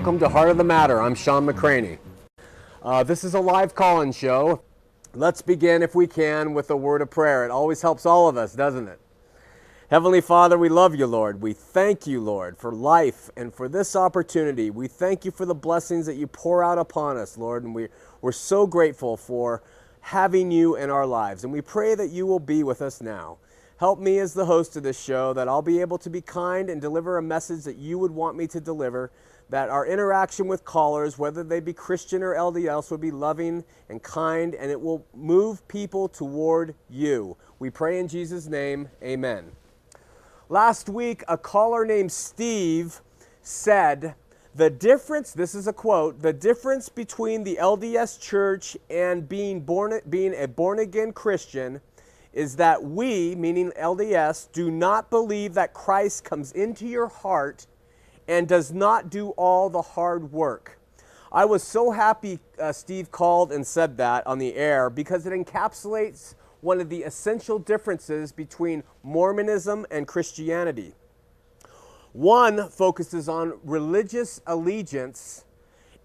Welcome 0.00 0.18
to 0.20 0.30
Heart 0.30 0.48
of 0.48 0.56
the 0.56 0.64
Matter. 0.64 0.98
I'm 0.98 1.14
Sean 1.14 1.44
McCraney. 1.44 1.98
Uh, 2.82 3.02
this 3.02 3.22
is 3.22 3.34
a 3.34 3.40
live 3.40 3.74
call 3.74 4.00
in 4.00 4.12
show. 4.12 4.62
Let's 5.12 5.42
begin, 5.42 5.82
if 5.82 5.94
we 5.94 6.06
can, 6.06 6.54
with 6.54 6.70
a 6.70 6.76
word 6.76 7.02
of 7.02 7.10
prayer. 7.10 7.44
It 7.44 7.50
always 7.50 7.82
helps 7.82 8.06
all 8.06 8.26
of 8.26 8.38
us, 8.38 8.54
doesn't 8.54 8.88
it? 8.88 8.98
Heavenly 9.90 10.22
Father, 10.22 10.56
we 10.56 10.70
love 10.70 10.94
you, 10.94 11.06
Lord. 11.06 11.42
We 11.42 11.52
thank 11.52 12.06
you, 12.06 12.18
Lord, 12.22 12.56
for 12.56 12.72
life 12.72 13.28
and 13.36 13.52
for 13.52 13.68
this 13.68 13.94
opportunity. 13.94 14.70
We 14.70 14.88
thank 14.88 15.26
you 15.26 15.30
for 15.30 15.44
the 15.44 15.54
blessings 15.54 16.06
that 16.06 16.16
you 16.16 16.26
pour 16.26 16.64
out 16.64 16.78
upon 16.78 17.18
us, 17.18 17.36
Lord, 17.36 17.64
and 17.64 17.74
we, 17.74 17.88
we're 18.22 18.32
so 18.32 18.66
grateful 18.66 19.18
for 19.18 19.62
having 20.00 20.50
you 20.50 20.76
in 20.76 20.88
our 20.88 21.04
lives. 21.04 21.44
And 21.44 21.52
we 21.52 21.60
pray 21.60 21.94
that 21.94 22.08
you 22.08 22.24
will 22.24 22.40
be 22.40 22.62
with 22.62 22.80
us 22.80 23.02
now. 23.02 23.36
Help 23.76 23.98
me 23.98 24.18
as 24.18 24.32
the 24.32 24.46
host 24.46 24.76
of 24.76 24.82
this 24.82 24.98
show 24.98 25.34
that 25.34 25.46
I'll 25.46 25.60
be 25.60 25.82
able 25.82 25.98
to 25.98 26.08
be 26.08 26.22
kind 26.22 26.70
and 26.70 26.80
deliver 26.80 27.18
a 27.18 27.22
message 27.22 27.64
that 27.64 27.76
you 27.76 27.98
would 27.98 28.12
want 28.12 28.34
me 28.34 28.46
to 28.46 28.60
deliver, 28.60 29.10
that 29.50 29.68
our 29.68 29.84
interaction 29.84 30.46
with 30.46 30.64
callers, 30.64 31.18
whether 31.18 31.42
they 31.42 31.60
be 31.60 31.72
Christian 31.72 32.22
or 32.22 32.34
LDS, 32.34 32.90
will 32.90 32.98
be 32.98 33.10
loving 33.10 33.64
and 33.88 34.02
kind, 34.02 34.54
and 34.54 34.70
it 34.70 34.80
will 34.80 35.04
move 35.14 35.66
people 35.68 36.08
toward 36.08 36.74
you. 36.88 37.36
We 37.58 37.68
pray 37.68 37.98
in 37.98 38.08
Jesus' 38.08 38.46
name, 38.46 38.88
amen. 39.02 39.50
Last 40.48 40.88
week, 40.88 41.24
a 41.28 41.36
caller 41.36 41.84
named 41.84 42.12
Steve 42.12 43.02
said, 43.42 44.14
the 44.54 44.70
difference, 44.70 45.32
this 45.32 45.54
is 45.54 45.68
a 45.68 45.72
quote, 45.72 46.22
the 46.22 46.32
difference 46.32 46.88
between 46.88 47.44
the 47.44 47.58
LDS 47.60 48.20
church 48.20 48.76
and 48.88 49.28
being 49.28 49.60
born 49.60 50.00
being 50.08 50.34
a 50.34 50.48
born 50.48 50.80
again 50.80 51.12
Christian 51.12 51.80
is 52.32 52.56
that 52.56 52.82
we, 52.82 53.34
meaning 53.36 53.72
LDS, 53.80 54.50
do 54.52 54.70
not 54.70 55.10
believe 55.10 55.54
that 55.54 55.72
Christ 55.72 56.24
comes 56.24 56.52
into 56.52 56.86
your 56.86 57.08
heart 57.08 57.66
and 58.30 58.46
does 58.46 58.72
not 58.72 59.10
do 59.10 59.30
all 59.30 59.68
the 59.68 59.82
hard 59.82 60.32
work. 60.32 60.78
I 61.32 61.44
was 61.44 61.64
so 61.64 61.90
happy 61.90 62.38
uh, 62.60 62.72
Steve 62.72 63.10
called 63.10 63.50
and 63.50 63.66
said 63.66 63.96
that 63.96 64.24
on 64.24 64.38
the 64.38 64.54
air 64.54 64.88
because 64.88 65.26
it 65.26 65.32
encapsulates 65.32 66.34
one 66.60 66.80
of 66.80 66.88
the 66.88 67.02
essential 67.02 67.58
differences 67.58 68.30
between 68.30 68.84
Mormonism 69.02 69.84
and 69.90 70.06
Christianity. 70.06 70.94
One 72.12 72.68
focuses 72.68 73.28
on 73.28 73.58
religious 73.64 74.40
allegiance 74.46 75.44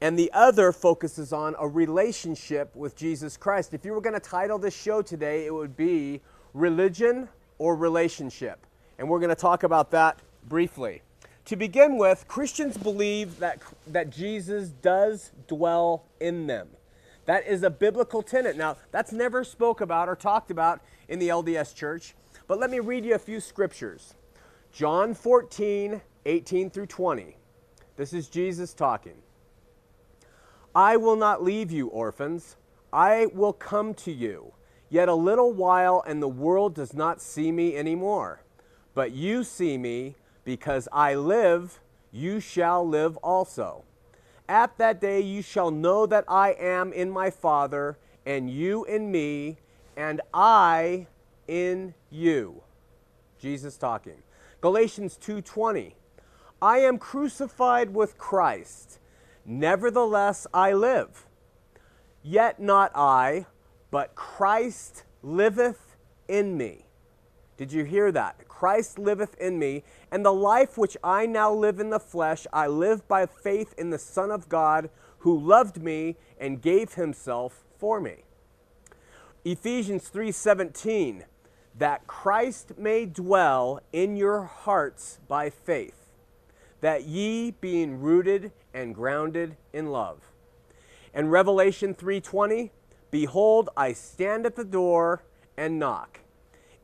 and 0.02 0.18
the 0.18 0.32
other 0.34 0.72
focuses 0.72 1.32
on 1.32 1.56
a 1.60 1.68
relationship 1.68 2.76
with 2.76 2.96
Jesus 2.96 3.38
Christ. 3.38 3.74
If 3.74 3.86
you 3.86 3.94
were 3.94 4.02
going 4.02 4.14
to 4.14 4.20
title 4.20 4.58
this 4.58 4.76
show 4.76 5.04
today, 5.04 5.46
it 5.46 5.54
would 5.54 5.78
be 5.78 6.22
Religion 6.54 7.30
or 7.60 7.76
Relationship. 7.76 8.66
And 8.98 9.10
we're 9.10 9.20
going 9.20 9.30
to 9.30 9.36
talk 9.36 9.64
about 9.64 9.92
that 9.92 10.20
briefly. 10.48 11.02
To 11.46 11.56
begin 11.56 11.98
with, 11.98 12.28
Christians 12.28 12.76
believe 12.76 13.40
that, 13.40 13.62
that 13.86 14.10
Jesus 14.10 14.70
does 14.70 15.32
dwell 15.48 16.06
in 16.20 16.48
them. 16.48 16.70
That 17.26 17.46
is 17.46 17.62
a 17.62 17.70
biblical 17.70 18.24
tenet. 18.24 18.58
Now, 18.58 18.78
that's 18.92 19.12
never 19.12 19.44
spoke 19.44 19.80
about 19.80 20.10
or 20.10 20.16
talked 20.16 20.50
about 20.50 20.82
in 21.08 21.20
the 21.20 21.30
LDS 21.30 21.76
church, 21.76 22.16
but 22.48 22.60
let 22.60 22.72
me 22.72 22.80
read 22.80 23.06
you 23.06 23.14
a 23.14 23.20
few 23.20 23.40
scriptures. 23.40 24.16
John 24.72 25.14
14, 25.14 26.02
18 26.26 26.70
through 26.72 26.88
20. 26.88 27.38
This 27.96 28.12
is 28.12 28.28
Jesus 28.28 28.74
talking. 28.74 29.22
I 30.74 30.98
will 30.98 31.16
not 31.16 31.44
leave 31.44 31.72
you 31.72 31.88
orphans. 31.88 32.58
I 32.92 33.28
will 33.34 33.54
come 33.54 33.94
to 33.96 34.12
you. 34.12 34.54
Yet 34.90 35.10
a 35.10 35.16
little 35.16 35.54
while, 35.54 36.04
and 36.06 36.22
the 36.22 36.28
world 36.28 36.76
does 36.76 36.94
not 36.94 37.22
see 37.22 37.52
me 37.52 37.76
anymore. 37.76 38.42
But 38.94 39.12
you 39.12 39.44
see 39.44 39.78
me, 39.78 40.16
because 40.46 40.88
I 40.94 41.16
live, 41.16 41.82
you 42.12 42.40
shall 42.40 42.88
live 42.88 43.18
also. 43.18 43.84
At 44.48 44.78
that 44.78 45.02
day 45.02 45.20
you 45.20 45.42
shall 45.42 45.72
know 45.72 46.06
that 46.06 46.24
I 46.28 46.52
am 46.54 46.94
in 46.94 47.10
my 47.10 47.30
Father, 47.30 47.98
and 48.26 48.50
you 48.50 48.86
in 48.86 49.12
me, 49.12 49.58
and 49.98 50.22
I 50.34 51.08
in 51.48 51.94
you. 52.10 52.62
Jesus 53.40 53.76
talking. 53.76 54.24
Galatians 54.62 55.18
2:20. 55.18 55.96
I 56.62 56.80
am 56.80 56.98
crucified 56.98 57.94
with 57.94 58.18
Christ. 58.18 59.00
Nevertheless, 59.46 60.48
I 60.54 60.74
live. 60.74 61.28
Yet 62.24 62.60
not 62.60 62.92
I, 62.96 63.46
but 63.92 64.16
Christ 64.16 65.04
liveth 65.22 65.96
in 66.28 66.58
me. 66.58 66.86
Did 67.58 67.72
you 67.72 67.84
hear 67.84 68.12
that? 68.12 68.45
Christ 68.56 68.98
liveth 68.98 69.36
in 69.38 69.60
me, 69.60 69.84
and 70.10 70.26
the 70.26 70.34
life 70.34 70.78
which 70.78 70.96
I 71.04 71.26
now 71.26 71.54
live 71.54 71.82
in 71.82 71.90
the 71.90 72.00
flesh, 72.00 72.48
I 72.54 72.68
live 72.68 73.06
by 73.06 73.26
faith 73.26 73.76
in 73.78 73.90
the 73.90 74.00
Son 74.00 74.32
of 74.32 74.48
God, 74.48 74.90
who 75.20 75.38
loved 75.38 75.84
me 75.84 76.16
and 76.40 76.62
gave 76.62 76.94
himself 76.94 77.66
for 77.78 78.00
me. 78.00 78.24
Ephesians 79.44 80.10
3:17 80.10 81.26
that 81.78 82.08
Christ 82.08 82.78
may 82.78 83.06
dwell 83.06 83.82
in 83.92 84.16
your 84.16 84.44
hearts 84.44 85.20
by 85.28 85.50
faith 85.50 86.10
that 86.80 87.04
ye 87.04 87.52
being 87.52 88.00
rooted 88.00 88.54
and 88.74 88.96
grounded 88.96 89.58
in 89.74 89.92
love. 89.92 90.32
And 91.14 91.30
Revelation 91.30 91.94
3:20, 91.94 92.72
behold 93.12 93.70
I 93.76 93.92
stand 93.92 94.46
at 94.46 94.56
the 94.56 94.64
door 94.64 95.24
and 95.58 95.78
knock. 95.78 96.22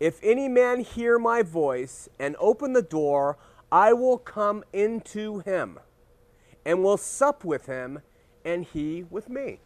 If 0.01 0.19
any 0.23 0.49
man 0.49 0.79
hear 0.79 1.19
my 1.19 1.43
voice 1.43 2.09
and 2.17 2.35
open 2.39 2.73
the 2.73 2.81
door, 2.81 3.37
I 3.71 3.93
will 3.93 4.17
come 4.17 4.63
into 4.73 5.39
him 5.41 5.79
and 6.65 6.83
will 6.83 6.97
sup 6.97 7.45
with 7.45 7.67
him 7.67 8.01
and 8.43 8.65
he 8.65 9.03
with 9.03 9.29
me. 9.29 9.59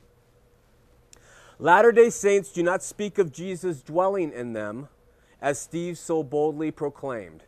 Latter 1.57 1.93
day 1.93 2.09
Saints 2.09 2.51
do 2.51 2.61
not 2.63 2.83
speak 2.83 3.17
of 3.17 3.31
Jesus 3.31 3.81
dwelling 3.81 4.33
in 4.33 4.51
them, 4.51 4.89
as 5.41 5.57
Steve 5.57 5.97
so 5.97 6.21
boldly 6.21 6.69
proclaimed 6.69 7.43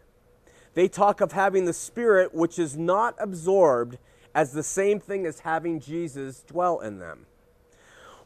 they 0.78 0.88
talk 0.88 1.22
of 1.22 1.32
having 1.32 1.66
the 1.66 1.74
Spirit 1.74 2.36
which 2.36 2.60
is 2.60 2.78
not 2.78 3.16
absorbed 3.20 3.98
as 4.36 4.54
the 4.54 4.62
same 4.62 5.00
thing 5.00 5.26
as 5.26 5.40
having 5.40 5.80
Jesus 5.80 6.44
dwell 6.44 6.80
in 6.82 7.00
them. 7.00 7.26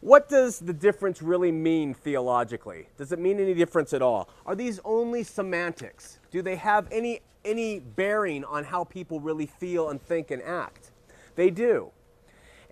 What 0.01 0.27
does 0.27 0.57
the 0.57 0.73
difference 0.73 1.21
really 1.21 1.51
mean 1.51 1.93
theologically? 1.93 2.87
Does 2.97 3.11
it 3.11 3.19
mean 3.19 3.39
any 3.39 3.53
difference 3.53 3.93
at 3.93 4.01
all? 4.01 4.29
Are 4.47 4.55
these 4.55 4.79
only 4.83 5.23
semantics? 5.23 6.17
Do 6.31 6.41
they 6.41 6.55
have 6.55 6.87
any, 6.91 7.21
any 7.45 7.79
bearing 7.79 8.43
on 8.43 8.63
how 8.63 8.83
people 8.83 9.19
really 9.19 9.45
feel 9.45 9.89
and 9.89 10.01
think 10.01 10.31
and 10.31 10.41
act? 10.41 10.89
They 11.35 11.51
do. 11.51 11.91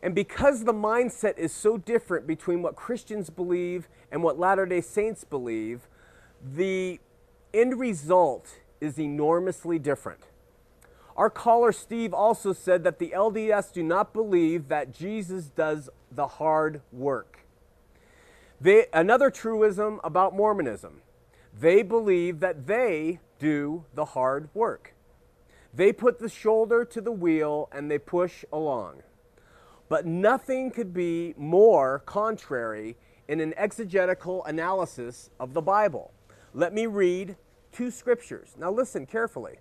And 0.01 0.15
because 0.15 0.63
the 0.63 0.73
mindset 0.73 1.37
is 1.37 1.53
so 1.53 1.77
different 1.77 2.25
between 2.25 2.63
what 2.63 2.75
Christians 2.75 3.29
believe 3.29 3.89
and 4.11 4.23
what 4.23 4.39
Latter 4.39 4.65
day 4.65 4.81
Saints 4.81 5.23
believe, 5.23 5.87
the 6.43 6.99
end 7.53 7.79
result 7.79 8.47
is 8.81 8.97
enormously 8.97 9.77
different. 9.77 10.28
Our 11.19 11.29
caller 11.29 11.73
Steve 11.73 12.13
also 12.13 12.53
said 12.53 12.85
that 12.85 12.97
the 12.97 13.09
LDS 13.09 13.73
do 13.73 13.83
not 13.83 14.13
believe 14.13 14.69
that 14.69 14.93
Jesus 14.93 15.47
does 15.47 15.89
the 16.09 16.25
hard 16.25 16.79
work. 16.93 17.39
They, 18.61 18.85
another 18.93 19.29
truism 19.29 19.99
about 20.01 20.33
Mormonism 20.33 21.01
they 21.59 21.81
believe 21.81 22.39
that 22.39 22.67
they 22.67 23.19
do 23.37 23.83
the 23.95 24.05
hard 24.05 24.47
work. 24.53 24.93
They 25.73 25.91
put 25.91 26.19
the 26.19 26.29
shoulder 26.29 26.85
to 26.85 27.01
the 27.01 27.11
wheel 27.11 27.67
and 27.73 27.91
they 27.91 27.99
push 27.99 28.45
along. 28.53 29.03
But 29.89 30.05
nothing 30.05 30.71
could 30.71 30.93
be 30.93 31.33
more 31.35 31.99
contrary 32.05 32.95
in 33.27 33.41
an 33.41 33.53
exegetical 33.57 34.45
analysis 34.45 35.31
of 35.37 35.53
the 35.53 35.61
Bible. 35.61 36.13
Let 36.53 36.73
me 36.73 36.85
read 36.85 37.35
two 37.73 37.91
scriptures. 37.91 38.55
Now 38.57 38.71
listen 38.71 39.05
carefully. 39.05 39.59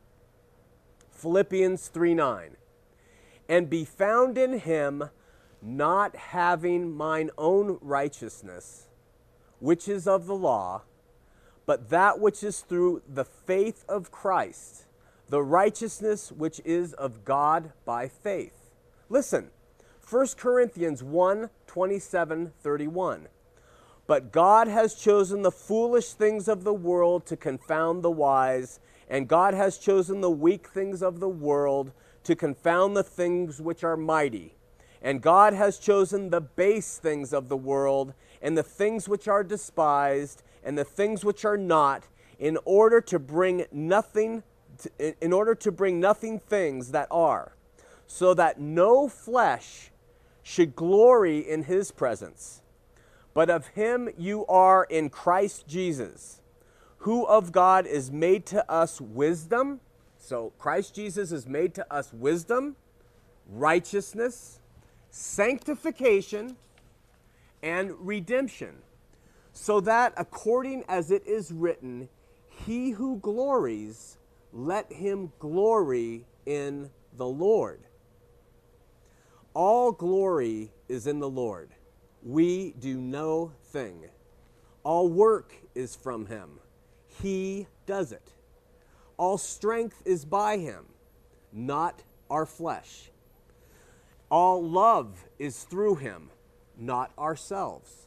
Philippians 1.18 1.88
3 1.88 2.14
9. 2.14 2.56
And 3.48 3.68
be 3.68 3.84
found 3.84 4.38
in 4.38 4.60
him, 4.60 5.10
not 5.60 6.14
having 6.14 6.96
mine 6.96 7.30
own 7.36 7.78
righteousness, 7.80 8.86
which 9.58 9.88
is 9.88 10.06
of 10.06 10.26
the 10.26 10.34
law, 10.34 10.82
but 11.66 11.90
that 11.90 12.20
which 12.20 12.44
is 12.44 12.60
through 12.60 13.02
the 13.08 13.24
faith 13.24 13.84
of 13.88 14.10
Christ, 14.12 14.84
the 15.28 15.42
righteousness 15.42 16.30
which 16.30 16.60
is 16.64 16.92
of 16.94 17.24
God 17.24 17.72
by 17.84 18.08
faith. 18.08 18.70
Listen, 19.08 19.50
1 20.08 20.26
Corinthians 20.36 21.02
1 21.02 21.50
27 21.66 22.52
31. 22.62 23.28
But 24.06 24.32
God 24.32 24.68
has 24.68 24.94
chosen 24.94 25.42
the 25.42 25.50
foolish 25.50 26.12
things 26.12 26.48
of 26.48 26.64
the 26.64 26.72
world 26.72 27.26
to 27.26 27.36
confound 27.36 28.02
the 28.02 28.10
wise, 28.10 28.80
and 29.08 29.28
God 29.28 29.54
has 29.54 29.78
chosen 29.78 30.20
the 30.20 30.30
weak 30.30 30.68
things 30.68 31.02
of 31.02 31.20
the 31.20 31.28
world 31.28 31.92
to 32.24 32.36
confound 32.36 32.96
the 32.96 33.02
things 33.02 33.60
which 33.60 33.82
are 33.82 33.96
mighty. 33.96 34.54
And 35.00 35.22
God 35.22 35.54
has 35.54 35.78
chosen 35.78 36.30
the 36.30 36.40
base 36.40 36.98
things 36.98 37.32
of 37.32 37.48
the 37.48 37.56
world, 37.56 38.14
and 38.42 38.56
the 38.56 38.62
things 38.62 39.08
which 39.08 39.28
are 39.28 39.44
despised, 39.44 40.42
and 40.62 40.76
the 40.76 40.84
things 40.84 41.24
which 41.24 41.44
are 41.44 41.56
not, 41.56 42.08
in 42.38 42.58
order 42.64 43.00
to 43.00 43.18
bring 43.18 43.64
nothing 43.72 44.42
in 44.98 45.32
order 45.32 45.54
to 45.56 45.72
bring 45.72 45.98
nothing 45.98 46.38
things 46.38 46.92
that 46.92 47.08
are 47.10 47.56
so 48.06 48.32
that 48.34 48.60
no 48.60 49.08
flesh 49.08 49.90
should 50.42 50.74
glory 50.74 51.38
in 51.38 51.64
his 51.64 51.90
presence. 51.90 52.62
But 53.34 53.50
of 53.50 53.68
him 53.68 54.08
you 54.16 54.46
are 54.46 54.84
in 54.84 55.10
Christ 55.10 55.68
Jesus, 55.68 56.40
who 56.98 57.24
of 57.26 57.52
God 57.52 57.86
is 57.86 58.10
made 58.10 58.46
to 58.46 58.70
us 58.70 59.00
wisdom. 59.00 59.80
So 60.18 60.52
Christ 60.58 60.94
Jesus 60.94 61.32
is 61.32 61.46
made 61.46 61.74
to 61.74 61.92
us 61.92 62.12
wisdom, 62.12 62.76
righteousness, 63.48 64.60
sanctification, 65.10 66.56
and 67.62 67.92
redemption, 67.98 68.76
so 69.52 69.80
that 69.80 70.12
according 70.16 70.84
as 70.88 71.10
it 71.10 71.26
is 71.26 71.50
written, 71.52 72.08
he 72.48 72.90
who 72.90 73.18
glories, 73.18 74.18
let 74.52 74.92
him 74.92 75.32
glory 75.38 76.24
in 76.46 76.90
the 77.16 77.26
Lord. 77.26 77.80
All 79.54 79.92
glory 79.92 80.70
is 80.88 81.06
in 81.06 81.18
the 81.18 81.28
Lord. 81.28 81.70
We 82.22 82.74
do 82.78 82.96
no 82.98 83.52
thing. 83.64 84.04
All 84.84 85.08
work 85.08 85.54
is 85.74 85.96
from 85.96 86.26
him. 86.26 86.60
He 87.22 87.66
does 87.86 88.12
it. 88.12 88.32
All 89.16 89.38
strength 89.38 90.02
is 90.04 90.24
by 90.24 90.58
him, 90.58 90.86
not 91.52 92.02
our 92.30 92.46
flesh. 92.46 93.10
All 94.30 94.62
love 94.62 95.24
is 95.38 95.64
through 95.64 95.96
him, 95.96 96.30
not 96.78 97.12
ourselves. 97.18 98.06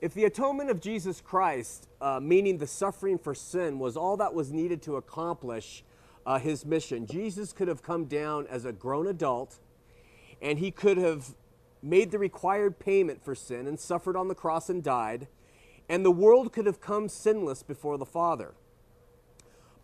If 0.00 0.14
the 0.14 0.24
atonement 0.24 0.70
of 0.70 0.80
Jesus 0.80 1.20
Christ, 1.20 1.88
uh, 2.00 2.18
meaning 2.20 2.58
the 2.58 2.66
suffering 2.66 3.18
for 3.18 3.34
sin, 3.34 3.78
was 3.78 3.96
all 3.96 4.16
that 4.16 4.34
was 4.34 4.50
needed 4.50 4.82
to 4.82 4.96
accomplish 4.96 5.84
uh, 6.26 6.38
his 6.38 6.66
mission, 6.66 7.06
Jesus 7.06 7.52
could 7.52 7.68
have 7.68 7.82
come 7.82 8.06
down 8.06 8.46
as 8.48 8.64
a 8.64 8.72
grown 8.72 9.06
adult 9.06 9.60
and 10.40 10.58
he 10.58 10.72
could 10.72 10.96
have 10.98 11.34
made 11.82 12.10
the 12.10 12.18
required 12.18 12.78
payment 12.78 13.24
for 13.24 13.34
sin 13.34 13.66
and 13.66 13.78
suffered 13.78 14.16
on 14.16 14.28
the 14.28 14.34
cross 14.34 14.68
and 14.68 14.82
died, 14.82 15.28
and 15.88 16.04
the 16.04 16.10
world 16.10 16.52
could 16.52 16.66
have 16.66 16.80
come 16.80 17.08
sinless 17.08 17.62
before 17.62 17.98
the 17.98 18.06
Father. 18.06 18.54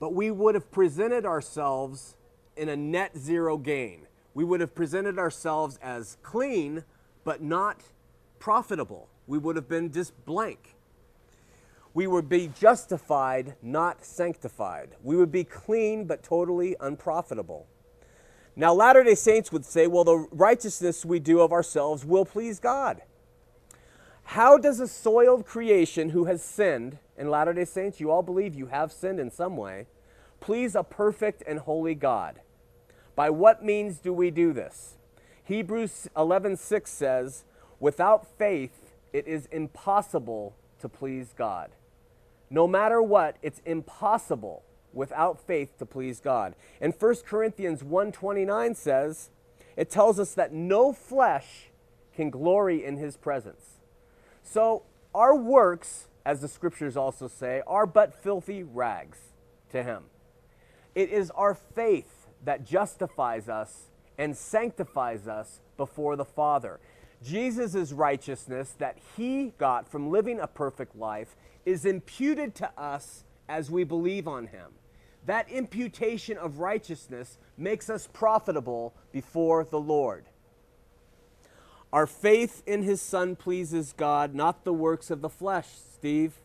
But 0.00 0.14
we 0.14 0.30
would 0.30 0.54
have 0.54 0.70
presented 0.70 1.26
ourselves 1.26 2.16
in 2.56 2.68
a 2.68 2.76
net 2.76 3.16
zero 3.16 3.58
gain. 3.58 4.06
We 4.34 4.44
would 4.44 4.60
have 4.60 4.74
presented 4.74 5.18
ourselves 5.18 5.78
as 5.82 6.16
clean, 6.22 6.84
but 7.24 7.42
not 7.42 7.82
profitable. 8.38 9.08
We 9.26 9.38
would 9.38 9.56
have 9.56 9.68
been 9.68 9.92
just 9.92 10.12
blank. 10.24 10.76
We 11.94 12.06
would 12.06 12.28
be 12.28 12.48
justified, 12.48 13.56
not 13.60 14.04
sanctified. 14.04 14.90
We 15.02 15.16
would 15.16 15.32
be 15.32 15.44
clean, 15.44 16.04
but 16.04 16.22
totally 16.22 16.76
unprofitable. 16.78 17.66
Now, 18.54 18.72
Latter 18.72 19.04
day 19.04 19.14
Saints 19.14 19.52
would 19.52 19.64
say, 19.64 19.86
well, 19.86 20.04
the 20.04 20.26
righteousness 20.30 21.04
we 21.04 21.18
do 21.18 21.40
of 21.40 21.52
ourselves 21.52 22.04
will 22.04 22.24
please 22.24 22.60
God. 22.60 23.02
How 24.32 24.58
does 24.58 24.78
a 24.78 24.86
soiled 24.86 25.46
creation 25.46 26.10
who 26.10 26.26
has 26.26 26.42
sinned, 26.42 26.98
and 27.16 27.30
Latter 27.30 27.54
day 27.54 27.64
Saints, 27.64 27.98
you 27.98 28.10
all 28.10 28.22
believe 28.22 28.54
you 28.54 28.66
have 28.66 28.92
sinned 28.92 29.18
in 29.18 29.30
some 29.30 29.56
way, 29.56 29.86
please 30.38 30.74
a 30.74 30.82
perfect 30.82 31.42
and 31.46 31.60
holy 31.60 31.94
God? 31.94 32.42
By 33.16 33.30
what 33.30 33.64
means 33.64 34.00
do 34.00 34.12
we 34.12 34.30
do 34.30 34.52
this? 34.52 34.98
Hebrews 35.44 36.10
11:6 36.14 36.90
says, 36.90 37.46
"Without 37.80 38.26
faith 38.26 38.92
it 39.14 39.26
is 39.26 39.46
impossible 39.46 40.54
to 40.80 40.90
please 40.90 41.32
God." 41.32 41.70
No 42.50 42.66
matter 42.68 43.00
what, 43.00 43.36
it's 43.40 43.62
impossible 43.64 44.62
without 44.92 45.40
faith 45.40 45.78
to 45.78 45.86
please 45.86 46.20
God. 46.20 46.54
And 46.82 46.94
1 46.94 47.24
Corinthians 47.24 47.82
1:29 47.82 48.74
says, 48.74 49.30
it 49.74 49.88
tells 49.88 50.20
us 50.20 50.34
that 50.34 50.52
no 50.52 50.92
flesh 50.92 51.70
can 52.12 52.28
glory 52.28 52.84
in 52.84 52.98
his 52.98 53.16
presence. 53.16 53.77
So 54.50 54.84
our 55.14 55.36
works, 55.36 56.08
as 56.24 56.40
the 56.40 56.48
scriptures 56.48 56.96
also 56.96 57.28
say, 57.28 57.62
are 57.66 57.86
but 57.86 58.14
filthy 58.22 58.62
rags 58.62 59.18
to 59.70 59.82
him. 59.82 60.04
It 60.94 61.10
is 61.10 61.30
our 61.32 61.54
faith 61.54 62.26
that 62.44 62.64
justifies 62.64 63.48
us 63.48 63.90
and 64.16 64.34
sanctifies 64.36 65.28
us 65.28 65.60
before 65.76 66.16
the 66.16 66.24
Father. 66.24 66.80
Jesus' 67.22 67.92
righteousness 67.92 68.74
that 68.78 68.96
he 69.16 69.52
got 69.58 69.86
from 69.86 70.10
living 70.10 70.40
a 70.40 70.46
perfect 70.46 70.96
life 70.96 71.36
is 71.66 71.84
imputed 71.84 72.54
to 72.54 72.70
us 72.80 73.24
as 73.48 73.70
we 73.70 73.84
believe 73.84 74.26
on 74.26 74.46
him. 74.46 74.72
That 75.26 75.50
imputation 75.50 76.38
of 76.38 76.58
righteousness 76.58 77.36
makes 77.58 77.90
us 77.90 78.08
profitable 78.12 78.94
before 79.12 79.64
the 79.64 79.80
Lord. 79.80 80.24
Our 81.92 82.06
faith 82.06 82.62
in 82.66 82.82
his 82.82 83.00
Son 83.00 83.36
pleases 83.36 83.94
God, 83.96 84.34
not 84.34 84.64
the 84.64 84.72
works 84.72 85.10
of 85.10 85.20
the 85.20 85.28
flesh, 85.28 85.68
Steve. 85.94 86.40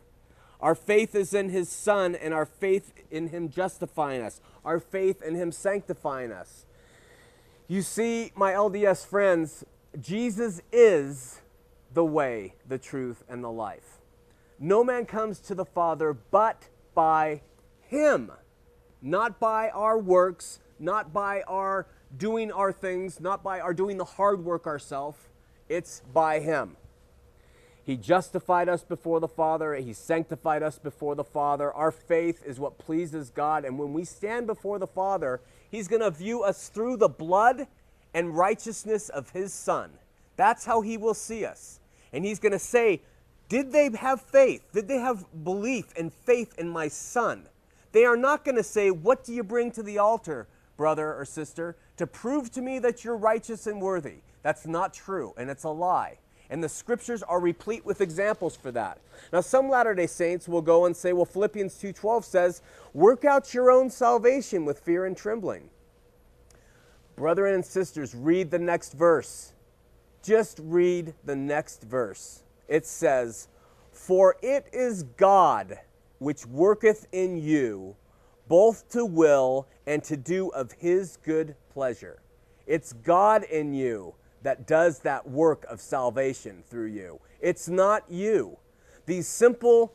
Our 0.60 0.74
faith 0.74 1.14
is 1.14 1.34
in 1.34 1.50
his 1.50 1.68
Son 1.68 2.14
and 2.14 2.32
our 2.32 2.46
faith 2.46 2.92
in 3.10 3.28
him 3.28 3.48
justifying 3.50 4.22
us, 4.22 4.40
our 4.64 4.80
faith 4.80 5.22
in 5.22 5.34
him 5.34 5.52
sanctifying 5.52 6.32
us. 6.32 6.64
You 7.68 7.82
see, 7.82 8.32
my 8.34 8.52
LDS 8.52 9.06
friends, 9.06 9.64
Jesus 10.00 10.62
is 10.72 11.40
the 11.92 12.04
way, 12.04 12.54
the 12.66 12.78
truth, 12.78 13.22
and 13.28 13.44
the 13.44 13.50
life. 13.50 13.98
No 14.58 14.82
man 14.82 15.04
comes 15.04 15.40
to 15.40 15.54
the 15.54 15.64
Father 15.64 16.16
but 16.30 16.68
by 16.94 17.42
him 17.82 18.30
not 19.04 19.38
by 19.38 19.68
our 19.68 19.98
works, 19.98 20.60
not 20.78 21.12
by 21.12 21.42
our 21.42 21.86
doing 22.16 22.50
our 22.50 22.72
things, 22.72 23.20
not 23.20 23.42
by 23.42 23.60
our 23.60 23.74
doing 23.74 23.98
the 23.98 24.04
hard 24.04 24.42
work 24.42 24.66
ourselves. 24.66 25.18
It's 25.68 26.02
by 26.12 26.40
Him. 26.40 26.76
He 27.84 27.96
justified 27.96 28.68
us 28.68 28.82
before 28.82 29.20
the 29.20 29.28
Father. 29.28 29.74
He 29.74 29.92
sanctified 29.92 30.62
us 30.62 30.78
before 30.78 31.14
the 31.14 31.24
Father. 31.24 31.72
Our 31.72 31.90
faith 31.90 32.42
is 32.44 32.58
what 32.58 32.78
pleases 32.78 33.30
God. 33.30 33.64
And 33.64 33.78
when 33.78 33.92
we 33.92 34.04
stand 34.04 34.46
before 34.46 34.78
the 34.78 34.86
Father, 34.86 35.40
He's 35.70 35.86
going 35.86 36.00
to 36.02 36.10
view 36.10 36.42
us 36.42 36.68
through 36.68 36.96
the 36.96 37.08
blood 37.08 37.66
and 38.14 38.36
righteousness 38.36 39.10
of 39.10 39.30
His 39.30 39.52
Son. 39.52 39.90
That's 40.36 40.64
how 40.64 40.80
He 40.80 40.96
will 40.96 41.14
see 41.14 41.44
us. 41.44 41.80
And 42.12 42.24
He's 42.24 42.38
going 42.38 42.52
to 42.52 42.58
say, 42.58 43.02
Did 43.50 43.70
they 43.70 43.90
have 43.90 44.22
faith? 44.22 44.62
Did 44.72 44.88
they 44.88 44.98
have 44.98 45.26
belief 45.44 45.92
and 45.96 46.12
faith 46.12 46.54
in 46.58 46.70
my 46.70 46.88
Son? 46.88 47.48
They 47.92 48.06
are 48.06 48.16
not 48.16 48.44
going 48.44 48.56
to 48.56 48.64
say, 48.64 48.90
What 48.90 49.24
do 49.24 49.34
you 49.34 49.44
bring 49.44 49.70
to 49.72 49.82
the 49.82 49.98
altar, 49.98 50.46
brother 50.78 51.14
or 51.14 51.26
sister, 51.26 51.76
to 51.98 52.06
prove 52.06 52.50
to 52.52 52.62
me 52.62 52.78
that 52.78 53.04
you're 53.04 53.16
righteous 53.16 53.66
and 53.66 53.82
worthy? 53.82 54.20
That's 54.44 54.66
not 54.66 54.94
true, 54.94 55.34
and 55.36 55.50
it's 55.50 55.64
a 55.64 55.70
lie. 55.70 56.18
And 56.50 56.62
the 56.62 56.68
scriptures 56.68 57.24
are 57.24 57.40
replete 57.40 57.84
with 57.84 58.00
examples 58.00 58.54
for 58.54 58.70
that. 58.70 58.98
Now, 59.32 59.40
some 59.40 59.68
Latter-day 59.68 60.06
Saints 60.06 60.46
will 60.46 60.62
go 60.62 60.84
and 60.84 60.96
say, 60.96 61.12
well, 61.12 61.24
Philippians 61.24 61.74
2.12 61.74 62.22
says, 62.22 62.62
work 62.92 63.24
out 63.24 63.52
your 63.52 63.72
own 63.72 63.90
salvation 63.90 64.64
with 64.64 64.78
fear 64.78 65.06
and 65.06 65.16
trembling. 65.16 65.70
Brethren 67.16 67.54
and 67.54 67.64
sisters, 67.64 68.14
read 68.14 68.52
the 68.52 68.58
next 68.58 68.92
verse. 68.92 69.54
Just 70.22 70.60
read 70.62 71.14
the 71.24 71.34
next 71.34 71.82
verse. 71.82 72.44
It 72.68 72.86
says, 72.86 73.48
For 73.90 74.36
it 74.42 74.68
is 74.72 75.04
God 75.16 75.78
which 76.18 76.46
worketh 76.46 77.06
in 77.12 77.42
you 77.42 77.96
both 78.46 78.88
to 78.90 79.06
will 79.06 79.66
and 79.86 80.04
to 80.04 80.16
do 80.16 80.48
of 80.50 80.72
his 80.72 81.16
good 81.22 81.56
pleasure. 81.72 82.20
It's 82.66 82.92
God 82.92 83.44
in 83.44 83.74
you 83.74 84.14
that 84.44 84.66
does 84.66 85.00
that 85.00 85.28
work 85.28 85.66
of 85.68 85.80
salvation 85.80 86.62
through 86.68 86.86
you. 86.86 87.20
It's 87.40 87.68
not 87.68 88.04
you. 88.08 88.56
These 89.06 89.26
simple 89.26 89.92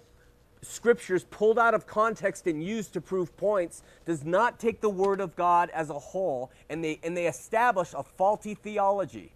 scriptures 0.61 1.23
pulled 1.23 1.57
out 1.57 1.73
of 1.73 1.87
context 1.87 2.45
and 2.45 2.61
used 2.61 2.91
to 2.91 2.99
prove 2.99 3.35
points 3.37 3.81
does 4.05 4.25
not 4.25 4.59
take 4.59 4.81
the 4.81 4.89
word 4.89 5.21
of 5.21 5.33
God 5.37 5.69
as 5.69 5.89
a 5.89 5.97
whole 5.97 6.51
and 6.69 6.83
they 6.83 6.99
and 7.01 7.15
they 7.15 7.27
establish 7.27 7.93
a 7.93 8.03
faulty 8.03 8.55
theology. 8.55 9.31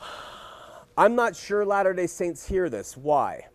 I'm 0.96 1.16
not 1.16 1.34
sure 1.34 1.66
Latter-day 1.66 2.06
Saints 2.06 2.46
hear 2.46 2.70
this. 2.70 2.96
Why? 2.96 3.48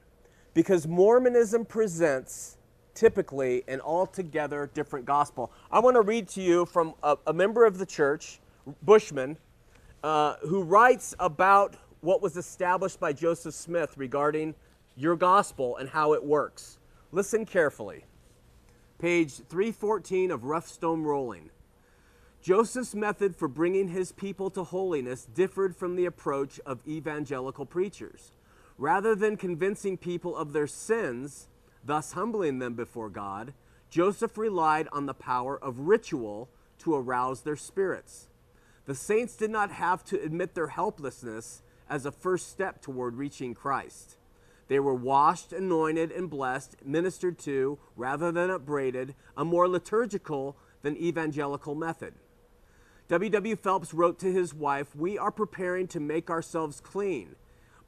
because 0.54 0.88
Mormonism 0.88 1.64
presents 1.64 2.58
typically 2.94 3.64
an 3.68 3.80
altogether 3.82 4.70
different 4.74 5.06
gospel. 5.06 5.54
I 5.72 5.80
want 5.80 5.96
to 5.96 6.02
read 6.02 6.28
to 6.30 6.42
you 6.42 6.66
from 6.66 6.96
a, 7.02 7.18
a 7.28 7.34
member 7.34 7.66
of 7.66 7.78
the 7.78 7.86
church, 7.86 8.40
Bushman, 8.84 9.38
uh, 10.04 10.36
who 10.42 10.64
writes 10.64 11.14
about 11.20 11.76
what 12.02 12.22
was 12.22 12.38
established 12.38 13.00
by 13.00 13.14
Joseph 13.14 13.54
Smith 13.54 13.98
regarding 13.98 14.56
your 14.96 15.16
gospel 15.16 15.78
and 15.78 15.90
how 15.90 16.14
it 16.14 16.24
works. 16.24 16.78
Listen 17.12 17.46
carefully. 17.46 18.06
Page 19.00 19.34
314 19.50 20.32
of 20.32 20.44
Rough 20.44 20.68
Stone 20.68 21.04
Rolling. 21.04 21.50
Joseph's 22.42 22.96
method 22.96 23.36
for 23.36 23.48
bringing 23.48 23.90
his 23.90 24.12
people 24.14 24.50
to 24.52 24.64
holiness 24.64 25.26
differed 25.26 25.76
from 25.76 25.96
the 25.96 26.06
approach 26.06 26.60
of 26.66 26.86
evangelical 26.88 27.66
preachers. 27.66 28.32
Rather 28.78 29.14
than 29.14 29.36
convincing 29.36 29.98
people 29.98 30.38
of 30.38 30.54
their 30.54 30.68
sins, 30.68 31.50
thus 31.84 32.14
humbling 32.14 32.60
them 32.60 32.76
before 32.76 33.10
God, 33.10 33.54
Joseph 33.90 34.38
relied 34.38 34.88
on 34.94 35.06
the 35.06 35.14
power 35.14 35.62
of 35.62 35.80
ritual 35.80 36.50
to 36.80 36.96
arouse 36.96 37.42
their 37.42 37.58
spirits. 37.58 38.29
The 38.90 38.96
saints 38.96 39.36
did 39.36 39.52
not 39.52 39.70
have 39.70 40.04
to 40.06 40.20
admit 40.20 40.56
their 40.56 40.70
helplessness 40.70 41.62
as 41.88 42.08
a 42.08 42.12
first 42.12 42.50
step 42.50 42.82
toward 42.82 43.18
reaching 43.18 43.54
Christ. 43.54 44.18
They 44.68 44.80
were 44.80 44.96
washed, 44.96 45.54
anointed, 45.54 46.12
and 46.12 46.28
blessed, 46.28 46.76
ministered 46.84 47.38
to, 47.42 47.78
rather 47.96 48.32
than 48.32 48.50
upbraided, 48.50 49.14
a 49.38 49.46
more 49.46 49.68
liturgical 49.68 50.58
than 50.82 50.98
evangelical 50.98 51.76
method. 51.76 52.16
W. 53.10 53.30
W. 53.30 53.56
Phelps 53.56 53.94
wrote 53.94 54.18
to 54.22 54.34
his 54.34 54.56
wife, 54.56 54.96
We 54.96 55.20
are 55.20 55.30
preparing 55.30 55.88
to 55.90 56.00
make 56.00 56.32
ourselves 56.32 56.82
clean 56.82 57.36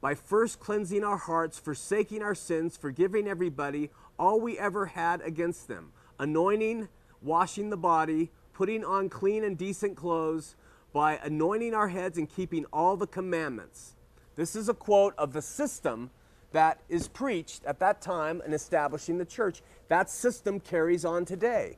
by 0.00 0.14
first 0.14 0.60
cleansing 0.60 1.02
our 1.02 1.16
hearts, 1.16 1.58
forsaking 1.58 2.22
our 2.22 2.36
sins, 2.36 2.76
forgiving 2.76 3.26
everybody 3.26 3.90
all 4.20 4.40
we 4.40 4.56
ever 4.56 4.86
had 4.86 5.20
against 5.22 5.66
them, 5.66 5.90
anointing, 6.20 6.88
washing 7.20 7.70
the 7.70 7.76
body, 7.76 8.30
putting 8.52 8.84
on 8.84 9.08
clean 9.08 9.42
and 9.42 9.58
decent 9.58 9.96
clothes, 9.96 10.54
by 10.92 11.18
anointing 11.22 11.74
our 11.74 11.88
heads 11.88 12.18
and 12.18 12.28
keeping 12.28 12.66
all 12.72 12.96
the 12.96 13.06
commandments. 13.06 13.94
This 14.36 14.56
is 14.56 14.68
a 14.68 14.74
quote 14.74 15.14
of 15.18 15.32
the 15.32 15.42
system 15.42 16.10
that 16.52 16.80
is 16.88 17.08
preached 17.08 17.64
at 17.64 17.78
that 17.80 18.00
time 18.00 18.42
and 18.44 18.54
establishing 18.54 19.18
the 19.18 19.24
church. 19.24 19.62
That 19.88 20.10
system 20.10 20.60
carries 20.60 21.04
on 21.04 21.24
today. 21.24 21.76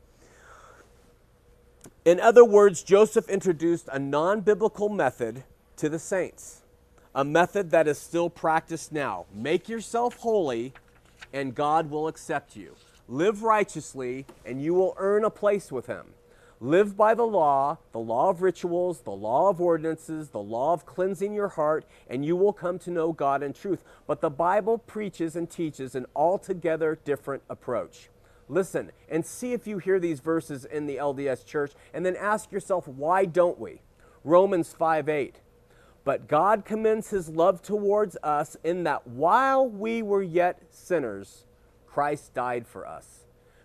In 2.05 2.21
other 2.21 2.45
words, 2.45 2.83
Joseph 2.83 3.29
introduced 3.29 3.89
a 3.91 3.99
non 3.99 4.41
biblical 4.41 4.89
method 4.89 5.45
to 5.77 5.89
the 5.89 5.99
saints, 5.99 6.63
a 7.15 7.25
method 7.25 7.71
that 7.71 7.89
is 7.89 7.99
still 7.99 8.29
practiced 8.29 8.93
now. 8.93 9.27
Make 9.33 9.69
yourself 9.69 10.17
holy, 10.17 10.75
and 11.33 11.55
God 11.55 11.91
will 11.91 12.09
accept 12.09 12.57
you. 12.57 12.77
Live 13.09 13.43
righteously, 13.43 14.27
and 14.45 14.63
you 14.63 14.75
will 14.75 14.95
earn 14.99 15.25
a 15.25 15.31
place 15.31 15.73
with 15.73 15.87
Him. 15.87 16.07
Live 16.65 16.97
by 16.97 17.13
the 17.13 17.27
law, 17.27 17.77
the 17.93 17.99
law 17.99 18.31
of 18.31 18.41
rituals, 18.41 19.01
the 19.01 19.11
law 19.11 19.51
of 19.51 19.61
ordinances, 19.61 20.31
the 20.31 20.41
law 20.41 20.73
of 20.73 20.87
cleansing 20.87 21.35
your 21.35 21.51
heart, 21.51 21.85
and 22.09 22.25
you 22.25 22.37
will 22.37 22.55
come 22.55 22.79
to 22.79 22.91
know 22.91 23.13
God 23.13 23.43
in 23.43 23.53
truth. 23.53 23.85
But 24.07 24.23
the 24.23 24.31
Bible 24.31 24.79
preaches 24.79 25.37
and 25.37 25.51
teaches 25.51 25.95
an 25.95 26.07
altogether 26.17 26.99
different 27.05 27.43
approach. 27.51 28.09
Listen 28.49 28.93
and 29.11 29.27
see 29.27 29.53
if 29.53 29.67
you 29.67 29.77
hear 29.77 30.01
these 30.01 30.21
verses 30.21 30.65
in 30.65 30.87
the 30.87 30.97
LDS 30.97 31.45
church, 31.45 31.73
and 31.93 32.07
then 32.07 32.17
ask 32.17 32.51
yourself, 32.51 32.89
why 32.89 33.27
don't 33.27 33.61
we? 33.61 33.83
Romans 34.25 34.73
5 34.73 35.07
8. 35.07 35.43
But 36.03 36.29
God 36.29 36.65
commends 36.65 37.11
his 37.11 37.29
love 37.29 37.61
towards 37.61 38.17
us 38.23 38.57
in 38.65 38.85
that 38.85 39.07
while 39.07 39.69
we 39.69 40.01
were 40.01 40.23
yet 40.23 40.63
sinners, 40.71 41.45
Christ 41.87 42.33
died 42.33 42.67
for 42.67 42.87
us. 42.87 43.24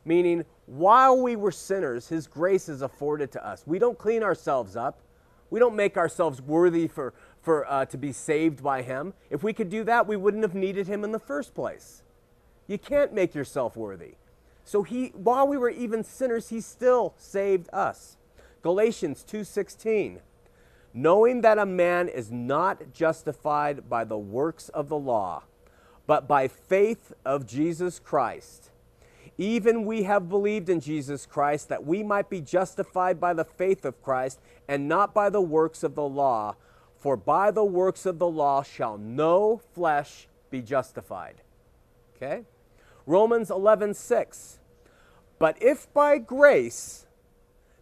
Meaning, 0.10 0.44
while 0.66 1.22
we 1.22 1.36
were 1.36 1.51
sinners, 1.51 2.08
His 2.08 2.25
grace 2.25 2.68
is 2.68 2.82
afforded 2.82 3.32
to 3.34 3.48
us. 3.48 3.62
We 3.68 3.78
don't 3.78 3.96
clean 3.96 4.24
ourselves 4.24 4.75
up. 4.75 5.01
We 5.51 5.60
don't 5.60 5.75
make 5.75 5.98
ourselves 5.98 6.42
worthy 6.42 6.88
for, 6.88 7.13
for, 7.44 7.72
uh, 7.72 7.86
to 7.86 7.96
be 7.96 8.12
saved 8.12 8.63
by 8.63 8.82
Him. 8.82 9.13
If 9.30 9.44
we 9.44 9.54
could 9.54 9.70
do 9.70 9.84
that, 9.84 10.08
we 10.08 10.16
wouldn't 10.16 10.42
have 10.42 10.56
needed 10.56 10.88
Him 10.88 11.04
in 11.04 11.12
the 11.12 11.20
first 11.20 11.54
place. 11.54 12.01
You 12.66 12.80
can't 12.80 13.13
make 13.13 13.36
yourself 13.36 13.78
worthy. 13.78 14.16
So 14.63 14.82
he, 14.82 15.10
while 15.10 15.48
we 15.48 15.58
were 15.58 15.70
even 15.70 16.04
sinners, 16.04 16.50
He 16.50 16.60
still 16.60 17.13
saved 17.16 17.70
us. 17.72 18.18
Galatians 18.63 19.24
2:16 19.30 20.22
knowing 20.92 21.42
that 21.42 21.60
a 21.60 21.66
man 21.68 22.08
is 22.08 22.32
not 22.32 22.92
justified 22.92 23.88
by 23.88 24.04
the 24.04 24.18
works 24.18 24.70
of 24.70 24.89
the 24.89 24.98
law 24.98 25.44
but 26.08 26.28
by 26.28 26.48
faith 26.48 27.13
of 27.24 27.46
Jesus 27.46 28.00
Christ 28.00 28.68
even 29.39 29.86
we 29.86 30.03
have 30.03 30.27
believed 30.27 30.67
in 30.69 30.81
Jesus 30.81 31.25
Christ 31.25 31.69
that 31.69 31.86
we 31.86 32.03
might 32.03 32.29
be 32.29 32.41
justified 32.41 33.22
by 33.22 33.34
the 33.34 33.46
faith 33.46 33.86
of 33.86 34.03
Christ 34.03 34.41
and 34.67 34.89
not 34.89 35.13
by 35.13 35.29
the 35.29 35.41
works 35.41 35.81
of 35.81 35.96
the 35.96 36.03
law. 36.03 36.58
For 36.98 37.15
by 37.15 37.50
the 37.50 37.63
works 37.63 38.05
of 38.05 38.19
the 38.19 38.27
law 38.27 38.63
shall 38.63 38.98
no 38.98 39.62
flesh 39.74 40.27
be 40.50 40.62
justified. 40.62 41.36
Okay? 42.17 42.43
Romans 43.05 43.50
11, 43.50 43.93
6. 43.93 44.60
But 45.39 45.55
if 45.63 45.91
by 45.93 46.17
grace, 46.17 47.05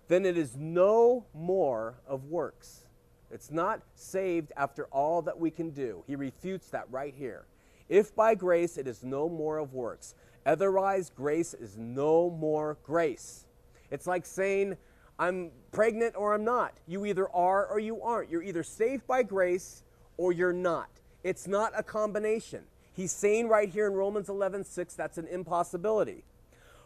then 0.09 0.27
it 0.27 0.37
is 0.37 0.55
no 0.55 1.25
more 1.33 1.95
of 2.07 2.25
works. 2.25 2.85
It's 3.31 3.49
not 3.49 3.81
saved 3.95 4.51
after 4.55 4.85
all 4.85 5.23
that 5.23 5.39
we 5.39 5.49
can 5.49 5.71
do. 5.71 6.03
He 6.05 6.15
refutes 6.15 6.67
that 6.69 6.85
right 6.91 7.15
here. 7.17 7.47
If 7.89 8.15
by 8.15 8.35
grace, 8.35 8.77
it 8.77 8.87
is 8.87 9.03
no 9.03 9.27
more 9.27 9.57
of 9.57 9.73
works. 9.73 10.13
Otherwise, 10.47 11.11
grace 11.13 11.53
is 11.53 11.75
no 11.77 12.29
more 12.29 12.77
grace. 12.81 13.45
It's 13.91 14.07
like 14.07 14.25
saying, 14.25 14.77
I'm 15.19 15.51
pregnant 15.73 16.15
or 16.15 16.33
I'm 16.33 16.45
not. 16.45 16.73
You 16.87 17.05
either 17.05 17.29
are 17.29 17.65
or 17.65 17.79
you 17.79 18.01
aren't. 18.01 18.31
You're 18.31 18.43
either 18.43 18.63
saved 18.63 19.05
by 19.05 19.23
grace 19.23 19.83
or 20.15 20.31
you're 20.31 20.53
not. 20.53 20.89
It's 21.21 21.47
not 21.47 21.73
a 21.75 21.83
combination. 21.83 22.63
He's 22.93 23.11
saying 23.11 23.49
right 23.49 23.69
here 23.69 23.87
in 23.87 23.93
Romans 23.93 24.29
11 24.29 24.63
6, 24.63 24.93
that's 24.93 25.17
an 25.17 25.27
impossibility. 25.27 26.23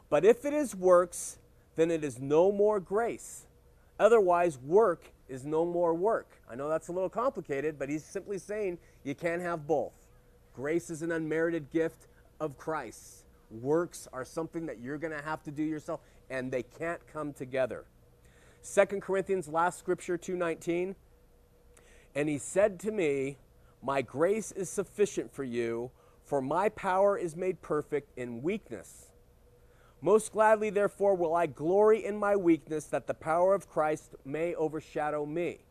But 0.09 0.25
if 0.25 0.43
it 0.43 0.53
is 0.53 0.75
works, 0.75 1.37
then 1.75 1.91
it 1.91 2.03
is 2.03 2.19
no 2.19 2.51
more 2.51 2.79
grace. 2.79 3.45
Otherwise, 3.99 4.57
work 4.57 5.03
is 5.29 5.45
no 5.45 5.65
more 5.65 5.93
work. 5.93 6.27
I 6.49 6.55
know 6.55 6.67
that's 6.67 6.87
a 6.87 6.91
little 6.91 7.09
complicated, 7.09 7.77
but 7.77 7.89
he's 7.89 8.03
simply 8.03 8.39
saying 8.39 8.79
you 9.03 9.13
can't 9.13 9.41
have 9.43 9.67
both. 9.67 9.93
Grace 10.55 10.89
is 10.89 11.03
an 11.03 11.11
unmerited 11.11 11.69
gift 11.71 12.07
of 12.39 12.57
Christ 12.57 13.20
works 13.51 14.07
are 14.13 14.25
something 14.25 14.65
that 14.65 14.79
you're 14.79 14.97
going 14.97 15.17
to 15.17 15.23
have 15.23 15.43
to 15.43 15.51
do 15.51 15.63
yourself 15.63 16.01
and 16.29 16.51
they 16.51 16.63
can't 16.63 17.05
come 17.07 17.33
together. 17.33 17.85
2 18.63 19.01
Corinthians 19.01 19.47
last 19.47 19.79
scripture 19.79 20.17
2:19 20.17 20.95
And 22.13 22.29
he 22.29 22.37
said 22.37 22.79
to 22.81 22.91
me, 22.91 23.37
"My 23.81 24.01
grace 24.01 24.51
is 24.51 24.69
sufficient 24.69 25.31
for 25.31 25.43
you, 25.43 25.91
for 26.23 26.41
my 26.41 26.69
power 26.69 27.17
is 27.17 27.35
made 27.35 27.61
perfect 27.61 28.11
in 28.17 28.41
weakness." 28.41 29.11
Most 30.01 30.31
gladly, 30.31 30.71
therefore, 30.71 31.15
will 31.15 31.35
I 31.35 31.45
glory 31.45 32.03
in 32.03 32.17
my 32.17 32.35
weakness, 32.35 32.87
that 32.87 33.05
the 33.05 33.13
power 33.13 33.53
of 33.53 33.69
Christ 33.69 34.15
may 34.25 34.55
overshadow 34.55 35.25
me. 35.25 35.63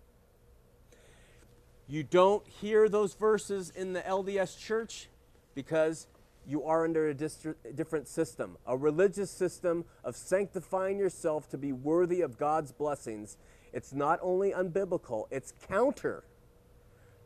You 1.89 2.05
don't 2.05 2.47
hear 2.47 2.89
those 2.89 3.15
verses 3.15 3.71
in 3.71 3.93
the 3.93 4.07
LDS 4.07 4.55
church 4.55 5.09
because 5.55 6.07
you 6.51 6.65
are 6.65 6.85
under 6.85 7.09
a 7.09 7.15
different 7.15 8.09
system, 8.09 8.59
a 8.67 8.77
religious 8.77 9.31
system 9.31 9.85
of 10.03 10.17
sanctifying 10.17 10.99
yourself 10.99 11.49
to 11.51 11.59
be 11.59 11.73
worthy 11.73 12.21
of 12.21 12.37
God's 12.37 12.73
blessings. 12.73 13.39
It's 13.73 13.93
not 13.93 14.19
only 14.21 14.51
unbiblical, 14.51 15.27
it's 15.31 15.53
counter 15.69 16.25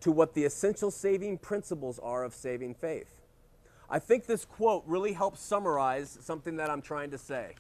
to 0.00 0.12
what 0.12 0.35
the 0.35 0.45
essential 0.45 0.90
saving 0.90 1.38
principles 1.38 1.99
are 1.99 2.25
of 2.25 2.35
saving 2.35 2.75
faith. 2.75 3.23
I 3.88 3.99
think 3.99 4.26
this 4.26 4.45
quote 4.45 4.85
really 4.87 5.14
helps 5.14 5.40
summarize 5.40 6.19
something 6.21 6.57
that 6.57 6.69
I'm 6.69 6.83
trying 6.83 7.11
to 7.12 7.19
say. 7.19 7.54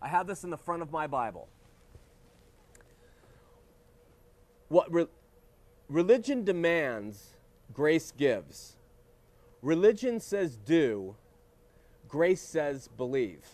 I 0.00 0.08
have 0.08 0.26
this 0.26 0.44
in 0.44 0.50
the 0.50 0.56
front 0.56 0.80
of 0.80 0.90
my 0.90 1.06
Bible. 1.06 1.48
What 4.68 4.90
re- 4.92 5.08
religion 5.88 6.44
demands, 6.44 7.34
grace 7.74 8.10
gives. 8.10 8.76
Religion 9.62 10.20
says 10.20 10.56
do, 10.56 11.14
grace 12.08 12.40
says 12.40 12.88
believe. 12.96 13.44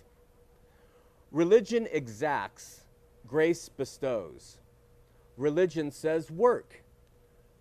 Religion 1.32 1.88
exacts, 1.90 2.84
grace 3.26 3.68
bestows. 3.68 4.58
Religion 5.36 5.90
says 5.90 6.30
work, 6.30 6.82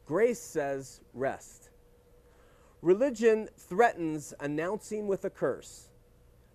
grace 0.05 0.39
says 0.39 1.01
rest. 1.13 1.69
Religion 2.81 3.49
threatens 3.57 4.33
announcing 4.39 5.07
with 5.07 5.25
a 5.25 5.29
curse. 5.29 5.89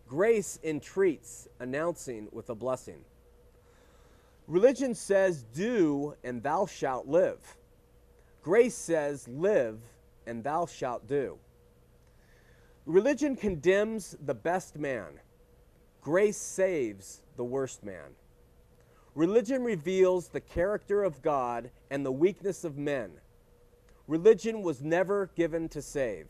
Grace 0.07 0.61
entreats 0.63 1.49
announcing 1.59 2.29
with 2.31 2.51
a 2.51 2.55
blessing. 2.55 3.05
Religion 4.47 4.95
says, 4.95 5.45
Do, 5.55 6.15
and 6.23 6.43
thou 6.43 6.67
shalt 6.67 7.09
live. 7.09 7.57
Grace 8.43 8.75
says, 8.75 9.27
Live, 9.27 9.81
and 10.27 10.45
thou 10.45 10.67
shalt 10.67 11.07
do. 11.09 11.39
Religion 12.91 13.37
condemns 13.37 14.17
the 14.21 14.35
best 14.35 14.77
man, 14.77 15.21
grace 16.01 16.37
saves 16.37 17.21
the 17.37 17.45
worst 17.45 17.85
man. 17.85 18.17
Religion 19.15 19.63
reveals 19.63 20.27
the 20.27 20.41
character 20.41 21.05
of 21.05 21.23
God 21.23 21.71
and 21.89 22.05
the 22.05 22.11
weakness 22.11 22.65
of 22.65 22.77
men. 22.77 23.13
Religion 24.09 24.63
was 24.63 24.83
never 24.83 25.31
given 25.37 25.69
to 25.69 25.81
save. 25.81 26.27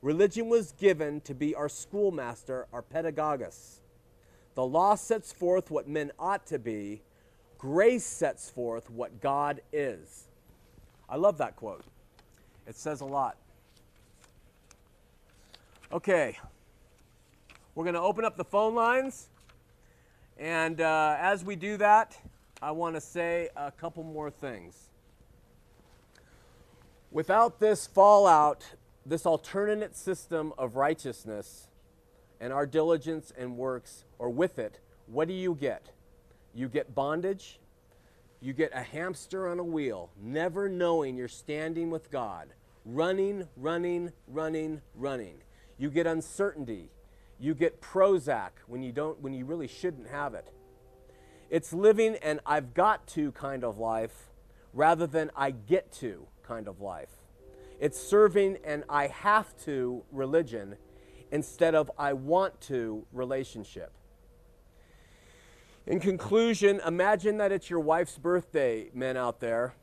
Religion 0.00 0.48
was 0.48 0.70
given 0.78 1.20
to 1.22 1.34
be 1.34 1.56
our 1.56 1.68
schoolmaster, 1.68 2.68
our 2.72 2.82
pedagogus. 2.82 3.80
The 4.54 4.64
law 4.64 4.94
sets 4.94 5.32
forth 5.32 5.72
what 5.72 5.88
men 5.88 6.12
ought 6.20 6.46
to 6.46 6.60
be, 6.60 7.02
grace 7.58 8.06
sets 8.06 8.48
forth 8.48 8.88
what 8.90 9.20
God 9.20 9.60
is. 9.72 10.28
I 11.08 11.16
love 11.16 11.38
that 11.38 11.56
quote. 11.56 11.82
It 12.68 12.76
says 12.76 13.00
a 13.00 13.06
lot. 13.06 13.36
Okay, 15.92 16.38
we're 17.74 17.82
going 17.82 17.94
to 17.94 18.00
open 18.00 18.24
up 18.24 18.36
the 18.36 18.44
phone 18.44 18.76
lines. 18.76 19.28
And 20.38 20.80
uh, 20.80 21.16
as 21.18 21.44
we 21.44 21.56
do 21.56 21.76
that, 21.78 22.16
I 22.62 22.70
want 22.70 22.94
to 22.94 23.00
say 23.00 23.48
a 23.56 23.72
couple 23.72 24.04
more 24.04 24.30
things. 24.30 24.90
Without 27.10 27.58
this 27.58 27.88
fallout, 27.88 28.64
this 29.04 29.26
alternate 29.26 29.96
system 29.96 30.52
of 30.56 30.76
righteousness 30.76 31.66
and 32.40 32.52
our 32.52 32.66
diligence 32.66 33.32
and 33.36 33.56
works, 33.56 34.04
or 34.20 34.30
with 34.30 34.60
it, 34.60 34.78
what 35.08 35.26
do 35.26 35.34
you 35.34 35.56
get? 35.56 35.90
You 36.54 36.68
get 36.68 36.94
bondage, 36.94 37.58
you 38.40 38.52
get 38.52 38.70
a 38.72 38.82
hamster 38.82 39.48
on 39.48 39.58
a 39.58 39.64
wheel, 39.64 40.10
never 40.22 40.68
knowing 40.68 41.16
you're 41.16 41.26
standing 41.26 41.90
with 41.90 42.12
God, 42.12 42.46
running, 42.84 43.48
running, 43.56 44.12
running, 44.28 44.82
running. 44.94 45.34
You 45.80 45.88
get 45.88 46.06
uncertainty. 46.06 46.90
You 47.38 47.54
get 47.54 47.80
Prozac 47.80 48.50
when 48.66 48.82
you 48.82 48.92
don't 48.92 49.18
when 49.22 49.32
you 49.32 49.46
really 49.46 49.66
shouldn't 49.66 50.08
have 50.08 50.34
it. 50.34 50.52
It's 51.48 51.72
living 51.72 52.16
an 52.16 52.40
I've 52.44 52.74
got 52.74 53.06
to 53.08 53.32
kind 53.32 53.64
of 53.64 53.78
life 53.78 54.28
rather 54.74 55.06
than 55.06 55.30
I 55.34 55.52
get 55.52 55.90
to 55.92 56.26
kind 56.42 56.68
of 56.68 56.82
life. 56.82 57.08
It's 57.80 57.98
serving 57.98 58.58
an 58.62 58.84
I 58.90 59.06
have 59.06 59.56
to 59.64 60.04
religion 60.12 60.76
instead 61.32 61.74
of 61.74 61.90
I 61.98 62.12
want 62.12 62.60
to 62.62 63.06
relationship. 63.10 63.90
In 65.86 65.98
conclusion, 65.98 66.82
imagine 66.86 67.38
that 67.38 67.52
it's 67.52 67.70
your 67.70 67.80
wife's 67.80 68.18
birthday, 68.18 68.90
men 68.92 69.16
out 69.16 69.40
there, 69.40 69.76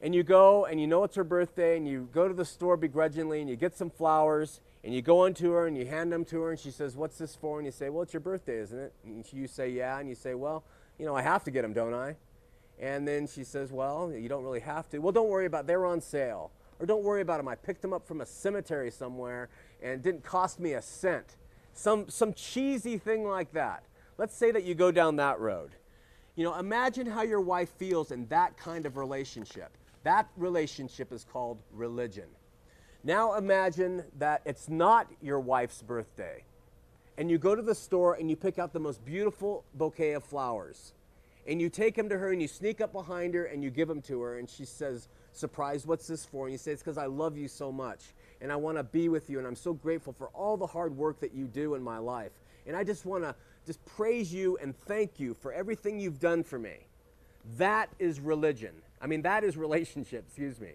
and 0.00 0.14
you 0.14 0.22
go 0.22 0.64
and 0.64 0.80
you 0.80 0.86
know 0.86 1.04
it's 1.04 1.16
her 1.16 1.22
birthday 1.22 1.76
and 1.76 1.86
you 1.86 2.08
go 2.14 2.28
to 2.28 2.34
the 2.34 2.46
store 2.46 2.78
begrudgingly 2.78 3.42
and 3.42 3.50
you 3.50 3.56
get 3.56 3.76
some 3.76 3.90
flowers 3.90 4.62
and 4.84 4.94
you 4.94 5.00
go 5.00 5.24
into 5.24 5.50
her 5.52 5.66
and 5.66 5.78
you 5.78 5.86
hand 5.86 6.12
them 6.12 6.26
to 6.26 6.42
her 6.42 6.50
and 6.50 6.60
she 6.60 6.70
says, 6.70 6.94
What's 6.94 7.16
this 7.16 7.34
for? 7.34 7.58
And 7.58 7.64
you 7.64 7.72
say, 7.72 7.88
Well, 7.88 8.02
it's 8.02 8.12
your 8.12 8.20
birthday, 8.20 8.58
isn't 8.58 8.78
it? 8.78 8.92
And 9.04 9.24
you 9.32 9.48
say, 9.48 9.70
Yeah. 9.70 9.98
And 9.98 10.08
you 10.08 10.14
say, 10.14 10.34
Well, 10.34 10.62
you 10.98 11.06
know, 11.06 11.16
I 11.16 11.22
have 11.22 11.42
to 11.44 11.50
get 11.50 11.62
them, 11.62 11.72
don't 11.72 11.94
I? 11.94 12.16
And 12.78 13.08
then 13.08 13.26
she 13.26 13.44
says, 13.44 13.72
Well, 13.72 14.12
you 14.12 14.28
don't 14.28 14.44
really 14.44 14.60
have 14.60 14.90
to. 14.90 14.98
Well, 14.98 15.12
don't 15.12 15.30
worry 15.30 15.46
about 15.46 15.62
it. 15.62 15.66
They're 15.68 15.86
on 15.86 16.02
sale. 16.02 16.52
Or 16.78 16.86
don't 16.86 17.02
worry 17.02 17.22
about 17.22 17.38
them. 17.38 17.48
I 17.48 17.54
picked 17.54 17.80
them 17.80 17.94
up 17.94 18.06
from 18.06 18.20
a 18.20 18.26
cemetery 18.26 18.90
somewhere 18.90 19.48
and 19.82 19.92
it 19.92 20.02
didn't 20.02 20.22
cost 20.22 20.60
me 20.60 20.74
a 20.74 20.82
cent. 20.82 21.36
Some, 21.72 22.10
some 22.10 22.34
cheesy 22.34 22.98
thing 22.98 23.26
like 23.26 23.52
that. 23.52 23.84
Let's 24.18 24.36
say 24.36 24.50
that 24.50 24.64
you 24.64 24.74
go 24.74 24.90
down 24.90 25.16
that 25.16 25.40
road. 25.40 25.70
You 26.36 26.44
know, 26.44 26.58
imagine 26.58 27.06
how 27.06 27.22
your 27.22 27.40
wife 27.40 27.70
feels 27.70 28.10
in 28.10 28.26
that 28.26 28.56
kind 28.58 28.84
of 28.84 28.96
relationship. 28.96 29.70
That 30.02 30.28
relationship 30.36 31.10
is 31.12 31.24
called 31.24 31.62
religion. 31.72 32.28
Now 33.06 33.34
imagine 33.34 34.02
that 34.18 34.40
it's 34.46 34.70
not 34.70 35.08
your 35.20 35.38
wife's 35.38 35.82
birthday, 35.82 36.42
and 37.18 37.30
you 37.30 37.36
go 37.36 37.54
to 37.54 37.60
the 37.60 37.74
store 37.74 38.14
and 38.14 38.30
you 38.30 38.36
pick 38.36 38.58
out 38.58 38.72
the 38.72 38.80
most 38.80 39.04
beautiful 39.04 39.62
bouquet 39.74 40.12
of 40.12 40.24
flowers, 40.24 40.94
and 41.46 41.60
you 41.60 41.68
take 41.68 41.96
them 41.96 42.08
to 42.08 42.16
her 42.16 42.32
and 42.32 42.40
you 42.40 42.48
sneak 42.48 42.80
up 42.80 42.94
behind 42.94 43.34
her 43.34 43.44
and 43.44 43.62
you 43.62 43.68
give 43.68 43.88
them 43.88 44.00
to 44.02 44.22
her, 44.22 44.38
and 44.38 44.48
she 44.48 44.64
says, 44.64 45.08
Surprise, 45.34 45.86
what's 45.86 46.06
this 46.06 46.24
for? 46.24 46.46
And 46.46 46.52
you 46.52 46.58
say, 46.58 46.72
It's 46.72 46.82
because 46.82 46.96
I 46.96 47.04
love 47.04 47.36
you 47.36 47.46
so 47.46 47.70
much, 47.70 48.00
and 48.40 48.50
I 48.50 48.56
want 48.56 48.78
to 48.78 48.82
be 48.82 49.10
with 49.10 49.28
you, 49.28 49.36
and 49.36 49.46
I'm 49.46 49.54
so 49.54 49.74
grateful 49.74 50.14
for 50.14 50.28
all 50.28 50.56
the 50.56 50.66
hard 50.66 50.96
work 50.96 51.20
that 51.20 51.34
you 51.34 51.44
do 51.44 51.74
in 51.74 51.82
my 51.82 51.98
life. 51.98 52.32
And 52.66 52.74
I 52.74 52.84
just 52.84 53.04
want 53.04 53.24
to 53.24 53.34
just 53.66 53.84
praise 53.84 54.32
you 54.32 54.56
and 54.62 54.74
thank 54.86 55.20
you 55.20 55.34
for 55.34 55.52
everything 55.52 56.00
you've 56.00 56.20
done 56.20 56.42
for 56.42 56.58
me. 56.58 56.86
That 57.58 57.90
is 57.98 58.18
religion. 58.18 58.74
I 59.02 59.06
mean, 59.06 59.20
that 59.22 59.44
is 59.44 59.58
relationship, 59.58 60.24
excuse 60.26 60.58
me. 60.58 60.72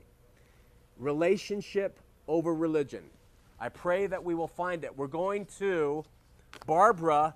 Relationship 0.98 1.98
over 2.30 2.54
religion. 2.54 3.04
I 3.60 3.68
pray 3.70 4.08
that 4.08 4.24
we 4.24 4.36
will 4.36 4.48
find 4.48 4.84
it. 4.86 4.96
We're 4.96 5.08
going 5.08 5.46
to 5.58 6.06
Barbara 6.66 7.36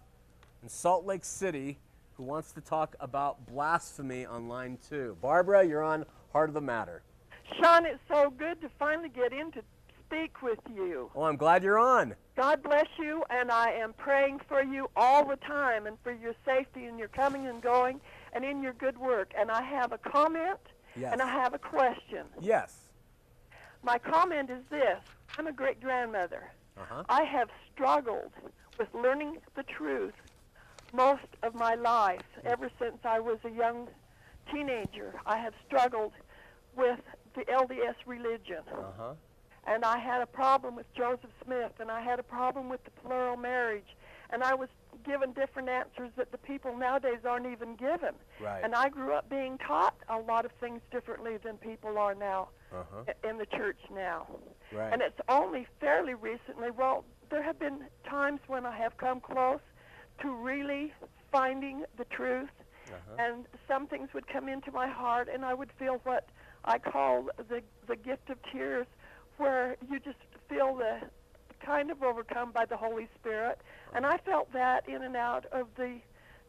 in 0.62 0.70
Salt 0.70 1.06
Lake 1.06 1.26
City 1.26 1.80
who 2.16 2.24
wants 2.24 2.52
to 2.54 2.62
talk 2.62 2.96
about 3.00 3.46
blasphemy 3.48 4.24
on 4.26 4.48
line 4.48 4.78
two. 4.88 5.18
Barbara, 5.22 5.66
you're 5.66 5.84
on 5.84 6.06
Heart 6.32 6.50
of 6.52 6.54
the 6.54 6.62
Matter. 6.62 7.02
Sean, 7.60 7.86
it's 7.86 8.00
so 8.08 8.30
good 8.30 8.62
to 8.62 8.70
finally 8.80 9.10
get 9.10 9.34
in 9.34 9.52
to 9.54 9.62
speak 10.06 10.42
with 10.44 10.60
you. 10.74 11.10
Oh, 11.16 11.24
I'm 11.24 11.38
glad 11.38 11.64
you're 11.64 11.80
on. 11.80 12.14
God 12.38 12.62
bless 12.64 12.86
you, 13.00 13.24
and 13.32 13.52
I 13.52 13.72
am 13.72 13.94
praying 13.94 14.42
for 14.48 14.64
you 14.64 14.90
all 14.96 15.26
the 15.26 15.36
time 15.38 15.88
and 15.88 15.98
for 16.04 16.12
your 16.14 16.36
safety 16.46 16.86
and 16.86 16.98
your 17.00 17.08
coming 17.08 17.48
and 17.48 17.62
going 17.62 18.00
and 18.34 18.46
in 18.46 18.62
your 18.62 18.74
good 18.74 18.98
work. 18.98 19.34
And 19.38 19.50
I 19.52 19.64
have 19.64 19.92
a 19.92 19.98
comment 19.98 20.60
Yes. 20.96 21.12
and 21.12 21.22
I 21.22 21.28
have 21.28 21.56
a 21.56 21.60
question. 21.60 22.26
Yes. 22.40 22.76
My 23.84 23.98
comment 23.98 24.50
is 24.50 24.64
this 24.70 25.00
I'm 25.38 25.48
a 25.48 25.52
great 25.52 25.82
grandmother. 25.82 26.52
Uh-huh. 26.78 27.04
I 27.10 27.24
have 27.24 27.50
struggled 27.74 28.32
with 28.80 28.88
learning 28.94 29.38
the 29.56 29.64
truth 29.64 30.14
most 30.94 31.28
of 31.44 31.54
my 31.54 31.76
life. 31.76 32.22
Ever 32.46 32.70
since 32.80 32.98
I 33.04 33.20
was 33.20 33.40
a 33.44 33.50
young 33.50 33.88
teenager, 34.52 35.14
I 35.26 35.38
have 35.38 35.54
struggled 35.68 36.14
with 36.76 37.00
the 37.36 37.42
LDS 37.42 37.96
religion. 38.06 38.64
Uh-huh. 38.72 39.14
And 39.66 39.86
I 39.86 39.98
had 39.98 40.22
a 40.22 40.26
problem 40.26 40.76
with 40.76 40.92
Joseph 40.94 41.30
Smith, 41.44 41.72
and 41.80 41.90
I 41.90 42.02
had 42.02 42.20
a 42.20 42.24
problem 42.24 42.70
with 42.70 42.84
the 42.84 42.92
plural 42.92 43.38
marriage. 43.38 43.96
And 44.30 44.44
I 44.44 44.54
was 44.54 44.70
given 45.04 45.34
different 45.34 45.70
answers 45.70 46.12
that 46.18 46.32
the 46.32 46.38
people 46.38 46.76
nowadays 46.78 47.20
aren't 47.28 47.46
even 47.46 47.76
given. 47.76 48.14
Right. 48.40 48.64
And 48.64 48.74
I 48.76 48.90
grew 48.90 49.14
up 49.14 49.30
being 49.30 49.58
taught 49.58 49.96
a 50.10 50.18
lot 50.18 50.46
of 50.46 50.52
things 50.60 50.82
differently 50.92 51.38
than 51.38 51.58
people 51.58 51.98
are 51.98 52.16
now 52.16 52.50
Uh-huh. 52.72 53.04
in 53.30 53.38
the 53.38 53.46
church 53.46 53.80
now. 53.92 54.28
Right. 54.72 54.92
And 54.92 55.02
it's 55.02 55.20
only 55.30 55.68
fairly 55.80 56.14
recently, 56.16 56.72
well, 56.72 57.06
there 57.30 57.44
have 57.44 57.60
been 57.60 57.86
times 58.06 58.40
when 58.48 58.66
I 58.66 58.76
have 58.78 58.98
come 58.98 59.20
close 59.22 59.62
to 60.22 60.32
really 60.32 60.94
finding 61.32 61.86
the 61.98 62.06
truth, 62.06 62.50
Uh-huh. 62.88 63.16
and 63.20 63.48
some 63.68 63.88
things 63.88 64.14
would 64.14 64.28
come 64.28 64.48
into 64.50 64.72
my 64.72 64.88
heart, 64.88 65.28
and 65.30 65.44
I 65.46 65.54
would 65.54 65.72
feel 65.74 65.96
what 66.04 66.30
I 66.66 66.78
call 66.80 67.30
the 67.50 67.62
the 67.88 67.96
gift 67.96 68.30
of 68.30 68.38
tears, 68.52 68.88
where 69.38 69.76
you 69.90 70.00
just 70.00 70.20
feel 70.50 70.76
the 70.76 71.02
kind 71.66 71.92
of 71.92 72.04
overcome 72.04 72.52
by 72.52 72.66
the 72.66 72.78
Holy 72.78 73.08
Spirit, 73.20 73.60
and 73.94 74.06
I 74.06 74.18
felt 74.18 74.52
that 74.54 74.88
in 74.88 75.04
and 75.04 75.16
out 75.16 75.46
of 75.52 75.68
the 75.78 76.00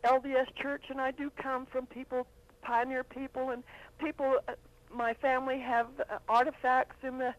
LDS 0.05 0.55
Church, 0.61 0.85
and 0.91 1.01
I 1.01 1.11
do 1.11 1.31
come 1.31 1.67
from 1.67 1.87
people, 1.87 2.27
pioneer 2.63 3.05
people, 3.05 3.51
and 3.51 3.63
people. 3.99 4.39
Uh, 4.49 4.53
my 4.95 5.15
family 5.15 5.59
have 5.61 5.89
uh, 5.99 6.19
artifacts 6.29 6.97
in 7.03 7.19
the 7.19 7.35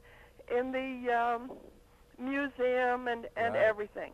in 0.56 0.72
the 0.72 1.12
um, 1.14 1.52
museum 2.20 3.08
and 3.08 3.28
and 3.38 3.54
Right. 3.56 3.64
everything. 3.64 4.12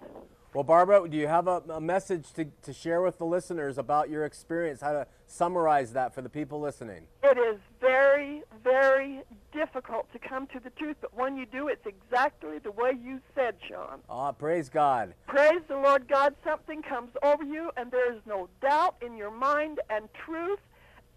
Well, 0.54 0.66
Barbara, 0.66 1.08
do 1.08 1.16
you 1.16 1.28
have 1.28 1.48
a, 1.48 1.64
a 1.70 1.80
message 1.80 2.34
to, 2.34 2.44
to 2.64 2.74
share 2.74 3.02
with 3.02 3.18
the 3.18 3.26
listeners 3.26 3.78
about 3.78 4.10
your 4.10 4.26
experience, 4.26 4.82
how 4.82 4.92
to 4.92 5.08
summarize 5.26 5.94
that 5.94 6.14
for 6.14 6.22
the 6.22 6.28
people 6.28 6.60
listening? 6.60 7.08
It 7.24 7.38
is 7.38 7.58
very, 7.80 8.44
very 8.62 9.22
difficult 9.54 10.12
to 10.12 10.20
come 10.20 10.48
to 10.48 10.60
the 10.60 10.70
truth, 10.72 10.98
but 11.00 11.14
when 11.14 11.38
you 11.38 11.46
do, 11.46 11.70
it's 11.70 11.86
exactly 11.86 12.60
the 12.60 12.72
way 12.72 12.92
you 13.02 13.22
said, 13.34 13.56
Sean. 13.66 14.00
Ah, 14.10 14.34
praise 14.34 14.68
God. 14.68 15.14
Praise 15.26 15.62
the 15.70 15.78
Lord 15.78 16.10
God, 16.10 16.36
something 16.44 16.82
comes 16.82 17.12
over 17.24 17.46
you, 17.46 17.72
and 17.78 17.90
there 17.90 18.14
is 18.14 18.20
no 18.28 18.50
doubt 18.62 18.98
in 19.02 19.16
your 19.16 19.32
mind 19.32 19.80
and 19.90 20.10
truth, 20.26 20.60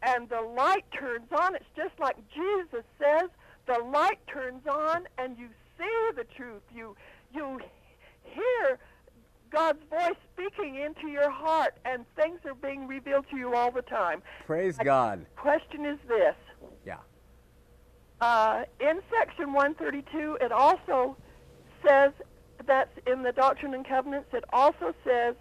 and 0.04 0.28
the 0.28 0.42
light 0.42 0.84
turns 0.96 1.32
on. 1.36 1.56
It's 1.56 1.64
just 1.74 1.98
like 1.98 2.16
Jesus 2.32 2.84
says, 3.00 3.30
the 3.66 3.82
light 3.92 4.20
turns 4.32 4.64
on, 4.68 5.08
and 5.18 5.36
you 5.36 5.48
see 5.76 6.10
the 6.14 6.24
truth. 6.36 6.62
You, 6.72 6.94
you 7.34 7.58
hear 8.22 8.78
God's 9.54 9.78
voice 9.88 10.16
speaking 10.32 10.74
into 10.76 11.06
your 11.06 11.30
heart, 11.30 11.74
and 11.84 12.04
things 12.16 12.40
are 12.44 12.56
being 12.56 12.88
revealed 12.88 13.26
to 13.30 13.36
you 13.36 13.54
all 13.54 13.70
the 13.70 13.82
time. 13.82 14.20
Praise 14.46 14.76
God. 14.76 15.24
Question 15.36 15.86
is 15.86 15.98
this. 16.08 16.34
Yeah. 16.84 16.96
Uh, 18.20 18.64
in 18.80 19.00
section 19.16 19.52
132, 19.52 20.38
it 20.40 20.50
also 20.50 21.16
says 21.86 22.12
that's 22.66 22.98
in 23.06 23.22
the 23.22 23.30
Doctrine 23.30 23.74
and 23.74 23.86
Covenants. 23.86 24.28
It 24.32 24.44
also 24.52 24.92
says 25.04 25.36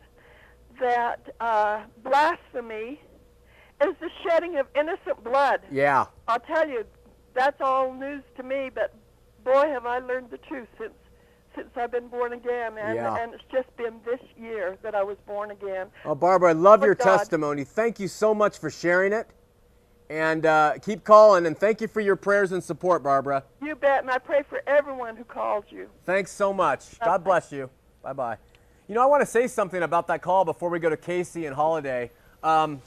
that 0.80 1.36
uh, 1.40 1.84
blasphemy 2.04 3.02
is 3.84 3.96
the 4.00 4.10
shedding 4.24 4.58
of 4.58 4.68
innocent 4.76 5.24
blood. 5.24 5.62
Yeah. 5.72 6.06
I'll 6.28 6.40
tell 6.40 6.68
you, 6.70 6.86
that's 7.34 7.60
all 7.62 7.92
news 7.94 8.24
to 8.38 8.44
me. 8.44 8.70
But 8.74 8.94
boy, 9.44 9.70
have 9.70 9.88
I 9.88 10.00
learned 10.00 10.30
the 10.30 10.38
truth 10.38 10.68
since 10.78 10.94
since 11.56 11.70
I've 11.76 11.92
been 11.92 12.08
born 12.08 12.34
again, 12.34 12.78
and 12.78 12.96
Yeah. 12.96 13.16
and 13.16 13.34
it's 13.34 13.44
just 13.52 13.76
been 13.78 14.00
this 14.06 14.20
year 14.38 14.78
that 14.82 14.96
I 14.96 15.04
was 15.04 15.18
born 15.28 15.52
again. 15.52 15.88
Oh, 16.06 16.16
Barbara, 16.16 16.50
I 16.50 16.54
love 16.54 16.82
Oh, 16.82 16.86
your 16.86 16.96
God. 16.96 17.18
testimony. 17.18 17.64
Thank 17.64 18.00
you 18.00 18.08
so 18.08 18.34
much 18.34 18.58
for 18.60 18.70
sharing 18.70 19.14
it. 19.14 19.28
And 20.10 20.46
uh, 20.46 20.74
keep 20.82 21.04
calling, 21.04 21.46
and 21.46 21.58
thank 21.58 21.82
you 21.82 21.88
for 21.88 22.02
your 22.02 22.16
prayers 22.16 22.52
and 22.52 22.64
support, 22.64 23.02
Barbara. 23.04 23.44
You 23.62 23.76
bet, 23.76 24.02
and 24.02 24.12
I 24.12 24.18
pray 24.18 24.44
for 24.48 24.62
everyone 24.68 25.16
who 25.16 25.24
calls 25.24 25.66
you. 25.70 25.90
Thanks 26.06 26.32
so 26.32 26.54
much. 26.54 27.00
God 27.00 27.24
bless 27.24 27.52
you. 27.52 27.70
Bye 28.04 28.14
bye. 28.14 28.38
You 28.88 28.96
know, 28.96 29.02
I 29.02 29.06
want 29.06 29.22
to 29.22 29.26
say 29.26 29.48
something 29.48 29.82
about 29.82 30.08
that 30.08 30.22
call 30.22 30.44
before 30.46 30.70
we 30.70 30.78
go 30.78 30.90
to 30.90 30.98
Casey 30.98 31.46
and 31.46 31.56
Holladay. 31.56 32.10
Um, 32.44 32.82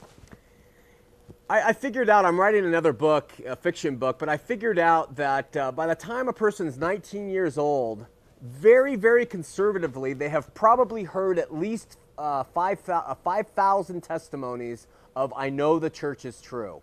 I, 1.49 1.69
I 1.69 1.73
figured 1.73 2.09
out, 2.09 2.23
I'm 2.25 2.39
writing 2.39 2.65
another 2.65 2.93
book, 2.93 3.33
a 3.45 3.55
fiction 3.55 3.95
book, 3.95 4.19
but 4.19 4.29
I 4.29 4.37
figured 4.37 4.77
out 4.77 5.15
that 5.15 5.57
uh, 5.57 5.71
by 5.71 5.87
the 5.87 5.95
time 5.95 6.27
a 6.27 6.33
person's 6.33 6.77
19 6.77 7.29
years 7.29 7.57
old, 7.57 8.05
very, 8.41 8.95
very 8.95 9.25
conservatively, 9.25 10.13
they 10.13 10.29
have 10.29 10.53
probably 10.53 11.03
heard 11.03 11.39
at 11.39 11.53
least 11.53 11.97
uh, 12.17 12.43
5,000 12.43 13.15
5,000 13.23 14.01
testimonies 14.01 14.87
of 15.15 15.33
I 15.35 15.49
know 15.49 15.79
the 15.79 15.89
church 15.89 16.25
is 16.25 16.41
true. 16.41 16.81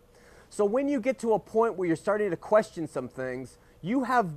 So 0.50 0.64
when 0.64 0.88
you 0.88 1.00
get 1.00 1.18
to 1.20 1.32
a 1.34 1.38
point 1.38 1.76
where 1.76 1.86
you're 1.86 1.96
starting 1.96 2.30
to 2.30 2.36
question 2.36 2.86
some 2.86 3.08
things, 3.08 3.58
you 3.82 4.04
have 4.04 4.30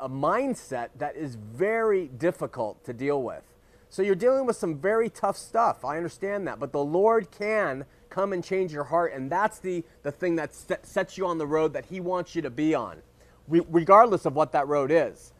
a 0.00 0.08
mindset 0.08 0.88
that 0.98 1.16
is 1.16 1.36
very 1.36 2.08
difficult 2.08 2.84
to 2.84 2.92
deal 2.92 3.22
with. 3.22 3.42
So 3.88 4.02
you're 4.02 4.14
dealing 4.14 4.46
with 4.46 4.56
some 4.56 4.78
very 4.78 5.10
tough 5.10 5.36
stuff. 5.36 5.84
I 5.84 5.96
understand 5.96 6.46
that. 6.46 6.58
But 6.58 6.72
the 6.72 6.82
Lord 6.82 7.30
can 7.30 7.84
come 8.10 8.32
and 8.32 8.42
change 8.42 8.72
your 8.72 8.84
heart. 8.84 9.12
And 9.14 9.30
that's 9.30 9.58
the, 9.58 9.84
the 10.02 10.12
thing 10.12 10.36
that 10.36 10.54
sets 10.54 11.18
you 11.18 11.26
on 11.26 11.38
the 11.38 11.46
road 11.46 11.72
that 11.74 11.86
He 11.86 12.00
wants 12.00 12.34
you 12.34 12.42
to 12.42 12.50
be 12.50 12.74
on, 12.74 13.02
re- 13.48 13.66
regardless 13.70 14.26
of 14.26 14.34
what 14.34 14.52
that 14.52 14.66
road 14.66 14.90
is. 14.90 15.32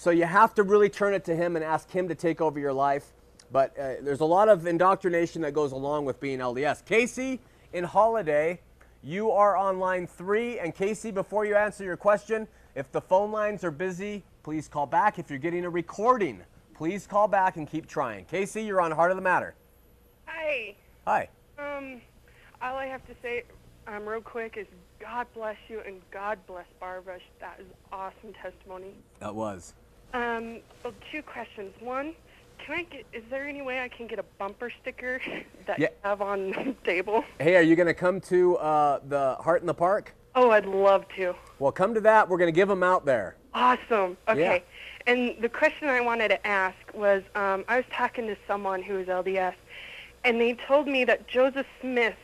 So 0.00 0.08
you 0.08 0.24
have 0.24 0.54
to 0.54 0.62
really 0.62 0.88
turn 0.88 1.12
it 1.12 1.26
to 1.26 1.36
Him 1.36 1.56
and 1.56 1.64
ask 1.64 1.90
Him 1.90 2.08
to 2.08 2.14
take 2.14 2.40
over 2.40 2.58
your 2.58 2.72
life. 2.72 3.12
But 3.52 3.78
uh, 3.78 3.96
there's 4.00 4.20
a 4.20 4.24
lot 4.24 4.48
of 4.48 4.66
indoctrination 4.66 5.42
that 5.42 5.52
goes 5.52 5.72
along 5.72 6.06
with 6.06 6.18
being 6.20 6.38
LDS. 6.38 6.86
Casey 6.86 7.38
in 7.74 7.84
Holladay, 7.84 8.60
you 9.02 9.30
are 9.30 9.58
on 9.58 9.78
line 9.78 10.06
three. 10.06 10.58
And 10.58 10.74
Casey, 10.74 11.10
before 11.10 11.44
you 11.44 11.54
answer 11.54 11.84
your 11.84 11.98
question, 11.98 12.48
if 12.74 12.90
the 12.90 13.00
phone 13.02 13.30
lines 13.30 13.62
are 13.62 13.70
busy, 13.70 14.24
please 14.42 14.68
call 14.68 14.86
back. 14.86 15.18
If 15.18 15.28
you're 15.28 15.38
getting 15.38 15.66
a 15.66 15.70
recording, 15.70 16.40
please 16.72 17.06
call 17.06 17.28
back 17.28 17.58
and 17.58 17.68
keep 17.68 17.86
trying. 17.86 18.24
Casey, 18.24 18.62
you're 18.62 18.80
on 18.80 18.92
Heart 18.92 19.10
of 19.10 19.18
the 19.18 19.22
Matter. 19.22 19.54
Hi. 20.24 20.76
Hi. 21.06 21.28
Um, 21.58 22.00
all 22.62 22.76
I 22.76 22.86
have 22.86 23.06
to 23.06 23.12
say, 23.20 23.42
um, 23.86 24.06
real 24.06 24.22
quick, 24.22 24.56
is 24.56 24.66
God 24.98 25.26
bless 25.34 25.56
you 25.68 25.82
and 25.86 26.00
God 26.10 26.38
bless 26.46 26.66
Barbara. 26.80 27.18
That 27.38 27.58
is 27.60 27.66
awesome 27.92 28.32
testimony. 28.42 28.94
That 29.18 29.34
was. 29.34 29.74
Um, 30.12 30.60
well, 30.82 30.92
two 31.12 31.22
questions. 31.22 31.72
One, 31.80 32.14
can 32.58 32.74
I 32.74 32.82
get? 32.82 33.06
Is 33.12 33.22
there 33.30 33.46
any 33.46 33.62
way 33.62 33.80
I 33.80 33.88
can 33.88 34.06
get 34.06 34.18
a 34.18 34.24
bumper 34.38 34.72
sticker 34.82 35.20
that 35.66 35.78
yeah. 35.78 35.88
you 35.88 35.96
have 36.02 36.22
on 36.22 36.50
the 36.50 36.74
table? 36.84 37.24
Hey, 37.38 37.56
are 37.56 37.62
you 37.62 37.76
going 37.76 37.86
to 37.86 37.94
come 37.94 38.20
to 38.22 38.56
uh, 38.56 39.00
the 39.08 39.36
Heart 39.36 39.60
in 39.60 39.66
the 39.66 39.74
Park? 39.74 40.14
Oh, 40.34 40.50
I'd 40.50 40.66
love 40.66 41.04
to. 41.16 41.34
Well, 41.58 41.72
come 41.72 41.94
to 41.94 42.00
that. 42.02 42.28
We're 42.28 42.38
going 42.38 42.52
to 42.52 42.56
give 42.56 42.68
them 42.68 42.82
out 42.82 43.04
there. 43.04 43.36
Awesome. 43.52 44.16
Okay. 44.28 44.62
Yeah. 45.06 45.12
And 45.12 45.36
the 45.40 45.48
question 45.48 45.88
I 45.88 46.00
wanted 46.00 46.28
to 46.28 46.46
ask 46.46 46.76
was, 46.94 47.22
um, 47.34 47.64
I 47.68 47.76
was 47.76 47.84
talking 47.92 48.26
to 48.28 48.36
someone 48.46 48.82
who 48.82 48.94
was 48.94 49.06
LDS, 49.06 49.54
and 50.24 50.40
they 50.40 50.54
told 50.68 50.86
me 50.86 51.04
that 51.04 51.26
Joseph 51.26 51.66
Smith 51.80 52.14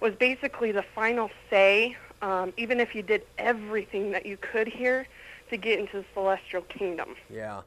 was 0.00 0.14
basically 0.14 0.70
the 0.70 0.84
final 0.94 1.30
say, 1.50 1.96
um, 2.22 2.52
even 2.56 2.78
if 2.78 2.94
you 2.94 3.02
did 3.02 3.22
everything 3.38 4.12
that 4.12 4.26
you 4.26 4.36
could 4.36 4.68
here 4.68 5.08
to 5.50 5.56
get 5.56 5.78
into 5.78 5.98
the 5.98 6.04
celestial 6.14 6.62
kingdom. 6.62 7.16
Yeah. 7.30 7.62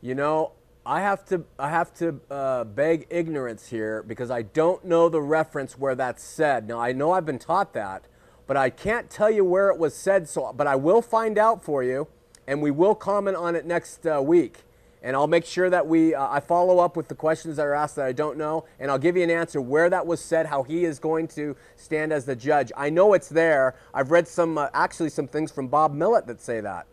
You 0.00 0.14
know, 0.14 0.52
I 0.86 1.00
have 1.00 1.24
to 1.26 1.44
I 1.58 1.70
have 1.70 1.94
to 1.94 2.20
uh, 2.30 2.64
beg 2.64 3.06
ignorance 3.08 3.68
here 3.68 4.02
because 4.02 4.30
I 4.30 4.42
don't 4.42 4.84
know 4.84 5.08
the 5.08 5.22
reference 5.22 5.78
where 5.78 5.94
that's 5.94 6.22
said. 6.22 6.68
Now 6.68 6.78
I 6.78 6.92
know 6.92 7.12
I've 7.12 7.24
been 7.24 7.38
taught 7.38 7.72
that, 7.72 8.04
but 8.46 8.58
I 8.58 8.68
can't 8.68 9.08
tell 9.08 9.30
you 9.30 9.44
where 9.44 9.70
it 9.70 9.78
was 9.78 9.94
said. 9.94 10.28
So, 10.28 10.52
but 10.52 10.66
I 10.66 10.76
will 10.76 11.00
find 11.00 11.38
out 11.38 11.64
for 11.64 11.82
you, 11.82 12.08
and 12.46 12.60
we 12.60 12.70
will 12.70 12.94
comment 12.94 13.36
on 13.36 13.56
it 13.56 13.64
next 13.64 14.06
uh, 14.06 14.20
week. 14.22 14.58
And 15.02 15.14
I'll 15.16 15.26
make 15.26 15.44
sure 15.44 15.68
that 15.68 15.86
we 15.86 16.14
uh, 16.14 16.28
I 16.30 16.40
follow 16.40 16.78
up 16.80 16.96
with 16.96 17.08
the 17.08 17.14
questions 17.14 17.56
that 17.56 17.62
are 17.64 17.74
asked 17.74 17.96
that 17.96 18.06
I 18.06 18.12
don't 18.12 18.36
know, 18.36 18.66
and 18.78 18.90
I'll 18.90 18.98
give 18.98 19.16
you 19.16 19.22
an 19.22 19.30
answer 19.30 19.62
where 19.62 19.88
that 19.88 20.06
was 20.06 20.20
said, 20.20 20.46
how 20.46 20.62
he 20.64 20.84
is 20.84 20.98
going 20.98 21.28
to 21.28 21.56
stand 21.76 22.12
as 22.12 22.26
the 22.26 22.36
judge. 22.36 22.72
I 22.76 22.90
know 22.90 23.14
it's 23.14 23.28
there. 23.28 23.74
I've 23.94 24.10
read 24.10 24.28
some 24.28 24.58
uh, 24.58 24.68
actually 24.74 25.10
some 25.10 25.28
things 25.28 25.50
from 25.50 25.68
Bob 25.68 25.94
Millet 25.94 26.26
that 26.26 26.42
say 26.42 26.60
that, 26.60 26.86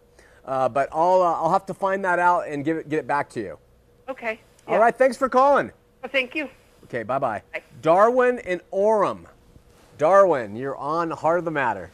uh, 0.45 0.69
but 0.69 0.89
I'll 0.91 1.21
uh, 1.21 1.33
I'll 1.33 1.51
have 1.51 1.65
to 1.67 1.73
find 1.73 2.03
that 2.05 2.19
out 2.19 2.47
and 2.47 2.63
give 2.65 2.77
it 2.77 2.89
get 2.89 2.99
it 2.99 3.07
back 3.07 3.29
to 3.31 3.39
you. 3.39 3.57
Okay. 4.09 4.39
Yeah. 4.67 4.73
All 4.73 4.79
right. 4.79 4.95
Thanks 4.95 5.17
for 5.17 5.29
calling. 5.29 5.71
Well, 6.01 6.11
thank 6.11 6.35
you. 6.35 6.49
Okay. 6.85 7.03
Bye-bye. 7.03 7.41
Darwin 7.81 8.39
and 8.39 8.61
Orem. 8.71 9.25
Darwin, 9.97 10.55
you're 10.55 10.77
on 10.77 11.11
Heart 11.11 11.39
of 11.39 11.45
the 11.45 11.51
Matter. 11.51 11.91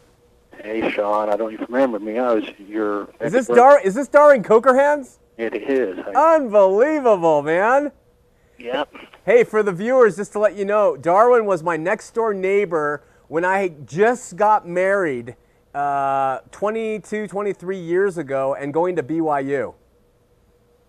Hey, 0.63 0.89
Sean. 0.91 1.29
I 1.29 1.35
don't 1.35 1.53
even 1.53 1.65
remember 1.69 1.99
me. 1.99 2.17
I 2.17 2.33
was 2.33 2.45
your. 2.57 3.09
Is 3.19 3.33
this 3.33 3.47
Dar? 3.47 3.79
Is 3.81 3.95
this 3.95 4.07
Darwin 4.07 4.43
Cokerhands? 4.43 5.19
It 5.37 5.53
is. 5.53 5.99
Unbelievable, 6.15 7.43
man. 7.43 7.91
Yep. 8.57 8.91
Hey, 9.23 9.43
for 9.43 9.61
the 9.61 9.71
viewers, 9.71 10.15
just 10.15 10.31
to 10.31 10.39
let 10.39 10.55
you 10.55 10.65
know, 10.65 10.97
Darwin 10.97 11.45
was 11.45 11.61
my 11.61 11.77
next 11.77 12.11
door 12.15 12.33
neighbor 12.33 13.03
when 13.27 13.45
I 13.45 13.69
just 13.85 14.35
got 14.35 14.67
married 14.67 15.35
uh, 15.73 16.39
22, 16.51 17.27
23 17.27 17.77
years 17.77 18.17
ago 18.17 18.55
and 18.55 18.73
going 18.73 18.95
to 18.95 19.03
BYU. 19.03 19.73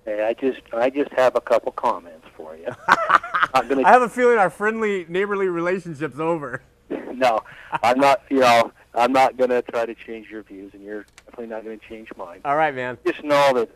Hey, 0.05 0.25
I 0.25 0.33
just 0.33 0.63
I 0.73 0.89
just 0.89 1.13
have 1.13 1.37
a 1.37 1.41
couple 1.41 1.71
comments 1.73 2.27
for 2.35 2.57
you. 2.57 2.69
gonna... 3.69 3.83
I 3.83 3.91
have 3.91 4.03
a 4.03 4.09
feeling 4.09 4.39
our 4.39 4.49
friendly 4.49 5.05
neighborly 5.09 5.49
relationship's 5.49 6.19
over. 6.19 6.63
no, 6.91 7.43
I'm 7.83 8.01
not. 8.01 8.23
You 8.31 8.41
know, 8.41 8.73
I'm 8.95 9.13
not 9.13 9.37
going 9.37 9.51
to 9.51 9.63
try 9.63 9.87
to 9.87 9.95
change 9.95 10.31
your 10.31 10.43
views, 10.43 10.73
and 10.75 10.83
you're 10.83 11.05
definitely 11.27 11.49
not 11.49 11.65
going 11.65 11.79
to 11.79 11.87
change 11.87 12.09
mine. 12.17 12.41
All 12.45 12.57
right, 12.57 12.75
man. 12.75 12.99
Just 13.07 13.23
know 13.23 13.53
that, 13.55 13.69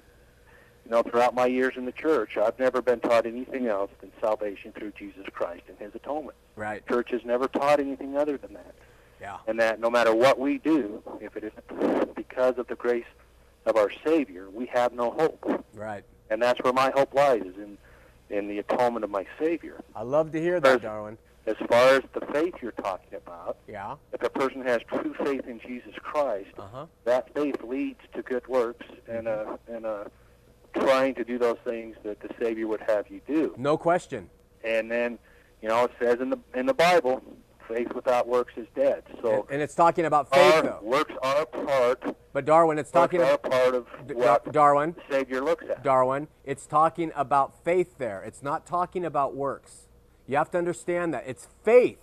you 0.84 0.90
know, 0.90 1.02
throughout 1.02 1.34
my 1.34 1.46
years 1.46 1.74
in 1.76 1.84
the 1.84 1.92
church, 1.92 2.36
I've 2.36 2.58
never 2.58 2.82
been 2.82 3.00
taught 3.00 3.26
anything 3.26 3.66
else 3.66 3.90
than 4.00 4.10
salvation 4.20 4.72
through 4.72 4.92
Jesus 4.92 5.26
Christ 5.32 5.64
and 5.68 5.78
His 5.78 5.94
atonement. 5.94 6.36
Right. 6.56 6.86
Church 6.88 7.10
has 7.10 7.24
never 7.24 7.46
taught 7.46 7.78
anything 7.78 8.16
other 8.16 8.36
than 8.36 8.54
that. 8.54 8.74
Yeah. 9.22 9.38
And 9.46 9.58
that 9.60 9.80
no 9.80 9.88
matter 9.88 10.14
what 10.14 10.38
we 10.38 10.58
do, 10.58 11.02
if 11.20 11.36
it 11.36 11.44
isn't 11.44 12.14
because 12.14 12.58
of 12.58 12.66
the 12.66 12.74
grace 12.74 13.06
of 13.64 13.76
our 13.76 13.90
Savior, 14.04 14.50
we 14.50 14.66
have 14.66 14.92
no 14.92 15.12
hope. 15.12 15.64
Right 15.72 16.04
and 16.32 16.40
that's 16.40 16.60
where 16.62 16.72
my 16.72 16.90
hope 16.94 17.14
lies 17.14 17.42
is 17.42 17.56
in 17.56 17.78
in 18.30 18.48
the 18.48 18.58
atonement 18.58 19.04
of 19.04 19.10
my 19.10 19.26
Savior. 19.38 19.78
I 19.94 20.02
love 20.02 20.32
to 20.32 20.40
hear 20.40 20.58
that, 20.58 20.76
as, 20.76 20.80
Darwin. 20.80 21.18
As 21.46 21.56
far 21.68 21.96
as 21.96 22.02
the 22.14 22.24
faith 22.32 22.54
you're 22.62 22.72
talking 22.72 23.18
about, 23.18 23.58
yeah. 23.68 23.96
If 24.12 24.22
a 24.22 24.30
person 24.30 24.62
has 24.62 24.80
true 24.88 25.14
faith 25.22 25.46
in 25.46 25.60
Jesus 25.60 25.94
Christ, 26.02 26.54
uh-huh. 26.58 26.86
that 27.04 27.34
faith 27.34 27.62
leads 27.62 28.00
to 28.14 28.22
good 28.22 28.46
works 28.48 28.86
and 29.06 29.28
a 29.28 29.58
and 29.68 29.84
a 29.84 30.10
trying 30.74 31.14
to 31.16 31.24
do 31.24 31.38
those 31.38 31.58
things 31.64 31.96
that 32.04 32.20
the 32.20 32.30
Savior 32.40 32.66
would 32.66 32.80
have 32.80 33.08
you 33.10 33.20
do. 33.26 33.54
No 33.58 33.76
question. 33.76 34.30
And 34.64 34.90
then, 34.90 35.18
you 35.60 35.68
know, 35.68 35.84
it 35.84 35.92
says 36.00 36.20
in 36.20 36.30
the 36.30 36.38
in 36.54 36.64
the 36.64 36.74
Bible, 36.74 37.22
faith 37.72 37.92
without 37.94 38.28
works 38.28 38.52
is 38.56 38.66
dead. 38.74 39.02
So 39.22 39.46
and, 39.50 39.62
it's 39.62 39.74
talking 39.74 40.04
about 40.04 40.32
faith 40.32 40.54
our 40.54 40.62
though. 40.62 40.80
Works 40.82 41.14
are 41.22 41.42
a 41.42 41.46
part. 41.46 42.16
But 42.32 42.44
Darwin, 42.44 42.78
it's 42.78 42.90
talking 42.90 43.20
about 43.20 43.42
part 43.42 43.74
of 43.74 43.86
what 44.12 44.52
Darwin. 44.52 44.94
The 45.08 45.16
Savior 45.16 45.40
looks 45.42 45.64
at. 45.68 45.82
Darwin, 45.82 46.28
it's 46.44 46.66
talking 46.66 47.12
about 47.14 47.64
faith 47.64 47.98
there. 47.98 48.22
It's 48.22 48.42
not 48.42 48.66
talking 48.66 49.04
about 49.04 49.34
works. 49.34 49.88
You 50.26 50.36
have 50.36 50.50
to 50.52 50.58
understand 50.58 51.12
that 51.14 51.24
it's 51.26 51.48
faith 51.64 51.98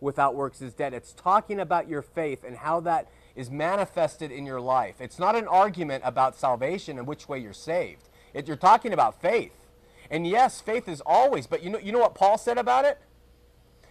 without 0.00 0.34
works 0.34 0.62
is 0.62 0.72
dead. 0.72 0.94
It's 0.94 1.12
talking 1.12 1.60
about 1.60 1.88
your 1.88 2.02
faith 2.02 2.42
and 2.42 2.56
how 2.56 2.80
that 2.80 3.08
is 3.36 3.50
manifested 3.50 4.32
in 4.32 4.46
your 4.46 4.60
life. 4.60 4.96
It's 4.98 5.18
not 5.18 5.36
an 5.36 5.46
argument 5.46 6.02
about 6.04 6.36
salvation 6.36 6.98
and 6.98 7.06
which 7.06 7.28
way 7.28 7.38
you're 7.38 7.52
saved. 7.52 8.08
It, 8.32 8.48
you're 8.48 8.56
talking 8.56 8.92
about 8.92 9.20
faith. 9.20 9.52
And 10.10 10.26
yes, 10.26 10.60
faith 10.60 10.88
is 10.88 11.00
always, 11.06 11.46
but 11.46 11.62
you 11.62 11.70
know, 11.70 11.78
you 11.78 11.92
know 11.92 12.00
what 12.00 12.14
Paul 12.14 12.38
said 12.38 12.58
about 12.58 12.84
it? 12.84 12.98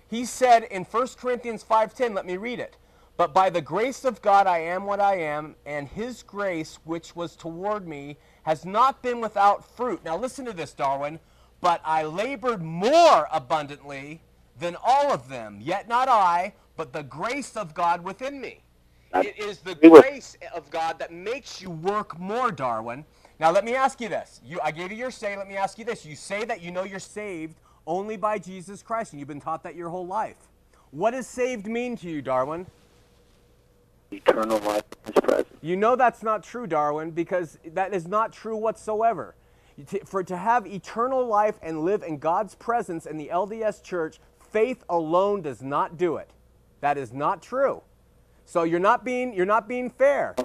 He 0.10 0.26
said 0.26 0.63
in 0.63 0.86
1 0.86 1.08
Corinthians 1.17 1.63
5:10, 1.63 2.15
let 2.15 2.26
me 2.26 2.38
read 2.38 2.60
it. 2.60 2.78
But 3.17 3.34
by 3.34 3.50
the 3.50 3.62
grace 3.62 4.06
of 4.06 4.22
God 4.22 4.48
I 4.48 4.60
am 4.60 4.86
what 4.86 5.00
I 5.00 5.17
am, 5.17 5.56
and 5.65 5.88
his 5.88 6.24
grace 6.24 6.80
which 6.84 7.15
was 7.15 7.36
toward 7.36 7.88
me 7.88 8.17
has 8.43 8.65
not 8.65 9.04
been 9.04 9.22
without 9.22 9.65
fruit. 9.76 10.04
Now 10.04 10.17
listen 10.17 10.45
to 10.45 10.54
this, 10.54 10.74
Darwin. 10.74 11.19
But 11.62 11.82
I 11.84 12.04
labored 12.04 12.63
more 12.63 13.28
abundantly 13.32 14.22
than 14.58 14.78
all 14.84 15.12
of 15.12 15.28
them, 15.30 15.60
yet 15.62 15.88
not 15.89 16.08
I, 16.08 16.54
but 16.78 16.93
the 16.93 17.04
grace 17.04 17.58
of 17.58 17.74
God 17.74 18.04
within 18.04 18.39
me. 18.39 18.63
It 19.13 19.38
is 19.38 19.60
the 19.60 19.76
grace 19.76 20.38
of 20.56 20.69
God 20.72 20.98
that 21.00 21.12
makes 21.12 21.62
you 21.62 21.69
work 21.69 22.17
more, 22.17 22.52
Darwin. 22.52 23.06
Now 23.39 23.52
let 23.52 23.65
me 23.65 23.76
ask 23.76 24.00
you 24.00 24.10
this. 24.10 24.39
You, 24.45 24.60
I 24.63 24.72
gave 24.72 24.91
you 24.91 24.98
your 24.98 25.12
say. 25.12 25.36
Let 25.38 25.48
me 25.48 25.58
ask 25.58 25.78
you 25.78 25.86
this. 25.86 26.06
You 26.06 26.15
say 26.15 26.45
that 26.45 26.62
you 26.62 26.72
know 26.72 26.84
you're 26.84 27.00
saved 27.00 27.58
only 27.89 28.15
by 28.15 28.38
Jesus 28.38 28.84
Christ, 28.84 29.12
and 29.12 29.19
you've 29.19 29.28
been 29.28 29.41
taught 29.41 29.63
that 29.63 29.75
your 29.75 29.89
whole 29.89 30.06
life. 30.06 30.38
What 30.91 31.12
does 31.12 31.25
saved 31.25 31.65
mean 31.65 31.97
to 31.97 32.10
you, 32.10 32.21
Darwin? 32.21 32.67
Eternal 34.12 34.60
life 34.60 34.84
in 35.08 35.13
His 35.13 35.21
presence. 35.21 35.58
You 35.62 35.75
know 35.75 35.95
that's 35.95 36.21
not 36.21 36.43
true, 36.43 36.67
Darwin, 36.67 37.10
because 37.12 37.58
that 37.73 37.93
is 37.93 38.08
not 38.08 38.32
true 38.32 38.56
whatsoever. 38.56 39.34
For 40.06 40.23
to 40.23 40.38
have 40.38 40.67
eternal 40.67 41.25
life 41.25 41.58
and 41.63 41.84
live 41.84 42.04
in 42.04 42.19
God's 42.19 42.54
presence 42.54 43.08
in 43.08 43.17
the 43.17 43.30
LDS 43.34 43.82
Church, 43.82 44.19
faith 44.39 44.84
alone 44.88 45.41
does 45.41 45.63
not 45.63 45.97
do 45.97 46.17
it. 46.17 46.30
That 46.82 46.97
is 46.97 47.12
not 47.12 47.41
true. 47.41 47.82
So 48.45 48.63
you're 48.63 48.80
not 48.80 49.04
being 49.04 49.34
you're 49.34 49.45
not 49.45 49.67
being 49.67 49.89
fair. 49.89 50.36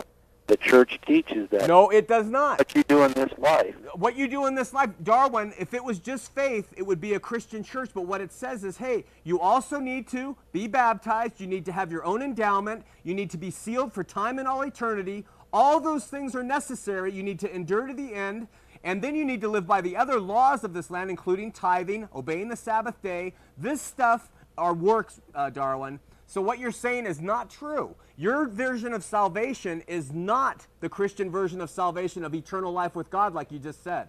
The 0.47 0.57
church 0.59 1.01
teaches 1.07 1.49
that. 1.51 1.69
No, 1.69 1.89
it 1.89 2.07
does 2.07 2.27
not. 2.27 2.59
What 2.59 2.75
you 2.75 2.83
do 2.83 3.03
in 3.05 3.13
this 3.13 3.33
life. 3.39 3.75
What 3.95 4.15
you 4.15 4.29
do 4.29 4.45
in 4.45 4.55
this 4.55 4.75
life, 4.75 4.91
Darwin, 5.03 5.55
if 5.59 5.73
it 5.73 5.83
was 5.83 5.99
just 5.99 6.35
faith, 6.35 6.73
it 6.77 6.83
would 6.83 7.01
be 7.01 7.15
a 7.15 7.21
Christian 7.21 7.63
church. 7.63 7.91
But 7.95 8.03
what 8.03 8.21
it 8.21 8.31
says 8.31 8.63
is, 8.63 8.77
hey, 8.77 9.05
you 9.25 9.41
also 9.41 9.81
need 9.81 10.07
to 10.09 10.37
be 10.53 10.67
baptized. 10.67 11.41
You 11.41 11.47
need 11.47 11.65
to 11.65 11.73
have 11.73 11.91
your 11.91 12.05
own 12.05 12.21
endowment. 12.21 12.85
You 13.05 13.15
need 13.15 13.31
to 13.31 13.39
be 13.39 13.51
sealed 13.51 13.95
for 13.95 14.05
time 14.05 14.39
and 14.39 14.47
all 14.47 14.61
eternity. 14.63 15.25
All 15.51 15.81
those 15.81 16.05
things 16.05 16.35
are 16.35 16.43
necessary. 16.43 17.11
You 17.13 17.23
need 17.23 17.39
to 17.41 17.55
endure 17.55 17.87
to 17.87 17.95
the 17.95 18.13
end. 18.13 18.49
And 18.83 19.01
then 19.01 19.15
you 19.15 19.25
need 19.25 19.41
to 19.41 19.49
live 19.49 19.67
by 19.67 19.81
the 19.81 19.97
other 19.97 20.21
laws 20.21 20.63
of 20.63 20.75
this 20.75 20.91
land, 20.91 21.09
including 21.09 21.53
tithing, 21.53 22.07
obeying 22.15 22.49
the 22.49 22.57
Sabbath 22.57 23.01
day. 23.01 23.33
This 23.57 23.81
stuff 23.81 24.31
are 24.59 24.75
works, 24.75 25.23
uh, 25.35 25.49
Darwin. 25.49 26.01
So 26.35 26.41
what 26.41 26.59
you're 26.59 26.73
saying 26.73 27.07
is 27.07 27.21
not 27.21 27.49
true. 27.49 27.95
Your 28.17 28.49
version 28.49 28.93
of 28.93 29.05
salvation 29.05 29.85
is 29.87 30.13
not 30.13 30.67
the 30.81 30.89
Christian 30.89 31.31
version 31.31 31.61
of 31.61 31.71
salvation 31.71 32.25
of 32.25 32.35
eternal 32.35 32.73
life 32.73 32.97
with 32.97 33.09
God, 33.09 33.35
like 33.35 33.53
you 33.53 33.61
just 33.61 33.85
said. 33.85 34.09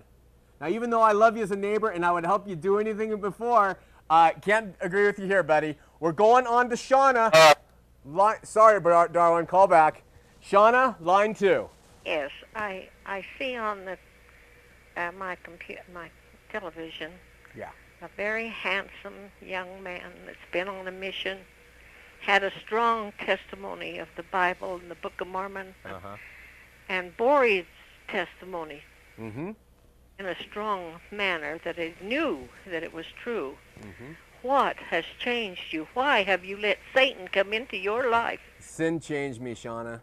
Now, 0.59 0.69
even 0.69 0.89
though 0.89 1.03
I 1.03 1.11
love 1.11 1.37
you 1.37 1.43
as 1.43 1.51
a 1.51 1.55
neighbor 1.55 1.89
and 1.89 2.03
I 2.03 2.11
would 2.11 2.25
help 2.25 2.47
you 2.47 2.55
do 2.55 2.79
anything 2.79 3.15
before, 3.21 3.77
I 4.09 4.31
uh, 4.31 4.39
can't 4.39 4.73
agree 4.81 5.05
with 5.05 5.19
you 5.19 5.27
here, 5.27 5.43
buddy. 5.43 5.77
We're 5.99 6.13
going 6.13 6.47
on 6.47 6.67
to 6.71 6.75
Shauna. 6.75 7.53
Line, 8.03 8.37
sorry, 8.41 8.81
darling, 8.81 9.45
call 9.45 9.67
back. 9.67 10.01
Shauna, 10.43 10.95
line 11.01 11.35
two. 11.35 11.69
Yes, 12.07 12.31
I 12.55 12.89
I 13.05 13.23
see 13.37 13.55
on 13.55 13.85
the 13.85 13.99
uh, 14.97 15.11
my 15.11 15.35
computer 15.43 15.83
my 15.93 16.09
television. 16.51 17.11
Yeah. 17.55 17.69
A 18.01 18.09
very 18.17 18.47
handsome 18.47 19.29
young 19.45 19.83
man 19.83 20.11
that's 20.25 20.37
been 20.51 20.67
on 20.67 20.87
a 20.87 20.91
mission, 20.91 21.37
had 22.25 22.43
a 22.43 22.51
strong 22.59 23.13
testimony 23.19 23.99
of 23.99 24.07
the 24.17 24.23
Bible 24.23 24.75
and 24.75 24.89
the 24.89 24.95
Book 24.95 25.21
of 25.21 25.27
Mormon, 25.27 25.75
uh-huh. 25.85 26.17
and 26.89 27.15
Bori's 27.17 27.65
testimony 28.07 28.81
mm-hmm. 29.19 29.51
in 30.17 30.25
a 30.25 30.35
strong 30.49 30.99
manner 31.11 31.59
that 31.63 31.77
he 31.77 31.93
knew 32.01 32.49
that 32.67 32.81
it 32.81 32.93
was 32.93 33.05
true. 33.21 33.55
Mm-hmm. 33.79 34.13
What 34.41 34.75
has 34.77 35.05
changed 35.19 35.71
you? 35.71 35.87
Why 35.93 36.23
have 36.23 36.43
you 36.43 36.57
let 36.57 36.77
Satan 36.95 37.27
come 37.27 37.53
into 37.53 37.77
your 37.77 38.09
life? 38.09 38.39
Sin 38.59 38.99
changed 38.99 39.39
me, 39.39 39.53
Shauna. 39.53 40.01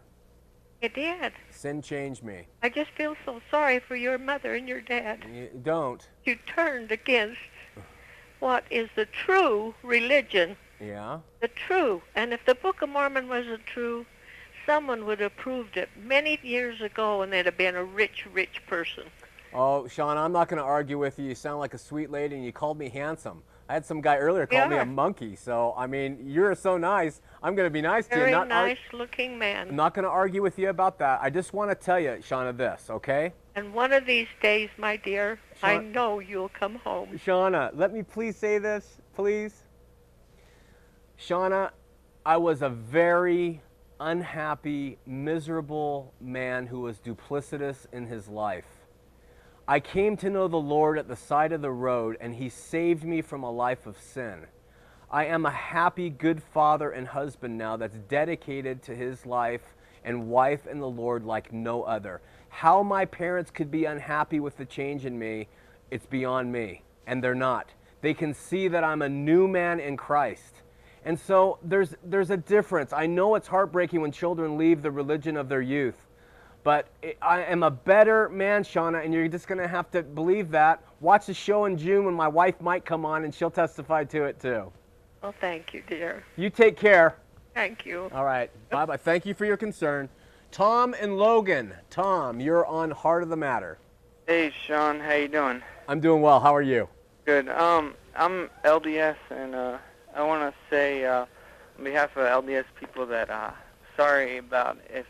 It 0.81 0.95
did. 0.95 1.33
Sin 1.49 1.81
changed 1.81 2.23
me. 2.23 2.47
I 2.61 2.69
just 2.69 2.91
feel 2.91 3.15
so 3.25 3.41
sorry 3.51 3.79
for 3.79 3.95
your 3.95 4.17
mother 4.17 4.55
and 4.55 4.67
your 4.67 4.81
dad. 4.81 5.23
You 5.33 5.49
don't. 5.61 6.05
You 6.25 6.37
turned 6.45 6.91
against 6.91 7.39
what 8.39 8.65
is 8.69 8.89
the 8.95 9.05
true 9.05 9.73
religion. 9.81 10.57
Yeah. 10.79 11.19
The 11.41 11.47
true. 11.47 12.01
And 12.15 12.33
if 12.33 12.45
the 12.45 12.55
Book 12.55 12.81
of 12.81 12.89
Mormon 12.89 13.27
wasn't 13.27 13.65
true, 13.65 14.05
someone 14.65 15.05
would 15.05 15.19
have 15.19 15.35
proved 15.35 15.77
it 15.77 15.89
many 15.97 16.39
years 16.43 16.81
ago 16.81 17.21
and 17.21 17.31
they'd 17.31 17.45
have 17.45 17.57
been 17.57 17.75
a 17.75 17.83
rich, 17.83 18.25
rich 18.33 18.61
person. 18.67 19.03
Oh, 19.53 19.87
Sean, 19.87 20.17
I'm 20.17 20.31
not 20.31 20.47
going 20.47 20.57
to 20.57 20.63
argue 20.63 20.97
with 20.97 21.19
you. 21.19 21.25
You 21.25 21.35
sound 21.35 21.59
like 21.59 21.73
a 21.73 21.77
sweet 21.77 22.09
lady 22.09 22.35
and 22.35 22.43
you 22.43 22.51
called 22.51 22.77
me 22.77 22.89
handsome. 22.89 23.43
I 23.69 23.73
had 23.73 23.85
some 23.85 24.01
guy 24.01 24.17
earlier 24.17 24.45
call 24.45 24.67
me 24.67 24.77
a 24.77 24.85
monkey. 24.85 25.35
So, 25.35 25.73
I 25.77 25.87
mean, 25.87 26.19
you're 26.25 26.53
so 26.53 26.77
nice. 26.77 27.21
I'm 27.41 27.55
going 27.55 27.65
to 27.65 27.71
be 27.71 27.81
nice 27.81 28.07
Very 28.07 28.23
to 28.23 28.29
you. 28.29 28.35
Very 28.35 28.47
nice 28.49 28.77
looking 28.91 29.39
man. 29.39 29.69
I'm 29.69 29.75
not 29.75 29.93
going 29.93 30.03
to 30.03 30.09
argue 30.09 30.41
with 30.41 30.59
you 30.59 30.69
about 30.69 30.99
that. 30.99 31.19
I 31.21 31.29
just 31.29 31.53
want 31.53 31.71
to 31.71 31.75
tell 31.75 31.99
you, 31.99 32.17
Shauna, 32.21 32.55
this, 32.57 32.89
okay? 32.89 33.31
And 33.55 33.73
one 33.73 33.93
of 33.93 34.05
these 34.05 34.27
days, 34.41 34.69
my 34.77 34.97
dear, 34.97 35.39
I 35.61 35.77
know 35.77 36.19
you'll 36.19 36.49
come 36.49 36.75
home. 36.75 37.17
Shauna, 37.25 37.71
let 37.73 37.93
me 37.93 38.03
please 38.03 38.35
say 38.35 38.57
this, 38.57 38.97
please. 39.15 39.62
Shauna, 41.19 41.71
I 42.25 42.37
was 42.37 42.61
a 42.61 42.69
very 42.69 43.61
unhappy, 43.99 44.97
miserable 45.05 46.13
man 46.19 46.67
who 46.67 46.81
was 46.81 46.99
duplicitous 46.99 47.85
in 47.91 48.07
his 48.07 48.27
life. 48.27 48.65
I 49.67 49.79
came 49.79 50.17
to 50.17 50.29
know 50.29 50.49
the 50.49 50.57
Lord 50.57 50.97
at 50.97 51.07
the 51.07 51.15
side 51.15 51.53
of 51.53 51.61
the 51.61 51.71
road, 51.71 52.17
and 52.19 52.35
He 52.35 52.49
saved 52.49 53.05
me 53.05 53.21
from 53.21 53.43
a 53.43 53.51
life 53.51 53.85
of 53.85 53.97
sin. 53.97 54.47
I 55.13 55.25
am 55.25 55.45
a 55.45 55.51
happy, 55.51 56.09
good 56.09 56.41
father 56.41 56.89
and 56.89 57.07
husband 57.07 57.55
now 57.55 57.77
that's 57.77 57.99
dedicated 58.09 58.81
to 58.83 58.95
his 58.95 59.27
life 59.27 59.75
and 60.03 60.27
wife 60.27 60.65
in 60.65 60.79
the 60.79 60.89
Lord 60.89 61.23
like 61.23 61.53
no 61.53 61.83
other. 61.83 62.19
How 62.49 62.81
my 62.81 63.05
parents 63.05 63.51
could 63.51 63.69
be 63.69 63.85
unhappy 63.85 64.39
with 64.39 64.57
the 64.57 64.65
change 64.65 65.05
in 65.05 65.19
me, 65.19 65.49
it's 65.91 66.07
beyond 66.07 66.51
me. 66.51 66.81
And 67.05 67.23
they're 67.23 67.35
not. 67.35 67.73
They 68.01 68.15
can 68.15 68.33
see 68.33 68.67
that 68.69 68.83
I'm 68.83 69.03
a 69.03 69.07
new 69.07 69.47
man 69.47 69.79
in 69.79 69.97
Christ. 69.97 70.62
And 71.05 71.19
so 71.19 71.59
there's, 71.63 71.95
there's 72.03 72.29
a 72.29 72.37
difference. 72.37 72.93
I 72.93 73.05
know 73.05 73.35
it's 73.35 73.47
heartbreaking 73.47 74.01
when 74.01 74.11
children 74.11 74.57
leave 74.57 74.81
the 74.81 74.91
religion 74.91 75.37
of 75.37 75.49
their 75.49 75.61
youth. 75.61 75.95
But 76.63 76.87
I 77.21 77.43
am 77.43 77.63
a 77.63 77.71
better 77.71 78.29
man, 78.29 78.63
Shauna, 78.63 79.03
and 79.03 79.13
you're 79.13 79.27
just 79.27 79.47
going 79.47 79.59
to 79.59 79.67
have 79.67 79.91
to 79.91 80.01
believe 80.01 80.49
that. 80.51 80.81
Watch 81.01 81.25
the 81.25 81.33
show 81.33 81.65
in 81.65 81.77
June 81.77 82.05
when 82.05 82.13
my 82.13 82.29
wife 82.29 82.61
might 82.61 82.85
come 82.85 83.05
on, 83.05 83.25
and 83.25 83.35
she'll 83.35 83.51
testify 83.51 84.05
to 84.05 84.23
it 84.23 84.39
too. 84.39 84.71
Well, 85.21 85.35
thank 85.41 85.73
you, 85.73 85.83
dear. 85.87 86.23
You 86.37 86.49
take 86.49 86.77
care. 86.77 87.17
Thank 87.53 87.85
you. 87.85 88.09
All 88.13 88.23
right. 88.23 88.49
Bye 88.69 88.85
bye. 88.85 88.97
Thank 88.97 89.25
you 89.25 89.33
for 89.33 89.45
your 89.45 89.57
concern. 89.57 90.07
Tom 90.51 90.95
and 90.99 91.17
Logan. 91.17 91.73
Tom, 91.89 92.39
you're 92.39 92.65
on 92.65 92.91
Heart 92.91 93.23
of 93.23 93.29
the 93.29 93.35
Matter. 93.35 93.77
Hey, 94.27 94.53
Sean. 94.65 94.99
How 94.99 95.13
you 95.13 95.27
doing? 95.27 95.61
I'm 95.87 95.99
doing 95.99 96.21
well. 96.21 96.39
How 96.39 96.55
are 96.55 96.61
you? 96.61 96.87
Good. 97.25 97.49
Um, 97.49 97.93
I'm 98.15 98.49
LDS, 98.63 99.17
and 99.29 99.55
uh, 99.55 99.77
I 100.15 100.23
want 100.23 100.53
to 100.53 100.59
say, 100.69 101.05
uh, 101.05 101.25
on 101.77 101.83
behalf 101.83 102.15
of 102.15 102.45
LDS 102.45 102.65
people, 102.79 103.05
that 103.07 103.29
uh, 103.29 103.51
sorry 103.97 104.37
about 104.37 104.77
if 104.89 105.07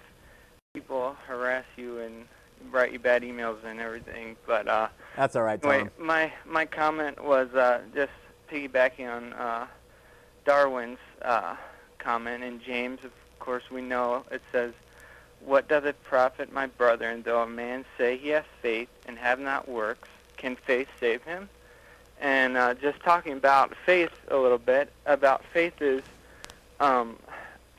people 0.74 1.16
harass 1.28 1.66
you 1.76 2.00
and 2.00 2.26
write 2.72 2.94
you 2.94 3.00
bad 3.00 3.24
emails 3.24 3.64
and 3.66 3.80
everything. 3.80 4.36
But 4.48 4.68
uh, 4.68 4.88
that's 5.16 5.36
all 5.36 5.44
right, 5.44 5.62
Tom. 5.62 5.72
Anyway, 5.72 5.90
my 6.00 6.34
my 6.46 6.66
comment 6.66 7.24
was 7.24 7.54
uh, 7.54 7.82
just 7.94 8.12
piggybacking 8.50 9.14
on 9.14 9.34
uh, 9.34 9.68
Darwin's 10.46 11.00
uh, 11.22 11.56
comment 12.00 12.44
and 12.44 12.62
James. 12.62 13.00
Of 13.04 13.12
course, 13.40 13.64
we 13.70 13.82
know 13.82 14.24
it 14.32 14.42
says, 14.52 14.74
"What 15.42 15.68
doth 15.68 15.86
it 15.86 16.02
profit 16.04 16.54
my 16.54 16.68
brethren, 16.68 17.24
though 17.24 17.42
a 17.42 17.48
man 17.48 17.84
say 17.98 18.18
he 18.18 18.30
hath 18.30 18.48
faith 18.62 18.90
and 19.06 19.18
have 19.18 19.40
not 19.40 19.68
works? 19.68 20.08
Can 20.38 20.56
faith 20.56 20.88
save 21.00 21.24
him?" 21.24 21.50
And 22.24 22.56
uh, 22.56 22.74
just 22.76 23.02
talking 23.02 23.34
about 23.34 23.74
faith 23.86 24.14
a 24.30 24.38
little 24.38 24.58
bit, 24.58 24.90
about 25.06 25.44
faith 25.52 25.82
is 25.82 26.02
um, 26.80 27.18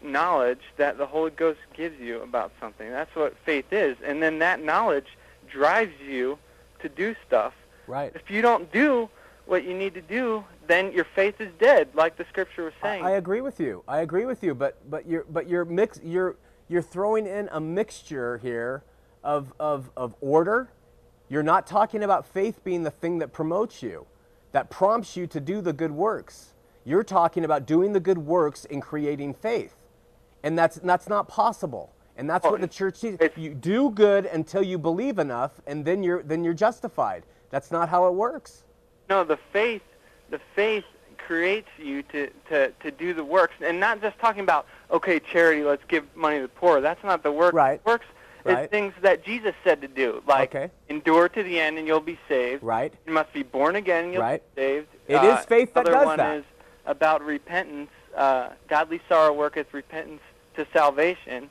knowledge 0.02 0.60
that 0.76 0.98
the 0.98 1.06
Holy 1.06 1.30
Ghost 1.30 1.60
gives 1.72 1.98
you 1.98 2.20
about 2.20 2.52
something. 2.60 2.90
That's 2.90 3.16
what 3.16 3.34
faith 3.46 3.72
is. 3.72 3.96
And 4.04 4.22
then 4.22 4.40
that 4.40 4.62
knowledge 4.62 5.06
drives 5.50 5.98
you 6.06 6.38
to 6.80 6.90
do 6.90 7.16
stuff. 7.26 7.54
Right. 7.86 8.12
If 8.14 8.30
you 8.30 8.42
don't 8.42 8.70
do 8.70 9.08
what 9.46 9.64
you 9.64 9.72
need 9.72 9.94
to 9.94 10.02
do, 10.02 10.44
then 10.66 10.92
your 10.92 11.06
faith 11.14 11.40
is 11.40 11.50
dead, 11.58 11.88
like 11.94 12.18
the 12.18 12.26
scripture 12.28 12.64
was 12.64 12.74
saying. 12.82 13.02
I, 13.02 13.12
I 13.12 13.16
agree 13.16 13.40
with 13.40 13.58
you. 13.58 13.82
I 13.88 14.00
agree 14.00 14.26
with 14.26 14.42
you, 14.42 14.54
but 14.54 14.78
but 14.90 15.06
you're 15.06 15.24
but 15.24 15.48
you're 15.48 15.64
mix 15.64 16.00
you're 16.02 16.36
you're 16.68 16.82
throwing 16.82 17.26
in 17.26 17.48
a 17.50 17.60
mixture 17.60 18.38
here 18.38 18.82
of 19.22 19.52
of 19.58 19.90
of 19.96 20.14
order. 20.20 20.68
You're 21.28 21.42
not 21.42 21.66
talking 21.66 22.02
about 22.02 22.26
faith 22.26 22.62
being 22.62 22.82
the 22.82 22.90
thing 22.90 23.18
that 23.18 23.32
promotes 23.32 23.82
you, 23.82 24.06
that 24.54 24.70
prompts 24.70 25.16
you 25.16 25.26
to 25.26 25.40
do 25.40 25.60
the 25.60 25.72
good 25.72 25.90
works. 25.90 26.54
You're 26.84 27.02
talking 27.02 27.44
about 27.44 27.66
doing 27.66 27.92
the 27.92 27.98
good 27.98 28.18
works 28.18 28.64
and 28.70 28.80
creating 28.80 29.34
faith. 29.34 29.74
And 30.44 30.56
that's, 30.56 30.76
that's 30.76 31.08
not 31.08 31.26
possible. 31.26 31.92
And 32.16 32.30
that's 32.30 32.44
what 32.44 32.60
the 32.60 32.68
church 32.68 32.94
sees. 32.94 33.16
If 33.18 33.36
you 33.36 33.52
do 33.52 33.90
good 33.90 34.26
until 34.26 34.62
you 34.62 34.78
believe 34.78 35.18
enough, 35.18 35.60
and 35.66 35.84
then 35.84 36.04
you're, 36.04 36.22
then 36.22 36.44
you're 36.44 36.54
justified. 36.54 37.24
That's 37.50 37.72
not 37.72 37.88
how 37.88 38.06
it 38.06 38.14
works. 38.14 38.62
No, 39.10 39.24
the 39.24 39.38
faith, 39.52 39.82
the 40.30 40.40
faith 40.54 40.84
creates 41.18 41.68
you 41.76 42.04
to, 42.04 42.30
to, 42.48 42.70
to 42.70 42.90
do 42.92 43.12
the 43.12 43.24
works. 43.24 43.54
And 43.60 43.80
not 43.80 44.00
just 44.00 44.16
talking 44.20 44.42
about, 44.42 44.66
okay, 44.88 45.18
charity, 45.18 45.64
let's 45.64 45.82
give 45.88 46.04
money 46.14 46.36
to 46.36 46.42
the 46.42 46.48
poor. 46.48 46.80
That's 46.80 47.02
not 47.02 47.24
the 47.24 47.32
work. 47.32 47.54
Right. 47.54 47.84
Works 47.84 48.06
right. 48.44 48.64
is 48.64 48.70
things 48.70 48.92
that 49.02 49.24
Jesus 49.24 49.54
said 49.64 49.80
to 49.80 49.88
do, 49.88 50.22
like 50.26 50.54
okay. 50.54 50.70
endure 50.88 51.28
to 51.28 51.42
the 51.42 51.58
end 51.58 51.78
and 51.78 51.86
you'll 51.86 52.00
be 52.00 52.18
saved. 52.28 52.62
Right. 52.62 52.92
You 53.06 53.12
must 53.12 53.32
be 53.32 53.42
born 53.42 53.76
again 53.76 54.04
and 54.04 54.12
you'll 54.12 54.22
right. 54.22 54.42
be 54.54 54.60
saved. 54.60 54.88
It 55.08 55.16
uh, 55.16 55.38
is 55.38 55.44
faith 55.46 55.74
that 55.74 55.86
does 55.86 55.94
that. 55.94 56.06
Other 56.06 56.22
one 56.22 56.38
is 56.38 56.44
about 56.86 57.22
repentance. 57.22 57.90
Uh, 58.16 58.50
godly 58.68 59.00
sorrow 59.08 59.32
worketh 59.32 59.72
repentance 59.72 60.20
to 60.56 60.66
salvation. 60.72 61.50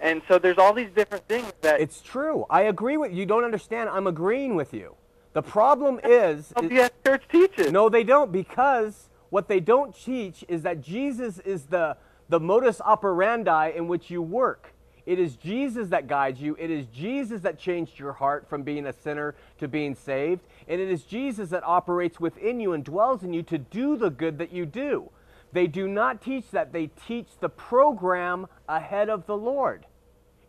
And 0.00 0.20
so 0.26 0.38
there's 0.38 0.58
all 0.58 0.72
these 0.72 0.90
different 0.94 1.26
things 1.28 1.52
that 1.60 1.80
It's 1.80 2.00
true. 2.00 2.44
I 2.50 2.62
agree 2.62 2.96
with 2.96 3.12
you. 3.12 3.18
You 3.18 3.26
Don't 3.26 3.44
understand. 3.44 3.88
I'm 3.88 4.06
agreeing 4.06 4.56
with 4.56 4.74
you. 4.74 4.96
The 5.32 5.42
problem 5.42 5.98
is, 6.04 6.52
is 6.62 6.90
church 7.06 7.22
teaches. 7.30 7.72
No, 7.72 7.88
they 7.88 8.04
don't 8.04 8.30
because 8.30 9.08
what 9.30 9.48
they 9.48 9.60
don't 9.60 9.94
teach 9.96 10.44
is 10.46 10.62
that 10.62 10.82
Jesus 10.82 11.38
is 11.38 11.64
the 11.66 11.96
the 12.28 12.40
modus 12.40 12.80
operandi 12.80 13.72
in 13.74 13.88
which 13.88 14.10
you 14.10 14.22
work. 14.22 14.71
It 15.04 15.18
is 15.18 15.36
Jesus 15.36 15.88
that 15.88 16.06
guides 16.06 16.40
you. 16.40 16.56
It 16.58 16.70
is 16.70 16.86
Jesus 16.86 17.42
that 17.42 17.58
changed 17.58 17.98
your 17.98 18.12
heart 18.12 18.48
from 18.48 18.62
being 18.62 18.86
a 18.86 18.92
sinner 18.92 19.34
to 19.58 19.66
being 19.66 19.94
saved. 19.94 20.42
And 20.68 20.80
it 20.80 20.88
is 20.88 21.02
Jesus 21.02 21.50
that 21.50 21.64
operates 21.64 22.20
within 22.20 22.60
you 22.60 22.72
and 22.72 22.84
dwells 22.84 23.24
in 23.24 23.32
you 23.32 23.42
to 23.44 23.58
do 23.58 23.96
the 23.96 24.10
good 24.10 24.38
that 24.38 24.52
you 24.52 24.64
do. 24.64 25.10
They 25.52 25.66
do 25.66 25.88
not 25.88 26.22
teach 26.22 26.50
that. 26.52 26.72
They 26.72 26.86
teach 27.06 27.26
the 27.40 27.48
program 27.48 28.46
ahead 28.68 29.10
of 29.10 29.26
the 29.26 29.36
Lord. 29.36 29.86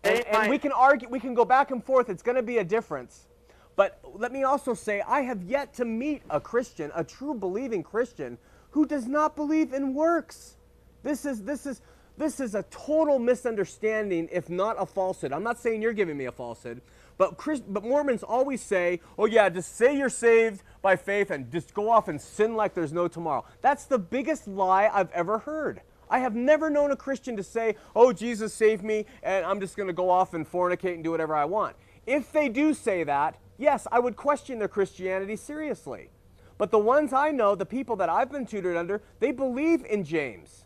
And, 0.03 0.25
and 0.27 0.49
we 0.49 0.57
can 0.57 0.71
argue, 0.71 1.09
we 1.09 1.19
can 1.19 1.33
go 1.33 1.45
back 1.45 1.71
and 1.71 1.83
forth. 1.83 2.09
It's 2.09 2.23
going 2.23 2.35
to 2.35 2.43
be 2.43 2.57
a 2.59 2.63
difference. 2.63 3.27
But 3.75 3.99
let 4.13 4.31
me 4.31 4.43
also 4.43 4.73
say, 4.73 5.01
I 5.01 5.21
have 5.21 5.41
yet 5.43 5.73
to 5.75 5.85
meet 5.85 6.21
a 6.29 6.39
Christian, 6.39 6.91
a 6.93 7.03
true 7.03 7.33
believing 7.33 7.81
Christian, 7.81 8.37
who 8.71 8.85
does 8.85 9.07
not 9.07 9.35
believe 9.35 9.73
in 9.73 9.93
works. 9.93 10.57
This 11.01 11.25
is, 11.25 11.43
this 11.43 11.65
is, 11.65 11.81
this 12.17 12.39
is 12.39 12.55
a 12.55 12.63
total 12.63 13.19
misunderstanding, 13.19 14.29
if 14.31 14.49
not 14.49 14.75
a 14.79 14.85
falsehood. 14.85 15.33
I'm 15.33 15.43
not 15.43 15.59
saying 15.59 15.81
you're 15.81 15.93
giving 15.93 16.17
me 16.17 16.25
a 16.25 16.31
falsehood, 16.31 16.81
but, 17.17 17.37
Christ, 17.37 17.63
but 17.67 17.83
Mormons 17.83 18.23
always 18.23 18.61
say, 18.61 18.99
oh, 19.17 19.25
yeah, 19.25 19.49
just 19.49 19.75
say 19.75 19.97
you're 19.97 20.09
saved 20.09 20.63
by 20.81 20.95
faith 20.95 21.31
and 21.31 21.51
just 21.51 21.73
go 21.73 21.89
off 21.89 22.07
and 22.07 22.19
sin 22.19 22.55
like 22.55 22.73
there's 22.73 22.93
no 22.93 23.07
tomorrow. 23.07 23.45
That's 23.61 23.85
the 23.85 23.99
biggest 23.99 24.47
lie 24.47 24.89
I've 24.91 25.11
ever 25.11 25.39
heard. 25.39 25.81
I 26.09 26.19
have 26.19 26.35
never 26.35 26.69
known 26.69 26.91
a 26.91 26.95
Christian 26.95 27.35
to 27.37 27.43
say, 27.43 27.75
oh, 27.95 28.13
Jesus 28.13 28.53
saved 28.53 28.83
me, 28.83 29.05
and 29.23 29.45
I'm 29.45 29.59
just 29.59 29.75
going 29.75 29.87
to 29.87 29.93
go 29.93 30.09
off 30.09 30.33
and 30.33 30.49
fornicate 30.49 30.95
and 30.95 31.03
do 31.03 31.11
whatever 31.11 31.35
I 31.35 31.45
want. 31.45 31.75
If 32.05 32.31
they 32.31 32.49
do 32.49 32.73
say 32.73 33.03
that, 33.03 33.37
yes, 33.57 33.87
I 33.91 33.99
would 33.99 34.15
question 34.15 34.59
their 34.59 34.67
Christianity 34.67 35.35
seriously. 35.35 36.09
But 36.57 36.71
the 36.71 36.79
ones 36.79 37.13
I 37.13 37.31
know, 37.31 37.55
the 37.55 37.65
people 37.65 37.95
that 37.95 38.09
I've 38.09 38.31
been 38.31 38.45
tutored 38.45 38.77
under, 38.77 39.01
they 39.19 39.31
believe 39.31 39.83
in 39.85 40.03
James, 40.03 40.62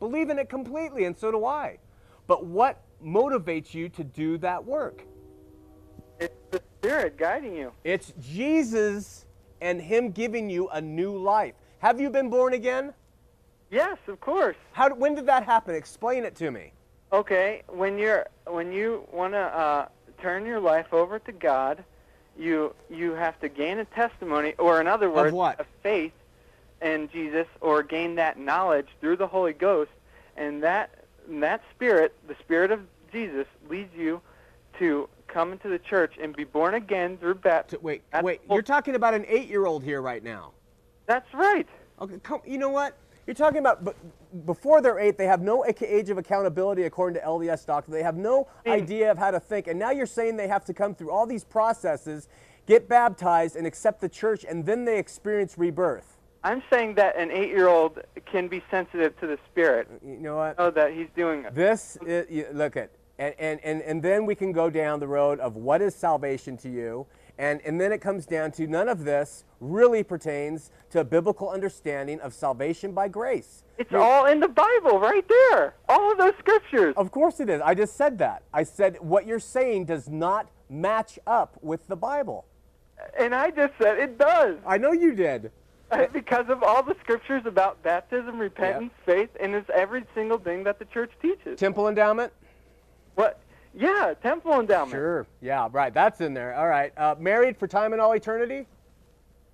believe 0.00 0.30
in 0.30 0.38
it 0.38 0.48
completely, 0.48 1.04
and 1.04 1.16
so 1.16 1.30
do 1.30 1.44
I. 1.44 1.78
But 2.26 2.44
what 2.44 2.82
motivates 3.04 3.72
you 3.74 3.88
to 3.90 4.02
do 4.02 4.38
that 4.38 4.64
work? 4.64 5.04
It's 6.18 6.34
the 6.50 6.60
Spirit 6.78 7.16
guiding 7.16 7.54
you. 7.54 7.72
It's 7.84 8.12
Jesus 8.20 9.26
and 9.60 9.80
Him 9.80 10.10
giving 10.10 10.50
you 10.50 10.68
a 10.70 10.80
new 10.80 11.16
life. 11.16 11.54
Have 11.78 12.00
you 12.00 12.10
been 12.10 12.28
born 12.28 12.54
again? 12.54 12.92
Yes, 13.70 13.98
of 14.08 14.20
course. 14.20 14.56
How, 14.72 14.92
when 14.94 15.14
did 15.14 15.26
that 15.26 15.44
happen? 15.44 15.74
Explain 15.74 16.24
it 16.24 16.34
to 16.36 16.50
me. 16.50 16.72
Okay, 17.12 17.62
when 17.68 17.98
you're 17.98 18.26
when 18.46 18.72
you 18.72 19.06
want 19.12 19.32
to 19.32 19.38
uh, 19.38 19.88
turn 20.20 20.46
your 20.46 20.60
life 20.60 20.92
over 20.92 21.18
to 21.18 21.32
God, 21.32 21.82
you 22.38 22.74
you 22.88 23.12
have 23.12 23.38
to 23.40 23.48
gain 23.48 23.80
a 23.80 23.84
testimony, 23.84 24.54
or 24.58 24.80
in 24.80 24.86
other 24.86 25.10
words, 25.10 25.32
what? 25.32 25.58
a 25.60 25.66
faith 25.82 26.12
in 26.82 27.08
Jesus, 27.10 27.46
or 27.60 27.82
gain 27.82 28.14
that 28.16 28.38
knowledge 28.38 28.88
through 29.00 29.16
the 29.16 29.26
Holy 29.26 29.52
Ghost, 29.52 29.90
and 30.36 30.62
that 30.62 31.04
that 31.28 31.62
Spirit, 31.74 32.14
the 32.26 32.34
Spirit 32.40 32.70
of 32.70 32.80
Jesus, 33.12 33.46
leads 33.68 33.94
you 33.94 34.20
to 34.78 35.08
come 35.28 35.52
into 35.52 35.68
the 35.68 35.78
church 35.78 36.14
and 36.20 36.34
be 36.34 36.44
born 36.44 36.74
again 36.74 37.16
through 37.18 37.36
baptism. 37.36 37.84
wait, 37.84 38.02
That's 38.10 38.24
wait. 38.24 38.40
You're 38.50 38.62
talking 38.62 38.94
about 38.94 39.14
an 39.14 39.24
eight-year-old 39.28 39.84
here 39.84 40.02
right 40.02 40.22
now. 40.22 40.52
That's 41.06 41.32
right. 41.34 41.68
Okay, 42.00 42.18
come. 42.22 42.40
You 42.46 42.58
know 42.58 42.70
what? 42.70 42.96
You're 43.26 43.34
talking 43.34 43.58
about 43.58 43.84
b- 43.84 43.92
before 44.46 44.80
they're 44.80 44.98
eight, 44.98 45.18
they 45.18 45.26
have 45.26 45.42
no 45.42 45.64
age 45.64 46.10
of 46.10 46.18
accountability 46.18 46.84
according 46.84 47.20
to 47.20 47.26
LDS 47.26 47.66
doctrine. 47.66 47.92
They 47.92 48.02
have 48.02 48.16
no 48.16 48.48
mm. 48.66 48.72
idea 48.72 49.10
of 49.10 49.18
how 49.18 49.30
to 49.30 49.38
think, 49.38 49.68
and 49.68 49.78
now 49.78 49.90
you're 49.90 50.06
saying 50.06 50.36
they 50.36 50.48
have 50.48 50.64
to 50.64 50.74
come 50.74 50.94
through 50.94 51.10
all 51.10 51.26
these 51.26 51.44
processes, 51.44 52.28
get 52.66 52.88
baptized, 52.88 53.56
and 53.56 53.66
accept 53.66 54.00
the 54.00 54.08
church, 54.08 54.44
and 54.48 54.64
then 54.64 54.84
they 54.84 54.98
experience 54.98 55.58
rebirth. 55.58 56.16
I'm 56.42 56.62
saying 56.72 56.94
that 56.94 57.16
an 57.18 57.30
eight-year-old 57.30 58.00
can 58.24 58.48
be 58.48 58.62
sensitive 58.70 59.18
to 59.20 59.26
the 59.26 59.38
Spirit. 59.50 59.88
Uh, 59.90 60.08
you 60.08 60.16
know 60.18 60.36
what? 60.36 60.54
Oh, 60.58 60.70
that 60.70 60.92
he's 60.92 61.08
doing 61.14 61.44
This 61.52 61.98
is, 62.06 62.30
you- 62.30 62.46
look 62.52 62.76
at, 62.76 62.90
and, 63.18 63.34
and, 63.38 63.60
and, 63.62 63.82
and 63.82 64.02
then 64.02 64.24
we 64.24 64.34
can 64.34 64.50
go 64.52 64.70
down 64.70 65.00
the 65.00 65.08
road 65.08 65.38
of 65.40 65.56
what 65.56 65.82
is 65.82 65.94
salvation 65.94 66.56
to 66.58 66.70
you, 66.70 67.06
and, 67.38 67.60
and 67.66 67.78
then 67.80 67.92
it 67.92 68.00
comes 68.00 68.24
down 68.24 68.52
to 68.52 68.66
none 68.66 68.88
of 68.88 69.04
this 69.04 69.44
really 69.60 70.02
pertains 70.02 70.70
to 70.90 71.00
a 71.00 71.04
biblical 71.04 71.50
understanding 71.50 72.18
of 72.20 72.32
salvation 72.32 72.92
by 72.92 73.08
grace. 73.08 73.62
It's 73.76 73.92
all 73.92 74.26
in 74.26 74.40
the 74.40 74.48
Bible 74.48 74.98
right 74.98 75.26
there. 75.28 75.74
All 75.88 76.12
of 76.12 76.18
those 76.18 76.34
scriptures. 76.38 76.94
Of 76.96 77.10
course 77.10 77.40
it 77.40 77.48
is. 77.50 77.60
I 77.62 77.74
just 77.74 77.96
said 77.96 78.18
that. 78.18 78.42
I 78.52 78.62
said 78.62 78.96
what 79.00 79.26
you're 79.26 79.40
saying 79.40 79.86
does 79.86 80.08
not 80.08 80.50
match 80.68 81.18
up 81.26 81.58
with 81.62 81.86
the 81.88 81.96
Bible. 81.96 82.46
And 83.18 83.34
I 83.34 83.50
just 83.50 83.72
said 83.80 83.98
it 83.98 84.18
does. 84.18 84.56
I 84.66 84.76
know 84.76 84.92
you 84.92 85.14
did. 85.14 85.50
because 86.12 86.48
of 86.48 86.62
all 86.62 86.82
the 86.82 86.94
scriptures 87.00 87.42
about 87.46 87.82
baptism, 87.82 88.38
repentance, 88.38 88.92
faith, 89.04 89.30
and 89.40 89.54
it's 89.54 89.70
every 89.74 90.04
single 90.14 90.38
thing 90.38 90.64
that 90.64 90.78
the 90.78 90.84
church 90.86 91.12
teaches. 91.20 91.58
Temple 91.58 91.88
endowment? 91.88 92.32
What? 93.14 93.40
Yeah, 93.74 94.14
temple 94.22 94.58
endowment. 94.58 94.92
Sure. 94.92 95.26
Yeah, 95.40 95.68
right. 95.70 95.92
That's 95.92 96.20
in 96.20 96.34
there. 96.34 96.54
All 96.54 96.68
right. 96.68 96.92
Uh, 96.96 97.14
married 97.18 97.56
for 97.56 97.68
time 97.68 97.92
and 97.92 98.00
all 98.00 98.12
eternity? 98.12 98.66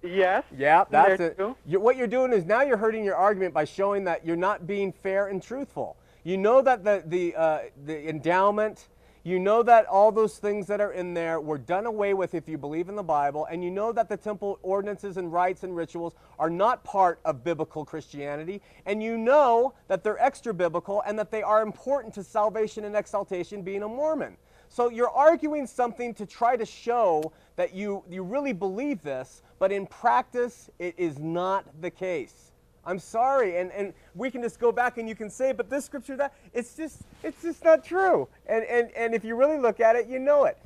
Yes. 0.03 0.45
Yeah, 0.57 0.85
that's 0.89 1.21
it. 1.21 1.39
You, 1.67 1.81
what 1.81 1.97
you're 1.97 2.07
doing 2.07 2.33
is 2.33 2.45
now 2.45 2.63
you're 2.63 2.77
hurting 2.77 3.05
your 3.05 3.17
argument 3.17 3.53
by 3.53 3.65
showing 3.65 4.05
that 4.05 4.25
you're 4.25 4.37
not 4.37 4.67
being 4.67 4.93
fair 4.93 5.29
and 5.29 5.43
truthful. 5.43 5.97
You 6.23 6.39
know 6.39 6.63
that 6.63 6.85
the 6.85 7.03
the 7.07 7.35
uh, 7.35 7.59
the 7.85 8.09
endowment, 8.09 8.89
you 9.27 9.41
know 9.41 9.61
that 9.65 9.87
all 9.87 10.13
those 10.13 10.39
things 10.39 10.69
that 10.69 10.81
are 10.81 10.93
in 10.93 11.13
there 11.13 11.41
were 11.41 11.59
done 11.59 11.85
away 11.85 12.15
with 12.15 12.33
if 12.33 12.49
you 12.49 12.57
believe 12.57 12.89
in 12.89 12.95
the 12.95 13.03
Bible, 13.03 13.45
and 13.51 13.65
you 13.65 13.73
know 13.73 13.91
that 13.91 14.09
the 14.09 14.17
temple 14.17 14.61
ordinances 14.63 15.17
and 15.17 15.33
rites 15.33 15.65
and 15.65 15.75
rituals 15.75 16.15
are 16.39 16.49
not 16.49 16.85
part 16.85 17.19
of 17.25 17.43
biblical 17.43 17.85
Christianity, 17.85 18.63
and 18.87 19.03
you 19.03 19.19
know 19.19 19.75
that 19.89 20.05
they're 20.05 20.23
extra 20.23 20.55
biblical 20.55 21.03
and 21.05 21.19
that 21.19 21.33
they 21.33 21.43
are 21.43 21.63
important 21.63 22.15
to 22.15 22.23
salvation 22.23 22.85
and 22.85 22.95
exaltation 22.95 23.63
being 23.63 23.83
a 23.83 23.89
Mormon. 23.89 24.37
So 24.69 24.91
you're 24.91 25.11
arguing 25.11 25.67
something 25.67 26.15
to 26.15 26.25
try 26.25 26.57
to 26.57 26.65
show 26.65 27.33
that 27.57 27.75
you, 27.75 28.05
you 28.09 28.23
really 28.23 28.53
believe 28.53 29.03
this, 29.03 29.43
but 29.59 29.73
in 29.73 29.89
practice, 29.89 30.71
it 30.79 30.95
is 30.97 31.19
not 31.19 31.65
the 31.81 31.91
case. 31.91 32.53
I'm 32.87 33.01
sorry, 33.01 33.59
and, 33.59 33.73
and 33.73 33.93
we 34.15 34.31
can 34.31 34.43
just 34.43 34.61
go 34.61 34.71
back 34.71 34.97
and 34.97 35.09
you 35.09 35.17
can 35.17 35.29
say, 35.29 35.53
but 35.53 35.69
this 35.69 35.85
scripture, 35.85 36.17
that 36.19 36.33
it's 36.55 36.77
just 36.77 37.03
it's 37.25 37.43
just 37.43 37.65
not 37.65 37.85
true. 37.85 38.29
And, 38.47 38.65
and, 38.65 38.91
and 38.97 39.13
if 39.13 39.25
you 39.25 39.35
really 39.35 39.59
look 39.59 39.81
at 39.81 39.97
it, 39.97 40.07
you 40.07 40.21
know 40.21 40.45
it. 40.45 40.57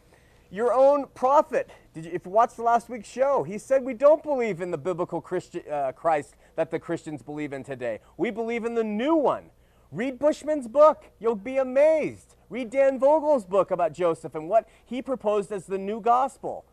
Your 0.50 0.72
own 0.74 1.06
prophet, 1.14 1.70
did 1.94 2.04
you, 2.04 2.10
if 2.12 2.26
you 2.26 2.30
watched 2.30 2.56
the 2.56 2.62
last 2.62 2.90
week's 2.90 3.08
show, 3.08 3.42
he 3.42 3.56
said 3.56 3.84
we 3.84 3.94
don't 3.94 4.22
believe 4.22 4.60
in 4.60 4.70
the 4.70 4.78
biblical 4.78 5.20
Christi- 5.20 5.68
uh, 5.68 5.92
Christ 5.92 6.34
that 6.56 6.70
the 6.70 6.78
Christians 6.78 7.22
believe 7.22 7.54
in 7.54 7.64
today. 7.64 8.00
We 8.18 8.30
believe 8.30 8.64
in 8.64 8.74
the 8.74 8.84
new 8.84 9.14
one. 9.14 9.50
Read 9.90 10.18
Bushman's 10.18 10.68
book. 10.68 11.04
You'll 11.20 11.34
be 11.36 11.56
amazed. 11.56 12.36
Read 12.48 12.70
Dan 12.70 12.98
Vogel's 12.98 13.44
book 13.44 13.70
about 13.70 13.92
Joseph 13.92 14.34
and 14.34 14.48
what 14.48 14.68
he 14.84 15.00
proposed 15.00 15.52
as 15.52 15.66
the 15.66 15.78
new 15.78 16.00
gospel. 16.00 16.64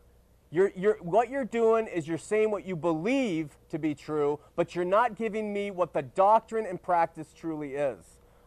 You're, 0.49 0.71
you're, 0.75 0.97
what 1.01 1.29
you're 1.29 1.45
doing 1.45 1.87
is 1.87 2.07
you're 2.07 2.17
saying 2.17 2.51
what 2.51 2.65
you 2.65 2.75
believe 2.75 3.57
to 3.69 3.77
be 3.77 3.93
true, 3.93 4.39
but 4.55 4.75
you're 4.75 4.85
not 4.85 5.15
giving 5.15 5.51
me 5.51 5.71
what 5.71 5.93
the 5.93 6.03
doctrine 6.03 6.65
and 6.65 6.81
practice 6.81 7.33
truly 7.35 7.75
is. 7.75 7.97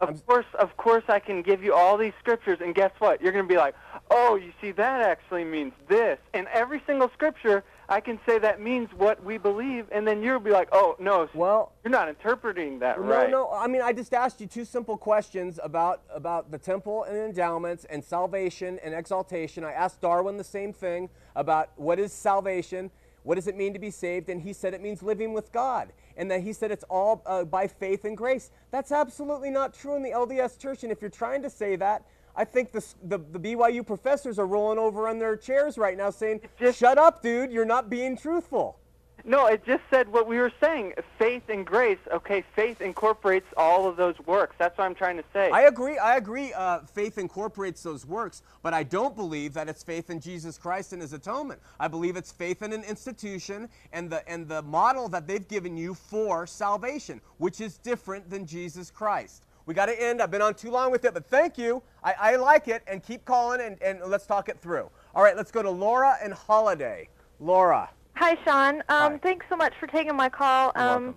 Of 0.00 0.24
course, 0.26 0.46
of 0.58 0.74
course, 0.78 1.04
I 1.08 1.18
can 1.18 1.42
give 1.42 1.62
you 1.62 1.74
all 1.74 1.98
these 1.98 2.14
scriptures, 2.20 2.58
and 2.62 2.74
guess 2.74 2.90
what? 3.00 3.20
You're 3.20 3.32
going 3.32 3.44
to 3.44 3.48
be 3.52 3.58
like, 3.58 3.74
"Oh, 4.10 4.34
you 4.36 4.50
see, 4.58 4.70
that 4.72 5.02
actually 5.02 5.44
means 5.44 5.74
this." 5.88 6.18
And 6.32 6.48
every 6.48 6.82
single 6.86 7.10
scripture, 7.12 7.64
I 7.90 8.00
can 8.00 8.20
say 8.24 8.38
that 8.38 8.60
means 8.60 8.88
what 8.96 9.22
we 9.24 9.36
believe, 9.36 9.86
and 9.90 10.06
then 10.06 10.22
you'll 10.22 10.38
be 10.38 10.52
like, 10.52 10.68
"Oh, 10.70 10.94
no, 11.00 11.28
Well, 11.34 11.72
you're 11.82 11.90
not 11.90 12.08
interpreting 12.08 12.78
that 12.78 13.00
no, 13.00 13.06
right." 13.06 13.28
no. 13.28 13.40
No, 13.40 13.50
I 13.52 13.66
mean, 13.66 13.82
I 13.82 13.92
just 13.92 14.14
asked 14.14 14.40
you 14.40 14.46
two 14.46 14.64
simple 14.64 14.96
questions 14.96 15.58
about 15.60 16.02
about 16.08 16.52
the 16.52 16.58
temple 16.58 17.02
and 17.02 17.16
endowments 17.16 17.84
and 17.86 18.04
salvation 18.04 18.78
and 18.84 18.94
exaltation. 18.94 19.64
I 19.64 19.72
asked 19.72 20.00
Darwin 20.00 20.36
the 20.36 20.44
same 20.44 20.72
thing 20.72 21.10
about 21.34 21.70
what 21.76 21.98
is 21.98 22.12
salvation, 22.12 22.92
what 23.24 23.34
does 23.34 23.48
it 23.48 23.56
mean 23.56 23.72
to 23.72 23.80
be 23.80 23.90
saved, 23.90 24.28
and 24.28 24.40
he 24.40 24.52
said 24.52 24.72
it 24.72 24.80
means 24.80 25.02
living 25.02 25.32
with 25.32 25.50
God, 25.50 25.92
and 26.16 26.30
that 26.30 26.42
he 26.42 26.52
said 26.52 26.70
it's 26.70 26.84
all 26.84 27.22
uh, 27.26 27.42
by 27.44 27.66
faith 27.66 28.04
and 28.04 28.16
grace. 28.16 28.52
That's 28.70 28.92
absolutely 28.92 29.50
not 29.50 29.74
true 29.74 29.96
in 29.96 30.04
the 30.04 30.10
LDS 30.10 30.60
Church, 30.60 30.84
and 30.84 30.92
if 30.92 31.00
you're 31.00 31.10
trying 31.10 31.42
to 31.42 31.50
say 31.50 31.74
that. 31.74 32.04
I 32.36 32.44
think 32.44 32.72
the, 32.72 32.84
the, 33.02 33.18
the 33.18 33.38
BYU 33.38 33.86
professors 33.86 34.38
are 34.38 34.46
rolling 34.46 34.78
over 34.78 35.08
on 35.08 35.18
their 35.18 35.36
chairs 35.36 35.76
right 35.76 35.96
now 35.96 36.10
saying, 36.10 36.40
just- 36.58 36.78
Shut 36.78 36.98
up, 36.98 37.22
dude, 37.22 37.50
you're 37.52 37.64
not 37.64 37.90
being 37.90 38.16
truthful. 38.16 38.78
No, 39.24 39.46
it 39.46 39.64
just 39.66 39.82
said 39.90 40.08
what 40.10 40.26
we 40.26 40.38
were 40.38 40.52
saying: 40.62 40.94
faith 41.18 41.42
and 41.48 41.66
grace. 41.66 41.98
Okay, 42.12 42.42
faith 42.56 42.80
incorporates 42.80 43.46
all 43.56 43.86
of 43.86 43.96
those 43.96 44.18
works. 44.20 44.56
That's 44.58 44.78
what 44.78 44.84
I'm 44.84 44.94
trying 44.94 45.18
to 45.18 45.24
say. 45.32 45.50
I 45.50 45.62
agree. 45.62 45.98
I 45.98 46.16
agree. 46.16 46.52
Uh, 46.54 46.80
faith 46.80 47.18
incorporates 47.18 47.82
those 47.82 48.06
works, 48.06 48.42
but 48.62 48.72
I 48.72 48.82
don't 48.82 49.14
believe 49.14 49.52
that 49.54 49.68
it's 49.68 49.82
faith 49.82 50.08
in 50.10 50.20
Jesus 50.20 50.56
Christ 50.56 50.92
and 50.94 51.02
His 51.02 51.12
atonement. 51.12 51.60
I 51.78 51.86
believe 51.86 52.16
it's 52.16 52.32
faith 52.32 52.62
in 52.62 52.72
an 52.72 52.82
institution 52.84 53.68
and 53.92 54.08
the 54.08 54.26
and 54.26 54.48
the 54.48 54.62
model 54.62 55.08
that 55.10 55.26
they've 55.26 55.46
given 55.46 55.76
you 55.76 55.92
for 55.94 56.46
salvation, 56.46 57.20
which 57.36 57.60
is 57.60 57.76
different 57.76 58.30
than 58.30 58.46
Jesus 58.46 58.90
Christ. 58.90 59.44
We 59.70 59.74
got 59.74 59.86
to 59.86 60.02
end. 60.02 60.20
I've 60.20 60.32
been 60.32 60.42
on 60.42 60.54
too 60.54 60.72
long 60.72 60.90
with 60.90 61.04
it, 61.04 61.14
but 61.14 61.24
thank 61.26 61.56
you. 61.56 61.80
I, 62.02 62.14
I 62.18 62.34
like 62.34 62.66
it, 62.66 62.82
and 62.88 63.00
keep 63.00 63.24
calling, 63.24 63.60
and, 63.60 63.80
and 63.80 64.00
let's 64.04 64.26
talk 64.26 64.48
it 64.48 64.58
through. 64.58 64.90
All 65.14 65.22
right, 65.22 65.36
let's 65.36 65.52
go 65.52 65.62
to 65.62 65.70
Laura 65.70 66.16
and 66.20 66.32
Holladay. 66.32 67.06
Laura. 67.38 67.88
Hi, 68.16 68.36
Sean. 68.44 68.78
Um, 68.88 69.12
Hi. 69.12 69.20
Thanks 69.22 69.46
so 69.48 69.54
much 69.54 69.72
for 69.78 69.86
taking 69.86 70.16
my 70.16 70.28
call. 70.28 70.72
Um. 70.74 71.14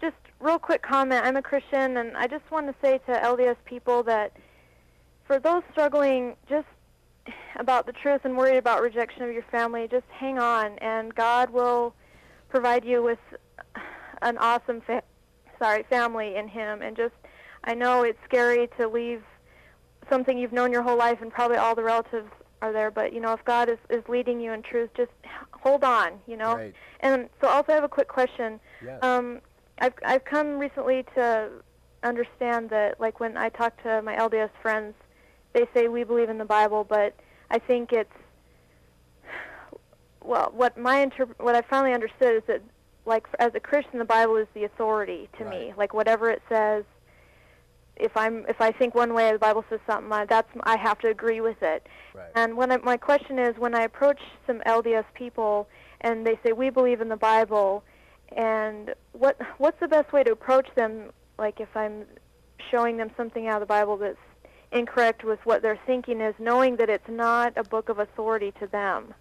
Just 0.00 0.16
real 0.40 0.58
quick 0.58 0.82
comment. 0.82 1.24
I'm 1.24 1.36
a 1.36 1.42
Christian, 1.42 1.98
and 1.98 2.16
I 2.16 2.26
just 2.26 2.42
want 2.50 2.66
to 2.66 2.74
say 2.82 2.98
to 3.06 3.12
LDS 3.12 3.58
people 3.64 4.02
that 4.02 4.32
for 5.24 5.38
those 5.38 5.62
struggling 5.70 6.34
just 6.48 6.66
about 7.60 7.86
the 7.86 7.92
truth 7.92 8.22
and 8.24 8.36
worried 8.36 8.58
about 8.58 8.82
rejection 8.82 9.22
of 9.22 9.30
your 9.32 9.44
family, 9.52 9.86
just 9.88 10.06
hang 10.10 10.40
on, 10.40 10.78
and 10.78 11.14
God 11.14 11.48
will 11.48 11.94
provide 12.48 12.84
you 12.84 13.04
with 13.04 13.20
an 14.22 14.36
awesome 14.38 14.80
fa- 14.80 15.04
sorry 15.60 15.84
family 15.88 16.34
in 16.34 16.48
Him. 16.48 16.82
And 16.82 16.96
just, 16.96 17.14
I 17.64 17.74
know 17.74 18.02
it's 18.02 18.18
scary 18.24 18.68
to 18.78 18.88
leave 18.88 19.22
something 20.08 20.38
you've 20.38 20.52
known 20.52 20.72
your 20.72 20.82
whole 20.82 20.98
life, 20.98 21.18
and 21.22 21.32
probably 21.32 21.56
all 21.56 21.74
the 21.74 21.82
relatives 21.82 22.30
are 22.62 22.72
there. 22.72 22.90
But 22.90 23.12
you 23.12 23.20
know, 23.20 23.32
if 23.32 23.44
God 23.44 23.68
is 23.68 23.78
is 23.90 24.02
leading 24.08 24.40
you 24.40 24.52
in 24.52 24.62
truth, 24.62 24.90
just 24.96 25.12
hold 25.52 25.84
on. 25.84 26.20
You 26.26 26.36
know. 26.36 26.54
Right. 26.54 26.74
And 27.00 27.28
so, 27.40 27.48
also, 27.48 27.72
I 27.72 27.74
have 27.74 27.84
a 27.84 27.88
quick 27.88 28.08
question. 28.08 28.60
Yes. 28.84 29.02
Um, 29.02 29.40
I've 29.78 29.94
I've 30.04 30.24
come 30.24 30.58
recently 30.58 31.04
to 31.14 31.50
understand 32.02 32.70
that, 32.70 33.00
like 33.00 33.18
when 33.20 33.36
I 33.36 33.48
talk 33.48 33.82
to 33.82 34.02
my 34.02 34.14
LDS 34.14 34.50
friends, 34.62 34.94
they 35.52 35.66
say 35.74 35.88
we 35.88 36.04
believe 36.04 36.28
in 36.28 36.38
the 36.38 36.44
Bible, 36.44 36.84
but 36.84 37.14
I 37.50 37.58
think 37.58 37.92
it's 37.92 38.12
well, 40.22 40.50
what 40.54 40.76
my 40.76 41.04
interp- 41.04 41.38
what 41.38 41.54
I 41.54 41.62
finally 41.62 41.92
understood 41.92 42.36
is 42.36 42.42
that, 42.46 42.62
like 43.06 43.26
as 43.38 43.54
a 43.54 43.60
Christian, 43.60 43.98
the 43.98 44.04
Bible 44.04 44.36
is 44.36 44.46
the 44.54 44.64
authority 44.64 45.28
to 45.38 45.44
me. 45.44 45.66
Right. 45.66 45.78
Like 45.78 45.94
whatever 45.94 46.30
it 46.30 46.42
says, 46.48 46.84
if 47.96 48.16
I'm 48.16 48.44
if 48.48 48.60
I 48.60 48.72
think 48.72 48.94
one 48.94 49.14
way, 49.14 49.32
the 49.32 49.38
Bible 49.38 49.64
says 49.70 49.80
something. 49.86 50.12
I, 50.12 50.24
that's 50.24 50.48
I 50.64 50.76
have 50.76 50.98
to 51.00 51.08
agree 51.08 51.40
with 51.40 51.62
it. 51.62 51.86
Right. 52.14 52.26
And 52.34 52.56
when 52.56 52.72
I, 52.72 52.78
my 52.78 52.96
question 52.96 53.38
is, 53.38 53.56
when 53.56 53.74
I 53.74 53.82
approach 53.82 54.20
some 54.46 54.60
LDS 54.66 55.04
people 55.14 55.68
and 56.00 56.26
they 56.26 56.38
say 56.44 56.52
we 56.52 56.70
believe 56.70 57.00
in 57.00 57.08
the 57.08 57.16
Bible, 57.16 57.84
and 58.36 58.94
what 59.12 59.38
what's 59.58 59.78
the 59.80 59.88
best 59.88 60.12
way 60.12 60.24
to 60.24 60.32
approach 60.32 60.68
them? 60.74 61.10
Like 61.38 61.60
if 61.60 61.76
I'm 61.76 62.04
showing 62.70 62.96
them 62.96 63.10
something 63.16 63.46
out 63.46 63.56
of 63.56 63.60
the 63.60 63.72
Bible 63.72 63.96
that's 63.96 64.18
incorrect 64.72 65.22
with 65.24 65.38
what 65.44 65.62
their 65.62 65.78
thinking 65.86 66.20
is, 66.20 66.34
knowing 66.38 66.76
that 66.76 66.90
it's 66.90 67.08
not 67.08 67.52
a 67.56 67.62
book 67.62 67.88
of 67.88 68.00
authority 68.00 68.52
to 68.58 68.66
them. 68.66 69.14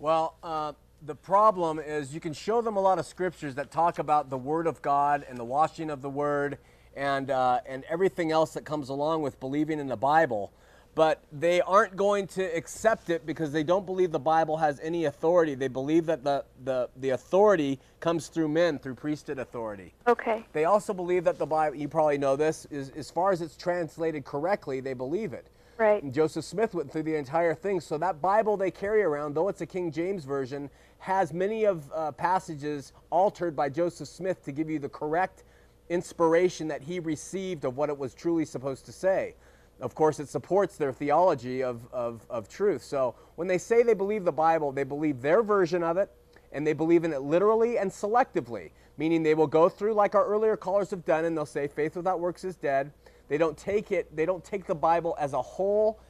Well, 0.00 0.34
uh, 0.42 0.72
the 1.02 1.14
problem 1.14 1.78
is 1.78 2.12
you 2.12 2.20
can 2.20 2.32
show 2.32 2.60
them 2.60 2.76
a 2.76 2.80
lot 2.80 2.98
of 2.98 3.06
scriptures 3.06 3.54
that 3.54 3.70
talk 3.70 4.00
about 4.00 4.30
the 4.30 4.38
Word 4.38 4.66
of 4.66 4.82
God 4.82 5.24
and 5.28 5.38
the 5.38 5.44
washing 5.44 5.90
of 5.90 6.02
the 6.02 6.10
Word 6.10 6.58
and, 6.98 7.30
uh, 7.30 7.60
and 7.66 7.84
everything 7.88 8.32
else 8.32 8.52
that 8.54 8.64
comes 8.64 8.88
along 8.88 9.22
with 9.22 9.38
believing 9.40 9.78
in 9.78 9.86
the 9.86 9.96
Bible. 9.96 10.52
But 10.94 11.22
they 11.32 11.60
aren't 11.60 11.94
going 11.94 12.26
to 12.28 12.42
accept 12.42 13.08
it 13.08 13.24
because 13.24 13.52
they 13.52 13.62
don't 13.62 13.86
believe 13.86 14.10
the 14.10 14.18
Bible 14.18 14.56
has 14.56 14.80
any 14.80 15.04
authority. 15.04 15.54
They 15.54 15.68
believe 15.68 16.06
that 16.06 16.24
the, 16.24 16.44
the, 16.64 16.88
the 16.96 17.10
authority 17.10 17.78
comes 18.00 18.26
through 18.26 18.48
men, 18.48 18.80
through 18.80 18.96
priesthood 18.96 19.38
authority. 19.38 19.94
Okay. 20.08 20.44
They 20.52 20.64
also 20.64 20.92
believe 20.92 21.22
that 21.24 21.38
the 21.38 21.46
Bible, 21.46 21.76
you 21.76 21.86
probably 21.86 22.18
know 22.18 22.34
this, 22.34 22.66
is 22.68 22.90
as 22.96 23.12
far 23.12 23.30
as 23.30 23.42
it's 23.42 23.56
translated 23.56 24.24
correctly, 24.24 24.80
they 24.80 24.94
believe 24.94 25.32
it. 25.32 25.46
Right. 25.76 26.02
And 26.02 26.12
Joseph 26.12 26.44
Smith 26.44 26.74
went 26.74 26.90
through 26.90 27.04
the 27.04 27.14
entire 27.14 27.54
thing. 27.54 27.80
So 27.80 27.96
that 27.98 28.20
Bible 28.20 28.56
they 28.56 28.72
carry 28.72 29.04
around, 29.04 29.34
though 29.34 29.46
it's 29.46 29.60
a 29.60 29.66
King 29.66 29.92
James 29.92 30.24
version, 30.24 30.68
has 30.98 31.32
many 31.32 31.62
of 31.62 31.88
uh, 31.94 32.10
passages 32.10 32.92
altered 33.10 33.54
by 33.54 33.68
Joseph 33.68 34.08
Smith 34.08 34.44
to 34.46 34.50
give 34.50 34.68
you 34.68 34.80
the 34.80 34.88
correct 34.88 35.44
inspiration 35.88 36.68
that 36.68 36.82
he 36.82 37.00
received 37.00 37.64
of 37.64 37.76
what 37.76 37.88
it 37.88 37.98
was 37.98 38.14
truly 38.14 38.44
supposed 38.44 38.86
to 38.86 38.92
say. 38.92 39.34
Of 39.80 39.94
course, 39.94 40.18
it 40.18 40.28
supports 40.28 40.76
their 40.76 40.92
theology 40.92 41.62
of, 41.62 41.86
of, 41.92 42.26
of 42.28 42.48
truth. 42.48 42.82
So 42.82 43.14
when 43.36 43.46
they 43.46 43.58
say 43.58 43.82
they 43.82 43.94
believe 43.94 44.24
the 44.24 44.32
Bible, 44.32 44.72
they 44.72 44.84
believe 44.84 45.22
their 45.22 45.42
version 45.42 45.82
of 45.82 45.96
it, 45.96 46.10
and 46.52 46.66
they 46.66 46.72
believe 46.72 47.04
in 47.04 47.12
it 47.12 47.22
literally 47.22 47.78
and 47.78 47.90
selectively, 47.90 48.70
meaning 48.96 49.22
they 49.22 49.34
will 49.34 49.46
go 49.46 49.68
through 49.68 49.94
like 49.94 50.14
our 50.14 50.24
earlier 50.26 50.56
callers 50.56 50.90
have 50.90 51.04
done, 51.04 51.24
and 51.24 51.36
they'll 51.36 51.46
say 51.46 51.68
faith 51.68 51.94
without 51.94 52.18
works 52.18 52.42
is 52.44 52.56
dead. 52.56 52.90
They 53.28 53.38
don't 53.38 53.56
take 53.56 53.92
it, 53.92 54.14
they 54.16 54.26
don't 54.26 54.44
take 54.44 54.66
the 54.66 54.74
Bible 54.74 55.14
as 55.18 55.32
a 55.32 55.42
whole 55.42 56.00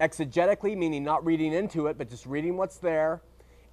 exegetically, 0.00 0.76
meaning 0.76 1.02
not 1.02 1.24
reading 1.24 1.52
into 1.52 1.86
it, 1.86 1.98
but 1.98 2.10
just 2.10 2.26
reading 2.26 2.56
what's 2.56 2.76
there. 2.76 3.22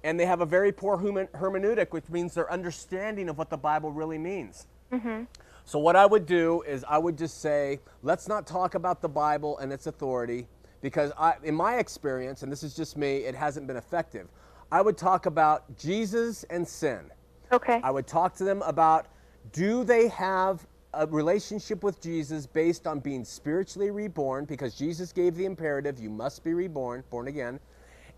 And 0.02 0.18
they 0.18 0.26
have 0.26 0.40
a 0.40 0.46
very 0.46 0.72
poor 0.72 0.98
hermeneutic, 0.98 1.92
which 1.92 2.08
means 2.08 2.34
their 2.34 2.50
understanding 2.50 3.28
of 3.28 3.38
what 3.38 3.50
the 3.50 3.56
Bible 3.56 3.92
really 3.92 4.18
means. 4.18 4.66
Mm-hmm. 4.92 5.24
So, 5.66 5.78
what 5.78 5.96
I 5.96 6.04
would 6.04 6.26
do 6.26 6.62
is 6.62 6.84
I 6.88 6.98
would 6.98 7.16
just 7.16 7.40
say, 7.40 7.80
let's 8.02 8.28
not 8.28 8.46
talk 8.46 8.74
about 8.74 9.00
the 9.00 9.08
Bible 9.08 9.58
and 9.58 9.72
its 9.72 9.86
authority, 9.86 10.46
because 10.82 11.10
I, 11.18 11.34
in 11.42 11.54
my 11.54 11.78
experience, 11.78 12.42
and 12.42 12.52
this 12.52 12.62
is 12.62 12.76
just 12.76 12.96
me, 12.98 13.18
it 13.18 13.34
hasn't 13.34 13.66
been 13.66 13.76
effective. 13.76 14.28
I 14.70 14.82
would 14.82 14.98
talk 14.98 15.26
about 15.26 15.76
Jesus 15.78 16.44
and 16.50 16.68
sin. 16.68 17.10
Okay. 17.50 17.80
I 17.82 17.90
would 17.90 18.06
talk 18.06 18.34
to 18.36 18.44
them 18.44 18.60
about 18.62 19.06
do 19.52 19.84
they 19.84 20.08
have 20.08 20.66
a 20.92 21.06
relationship 21.06 21.82
with 21.82 22.00
Jesus 22.00 22.46
based 22.46 22.86
on 22.86 23.00
being 23.00 23.24
spiritually 23.24 23.90
reborn, 23.90 24.44
because 24.44 24.74
Jesus 24.74 25.12
gave 25.12 25.34
the 25.34 25.46
imperative, 25.46 25.98
you 25.98 26.10
must 26.10 26.44
be 26.44 26.52
reborn, 26.52 27.02
born 27.10 27.28
again. 27.28 27.58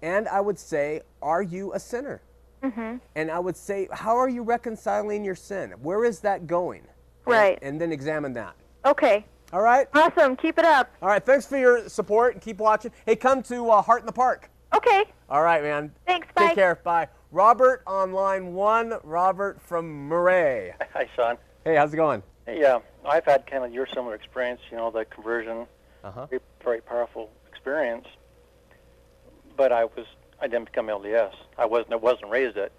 And 0.03 0.29
I 0.29 0.41
would 0.41 0.59
say, 0.59 1.03
are 1.23 1.43
you 1.43 1.73
a 1.75 1.81
sinner? 1.81 2.21
Mm-hmm. 2.63 2.97
And 3.15 3.31
I 3.31 3.39
would 3.39 3.57
say, 3.57 3.89
how 3.93 4.17
are 4.17 4.29
you 4.29 4.43
reconciling 4.43 5.25
your 5.25 5.37
sin? 5.37 5.73
Where 5.81 6.05
is 6.05 6.21
that 6.21 6.47
going? 6.47 6.83
And- 7.27 7.33
Right. 7.35 7.59
And, 7.63 7.81
then 7.81 7.93
examine 7.93 8.33
that. 8.35 8.55
Okay. 8.85 9.25
All 9.53 9.63
right? 9.63 9.89
Awesome. 9.95 10.37
Keep 10.37 10.59
it 10.59 10.65
up. 10.65 10.91
All 11.03 11.09
right. 11.09 11.25
Thanks 11.25 11.47
for 11.47 11.59
your 11.59 11.89
support 11.89 12.35
and 12.35 12.43
keep 12.43 12.59
watching. 12.59 12.93
Hey, 13.05 13.17
come 13.17 13.43
to 13.45 13.71
uh, 13.71 13.83
Heart 13.83 14.01
in 14.03 14.07
the 14.07 14.13
Park. 14.13 14.49
Okay. 14.75 15.05
All 15.29 15.43
right, 15.43 15.63
man. 15.63 15.93
Thanks. 16.07 16.29
Bye. 16.35 16.47
Take 16.49 16.55
care. 16.57 16.77
Bye. 16.77 17.09
Robert 17.33 17.83
on 17.87 18.13
line 18.13 18.55
one. 18.55 18.95
Robert 19.03 19.61
from 19.61 20.09
Murray. 20.09 20.73
Hi, 20.95 21.09
Sean. 21.17 21.37
Hey, 21.65 21.75
how's 21.77 21.93
it 21.93 21.97
going? 21.97 22.23
Hey, 22.47 22.63
uh, 22.65 22.79
I've 23.05 23.25
had 23.25 23.47
kind 23.47 23.65
of 23.65 23.73
your 23.73 23.87
similar 23.93 24.15
experience, 24.15 24.61
you 24.71 24.77
know, 24.77 24.91
the 24.91 25.05
conversion, 25.05 25.67
Uh 26.05 26.11
huh. 26.13 26.27
very, 26.27 26.41
very 26.63 26.81
powerful 26.81 27.31
experience. 27.49 28.07
But 29.57 29.73
I 29.73 29.85
was, 29.85 30.07
I 30.41 30.47
didn't 30.47 30.67
become 30.67 30.87
LDS. 30.87 31.33
I 31.59 31.67
wasn't, 31.67 31.95
I 31.95 31.97
wasn't 31.97 32.31
raised 32.31 32.57
it. 32.57 32.73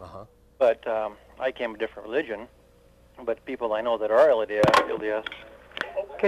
Uh 0.00 0.04
huh. 0.06 0.24
But 0.58 0.86
um, 0.86 1.14
I 1.38 1.50
came 1.52 1.74
a 1.74 1.78
different 1.78 2.08
religion. 2.08 2.46
But 3.24 3.44
people 3.44 3.72
I 3.72 3.80
know 3.80 3.98
that 3.98 4.10
are 4.10 4.28
LDS, 4.28 4.62
LDS 4.88 5.24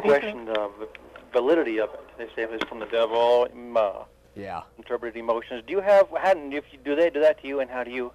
question 0.02 0.44
the 0.46 0.70
validity 1.32 1.78
of 1.80 1.90
it. 1.94 2.00
They 2.18 2.26
say 2.26 2.48
it's 2.50 2.64
from 2.64 2.78
the 2.78 2.86
devil, 2.86 3.48
Yeah. 4.34 4.62
interpreted 4.78 5.16
emotions. 5.18 5.62
Do 5.66 5.72
you 5.72 5.80
have, 5.80 6.08
hadn't, 6.20 6.52
if 6.52 6.64
you, 6.72 6.78
do 6.84 6.94
they 6.94 7.10
do 7.10 7.20
that 7.20 7.40
to 7.42 7.48
you, 7.48 7.60
and 7.60 7.70
how 7.70 7.84
do 7.84 7.90
you, 7.90 8.12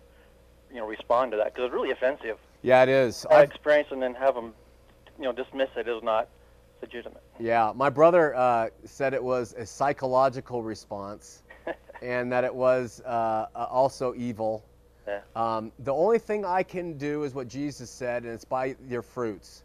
you 0.71 0.77
know, 0.77 0.87
respond 0.87 1.31
to 1.31 1.37
that? 1.37 1.53
Because 1.53 1.65
it's 1.65 1.73
really 1.73 1.91
offensive. 1.91 2.37
Yeah, 2.61 2.83
it 2.83 2.89
is. 2.89 3.25
I 3.29 3.41
experience 3.41 3.89
and 3.91 4.01
then 4.01 4.13
have 4.15 4.35
them, 4.35 4.53
you 5.17 5.25
know, 5.25 5.31
dismiss 5.31 5.69
it 5.75 5.87
as 5.87 6.03
not 6.03 6.29
legitimate. 6.81 7.21
Yeah, 7.39 7.71
my 7.75 7.89
brother 7.89 8.35
uh, 8.35 8.69
said 8.85 9.13
it 9.13 9.23
was 9.23 9.53
a 9.53 9.65
psychological 9.65 10.63
response, 10.63 11.43
and 12.01 12.31
that 12.31 12.43
it 12.43 12.53
was 12.53 13.01
uh, 13.05 13.47
uh, 13.55 13.67
also 13.69 14.13
evil. 14.15 14.63
Yeah. 15.07 15.21
Um, 15.35 15.71
the 15.79 15.93
only 15.93 16.19
thing 16.19 16.45
I 16.45 16.63
can 16.63 16.97
do 16.97 17.23
is 17.23 17.33
what 17.33 17.47
Jesus 17.47 17.89
said, 17.89 18.23
and 18.23 18.33
it's 18.33 18.45
by 18.45 18.75
your 18.87 19.01
fruits. 19.01 19.63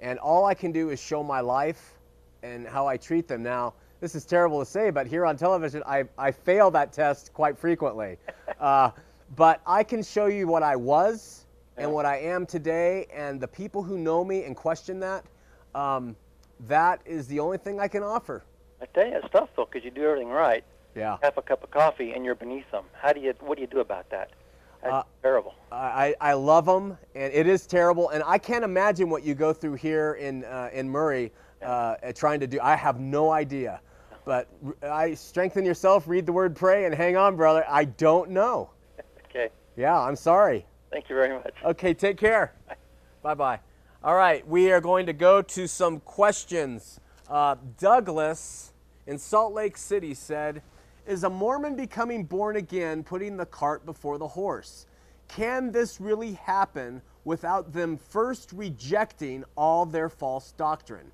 And 0.00 0.18
all 0.18 0.44
I 0.44 0.54
can 0.54 0.72
do 0.72 0.90
is 0.90 1.00
show 1.00 1.22
my 1.22 1.40
life 1.40 1.94
and 2.42 2.66
how 2.66 2.86
I 2.86 2.96
treat 2.96 3.28
them. 3.28 3.42
Now, 3.42 3.74
this 4.00 4.14
is 4.14 4.24
terrible 4.24 4.58
to 4.60 4.66
say, 4.66 4.90
but 4.90 5.06
here 5.06 5.26
on 5.26 5.36
television, 5.36 5.82
I, 5.86 6.04
I 6.18 6.32
fail 6.32 6.70
that 6.72 6.92
test 6.92 7.32
quite 7.32 7.58
frequently. 7.58 8.18
Uh, 8.58 8.90
but 9.36 9.62
I 9.66 9.82
can 9.84 10.02
show 10.02 10.26
you 10.26 10.46
what 10.46 10.62
I 10.62 10.76
was 10.76 11.46
and 11.78 11.90
what 11.94 12.04
I 12.04 12.18
am 12.18 12.44
today, 12.44 13.06
and 13.10 13.40
the 13.40 13.48
people 13.48 13.82
who 13.82 13.96
know 13.96 14.22
me 14.22 14.44
and 14.44 14.54
question 14.54 15.00
that, 15.00 15.24
um, 15.74 16.14
that 16.66 17.00
is 17.06 17.26
the 17.26 17.40
only 17.40 17.56
thing 17.56 17.80
I 17.80 17.88
can 17.88 18.02
offer. 18.02 18.42
I 18.82 18.86
tell 18.86 19.06
you, 19.06 19.14
it's 19.14 19.28
tough 19.32 19.48
though, 19.56 19.64
because 19.64 19.82
you 19.82 19.90
do 19.90 20.04
everything 20.04 20.28
right. 20.28 20.62
Yeah. 20.94 21.16
Half 21.22 21.38
a 21.38 21.42
cup 21.42 21.64
of 21.64 21.70
coffee, 21.70 22.12
and 22.12 22.22
you're 22.22 22.34
beneath 22.34 22.70
them. 22.70 22.84
How 22.92 23.14
do 23.14 23.20
you? 23.20 23.32
What 23.40 23.56
do 23.56 23.62
you 23.62 23.68
do 23.68 23.80
about 23.80 24.10
that? 24.10 24.30
That's 24.82 24.92
Uh, 24.94 25.02
terrible. 25.22 25.54
I, 25.72 26.14
I 26.20 26.32
love 26.32 26.66
them, 26.66 26.96
and 27.14 27.32
it 27.32 27.46
is 27.46 27.66
terrible. 27.66 28.08
And 28.10 28.22
I 28.26 28.38
can't 28.38 28.64
imagine 28.64 29.08
what 29.10 29.22
you 29.22 29.34
go 29.34 29.52
through 29.52 29.74
here 29.74 30.14
in 30.14 30.44
uh, 30.44 30.70
in 30.72 30.88
Murray, 30.88 31.32
uh, 31.62 31.96
trying 32.14 32.40
to 32.40 32.46
do. 32.46 32.58
I 32.60 32.74
have 32.74 32.98
no 32.98 33.30
idea, 33.30 33.80
but 34.24 34.48
I 34.82 35.14
strengthen 35.14 35.64
yourself, 35.64 36.08
read 36.08 36.26
the 36.26 36.32
word, 36.32 36.56
pray, 36.56 36.86
and 36.86 36.94
hang 36.94 37.16
on, 37.16 37.36
brother. 37.36 37.64
I 37.68 37.84
don't 37.84 38.30
know. 38.30 38.70
Okay. 39.30 39.48
Yeah, 39.76 39.96
I'm 39.96 40.16
sorry. 40.16 40.66
Thank 40.90 41.08
you 41.08 41.14
very 41.14 41.32
much. 41.32 41.54
Okay, 41.64 41.94
take 41.94 42.16
care. 42.16 42.52
bye 43.22 43.34
bye. 43.34 43.60
All 44.02 44.16
right, 44.16 44.44
we 44.48 44.72
are 44.72 44.80
going 44.80 45.06
to 45.06 45.12
go 45.12 45.40
to 45.40 45.68
some 45.68 46.00
questions. 46.00 46.98
Uh, 47.28 47.54
Douglas 47.78 48.72
in 49.06 49.18
Salt 49.18 49.54
Lake 49.54 49.76
City 49.76 50.14
said, 50.14 50.62
Is 51.06 51.24
a 51.24 51.30
Mormon 51.30 51.76
becoming 51.76 52.24
born 52.24 52.56
again 52.56 53.02
putting 53.02 53.36
the 53.36 53.46
cart 53.46 53.86
before 53.86 54.18
the 54.18 54.28
horse? 54.28 54.86
Can 55.28 55.72
this 55.72 56.00
really 56.00 56.32
happen 56.34 57.02
without 57.24 57.72
them 57.72 57.96
first 57.96 58.52
rejecting 58.52 59.44
all 59.56 59.86
their 59.86 60.08
false 60.08 60.52
doctrine? 60.52 61.10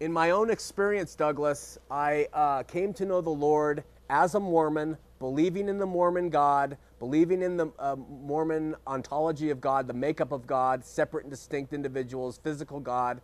In 0.00 0.12
my 0.12 0.30
own 0.30 0.50
experience, 0.50 1.14
Douglas, 1.14 1.78
I 1.90 2.28
uh, 2.32 2.62
came 2.64 2.92
to 2.94 3.04
know 3.04 3.20
the 3.20 3.30
Lord 3.30 3.82
as 4.10 4.34
a 4.34 4.40
Mormon, 4.40 4.96
believing 5.18 5.68
in 5.68 5.78
the 5.78 5.86
Mormon 5.86 6.28
God, 6.28 6.76
believing 6.98 7.42
in 7.42 7.56
the 7.56 7.72
uh, 7.78 7.96
Mormon 7.96 8.76
ontology 8.86 9.50
of 9.50 9.60
God, 9.60 9.86
the 9.86 9.94
makeup 9.94 10.32
of 10.32 10.46
God, 10.46 10.84
separate 10.84 11.24
and 11.24 11.30
distinct 11.30 11.72
individuals, 11.72 12.38
physical 12.38 12.78
God. 12.78 13.20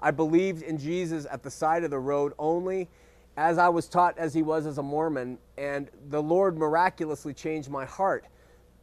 I 0.00 0.10
believed 0.10 0.62
in 0.62 0.78
Jesus 0.78 1.26
at 1.30 1.42
the 1.42 1.50
side 1.50 1.84
of 1.84 1.90
the 1.90 1.98
road 1.98 2.32
only 2.38 2.88
as 3.38 3.56
I 3.56 3.68
was 3.68 3.88
taught 3.88 4.18
as 4.18 4.34
he 4.34 4.42
was 4.42 4.66
as 4.66 4.78
a 4.78 4.82
Mormon, 4.82 5.38
and 5.56 5.88
the 6.10 6.22
Lord 6.22 6.58
miraculously 6.58 7.32
changed 7.32 7.70
my 7.70 7.84
heart 7.84 8.26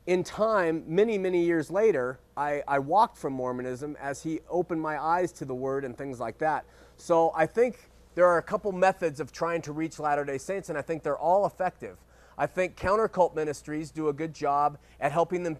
in 0.07 0.23
time, 0.23 0.83
many, 0.87 1.17
many 1.17 1.43
years 1.43 1.71
later, 1.71 2.19
I, 2.37 2.61
I 2.67 2.79
walked 2.79 3.17
from 3.17 3.33
Mormonism 3.33 3.97
as 3.99 4.21
he 4.21 4.39
opened 4.49 4.81
my 4.81 5.01
eyes 5.01 5.31
to 5.33 5.45
the 5.45 5.55
word 5.55 5.83
and 5.83 5.97
things 5.97 6.19
like 6.19 6.37
that. 6.39 6.65
So 6.95 7.31
I 7.35 7.47
think 7.47 7.89
there 8.13 8.27
are 8.27 8.37
a 8.37 8.43
couple 8.43 8.71
methods 8.71 9.19
of 9.19 9.31
trying 9.31 9.61
to 9.63 9.71
reach 9.71 9.99
Latter 9.99 10.23
day 10.23 10.37
Saints, 10.37 10.69
and 10.69 10.77
I 10.77 10.81
think 10.81 11.01
they're 11.01 11.17
all 11.17 11.45
effective. 11.45 11.97
I 12.37 12.45
think 12.45 12.75
countercult 12.75 13.33
ministries 13.33 13.89
do 13.89 14.09
a 14.09 14.13
good 14.13 14.33
job 14.33 14.77
at 14.99 15.11
helping 15.11 15.41
them 15.43 15.57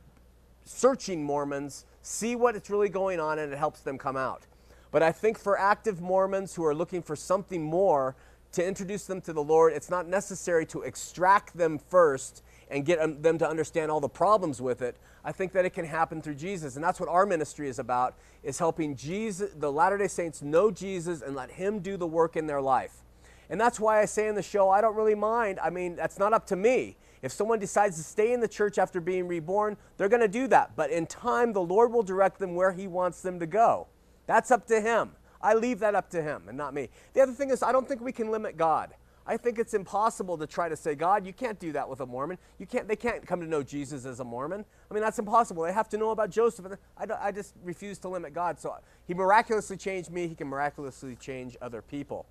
searching 0.63 1.23
Mormons 1.23 1.85
see 2.01 2.35
what 2.35 2.55
it's 2.55 2.69
really 2.69 2.89
going 2.89 3.19
on 3.19 3.39
and 3.39 3.51
it 3.51 3.57
helps 3.57 3.79
them 3.79 3.97
come 3.97 4.17
out. 4.17 4.43
But 4.91 5.01
I 5.01 5.11
think 5.11 5.39
for 5.39 5.59
active 5.59 6.01
Mormons 6.01 6.53
who 6.55 6.63
are 6.65 6.75
looking 6.75 7.01
for 7.01 7.15
something 7.15 7.63
more 7.63 8.15
to 8.55 8.65
introduce 8.65 9.05
them 9.05 9.21
to 9.21 9.33
the 9.33 9.43
Lord, 9.43 9.73
it's 9.73 9.89
not 9.89 10.07
necessary 10.07 10.65
to 10.67 10.81
extract 10.81 11.57
them 11.57 11.77
first 11.77 12.43
and 12.69 12.85
get 12.85 12.99
um, 12.99 13.21
them 13.21 13.37
to 13.37 13.47
understand 13.47 13.91
all 13.91 13.99
the 13.99 14.09
problems 14.09 14.61
with 14.61 14.81
it, 14.81 14.97
I 15.23 15.31
think 15.31 15.51
that 15.53 15.65
it 15.65 15.71
can 15.71 15.85
happen 15.85 16.21
through 16.21 16.35
Jesus. 16.35 16.75
And 16.75 16.83
that's 16.83 16.99
what 16.99 17.09
our 17.09 17.25
ministry 17.25 17.69
is 17.69 17.79
about, 17.79 18.15
is 18.43 18.57
helping 18.57 18.95
Jesus, 18.95 19.51
the 19.55 19.71
Latter-day 19.71 20.07
Saints 20.07 20.41
know 20.41 20.71
Jesus 20.71 21.21
and 21.21 21.35
let 21.35 21.51
him 21.51 21.79
do 21.79 21.97
the 21.97 22.07
work 22.07 22.35
in 22.35 22.47
their 22.47 22.61
life. 22.61 23.03
And 23.49 23.61
that's 23.61 23.79
why 23.79 24.01
I 24.01 24.05
say 24.05 24.27
in 24.27 24.35
the 24.35 24.41
show, 24.41 24.69
I 24.69 24.81
don't 24.81 24.95
really 24.95 25.15
mind. 25.15 25.59
I 25.61 25.69
mean, 25.69 25.95
that's 25.95 26.17
not 26.17 26.33
up 26.33 26.47
to 26.47 26.55
me. 26.55 26.97
If 27.21 27.31
someone 27.31 27.59
decides 27.59 27.97
to 27.97 28.03
stay 28.03 28.33
in 28.33 28.39
the 28.39 28.47
church 28.47 28.77
after 28.77 28.99
being 28.99 29.27
reborn, 29.27 29.77
they're 29.97 30.09
going 30.09 30.21
to 30.21 30.27
do 30.27 30.47
that. 30.47 30.75
But 30.75 30.91
in 30.91 31.05
time, 31.07 31.53
the 31.53 31.61
Lord 31.61 31.91
will 31.91 32.03
direct 32.03 32.39
them 32.39 32.55
where 32.55 32.71
He 32.71 32.87
wants 32.87 33.21
them 33.21 33.39
to 33.39 33.45
go. 33.45 33.87
That's 34.27 34.49
up 34.49 34.65
to 34.67 34.81
Him. 34.81 35.11
I 35.45 35.53
leave 35.53 35.79
that 35.79 35.93
up 35.93 36.09
to 36.09 36.23
Him 36.23 36.43
and 36.47 36.57
not 36.57 36.73
me. 36.73 36.89
The 37.13 37.21
other 37.21 37.31
thing 37.31 37.51
is, 37.51 37.61
I 37.61 37.71
don't 37.71 37.87
think 37.87 38.01
we 38.01 38.11
can 38.11 38.31
limit 38.31 38.57
God. 38.57 38.95
I 39.27 39.37
think 39.37 39.59
it's 39.59 39.73
impossible 39.73 40.37
to 40.37 40.47
try 40.47 40.69
to 40.69 40.75
say, 40.75 40.95
God, 40.95 41.25
you 41.25 41.33
can't 41.33 41.59
do 41.59 41.71
that 41.71 41.87
with 41.87 41.99
a 42.01 42.05
Mormon. 42.05 42.37
You 42.59 42.65
can't, 42.65 42.87
they 42.87 42.95
can't 42.95 43.25
come 43.25 43.41
to 43.41 43.47
know 43.47 43.61
Jesus 43.63 44.05
as 44.05 44.19
a 44.19 44.23
Mormon. 44.23 44.65
I 44.89 44.93
mean, 44.93 45.01
that's 45.01 45.19
impossible. 45.19 45.63
They 45.63 45.73
have 45.73 45.89
to 45.89 45.97
know 45.97 46.09
about 46.09 46.31
Joseph. 46.31 46.65
I, 46.97 47.05
I 47.19 47.31
just 47.31 47.53
refuse 47.63 47.99
to 47.99 48.09
limit 48.09 48.33
God. 48.33 48.59
So 48.59 48.75
he 49.07 49.13
miraculously 49.13 49.77
changed 49.77 50.11
me. 50.11 50.27
He 50.27 50.35
can 50.35 50.47
miraculously 50.47 51.15
change 51.15 51.57
other 51.61 51.81
people. 51.81 52.25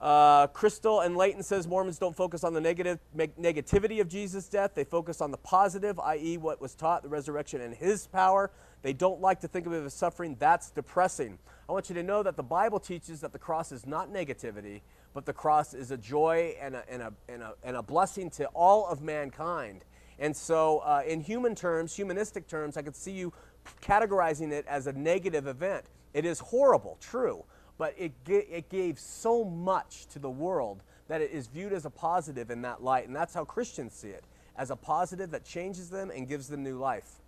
Uh, 0.00 0.46
Crystal 0.46 1.00
and 1.00 1.16
Layton 1.16 1.42
says 1.42 1.66
Mormons 1.66 1.98
don't 1.98 2.16
focus 2.16 2.42
on 2.42 2.54
the 2.54 2.60
negative 2.60 2.98
negativity 3.14 4.00
of 4.00 4.08
Jesus' 4.08 4.48
death. 4.48 4.74
They 4.74 4.84
focus 4.84 5.20
on 5.20 5.30
the 5.30 5.36
positive, 5.36 5.98
i.e., 6.00 6.38
what 6.38 6.60
was 6.60 6.74
taught, 6.74 7.02
the 7.02 7.10
resurrection 7.10 7.60
and 7.60 7.74
His 7.74 8.06
power. 8.06 8.50
They 8.80 8.94
don't 8.94 9.20
like 9.20 9.40
to 9.40 9.48
think 9.48 9.66
of 9.66 9.74
it 9.74 9.84
as 9.84 9.92
suffering. 9.92 10.36
That's 10.38 10.70
depressing. 10.70 11.38
I 11.70 11.72
want 11.72 11.88
you 11.88 11.94
to 11.94 12.02
know 12.02 12.24
that 12.24 12.36
the 12.36 12.42
Bible 12.42 12.80
teaches 12.80 13.20
that 13.20 13.32
the 13.32 13.38
cross 13.38 13.70
is 13.70 13.86
not 13.86 14.12
negativity, 14.12 14.80
but 15.14 15.24
the 15.24 15.32
cross 15.32 15.72
is 15.72 15.92
a 15.92 15.96
joy 15.96 16.56
and 16.60 16.74
a, 16.74 16.82
and 16.90 17.00
a, 17.00 17.12
and 17.28 17.42
a, 17.42 17.54
and 17.62 17.76
a 17.76 17.82
blessing 17.82 18.28
to 18.30 18.46
all 18.46 18.88
of 18.88 19.02
mankind. 19.02 19.84
And 20.18 20.36
so, 20.36 20.78
uh, 20.78 21.04
in 21.06 21.20
human 21.20 21.54
terms, 21.54 21.94
humanistic 21.94 22.48
terms, 22.48 22.76
I 22.76 22.82
could 22.82 22.96
see 22.96 23.12
you 23.12 23.32
categorizing 23.80 24.50
it 24.50 24.66
as 24.66 24.88
a 24.88 24.92
negative 24.92 25.46
event. 25.46 25.84
It 26.12 26.24
is 26.24 26.40
horrible, 26.40 26.98
true 27.00 27.44
but 27.78 27.94
it, 27.96 28.12
it 28.26 28.68
gave 28.68 28.98
so 28.98 29.42
much 29.42 30.06
to 30.08 30.18
the 30.18 30.28
world 30.28 30.82
that 31.08 31.22
it 31.22 31.30
is 31.30 31.46
viewed 31.46 31.72
as 31.72 31.86
a 31.86 31.90
positive 31.90 32.50
in 32.50 32.60
that 32.60 32.82
light. 32.82 33.06
And 33.06 33.16
that's 33.16 33.32
how 33.32 33.42
Christians 33.46 33.94
see 33.94 34.08
it 34.08 34.24
as 34.56 34.70
a 34.70 34.76
positive 34.76 35.30
that 35.30 35.46
changes 35.46 35.88
them 35.88 36.10
and 36.10 36.28
gives 36.28 36.48
them 36.48 36.62
new 36.62 36.76
life. 36.76 37.22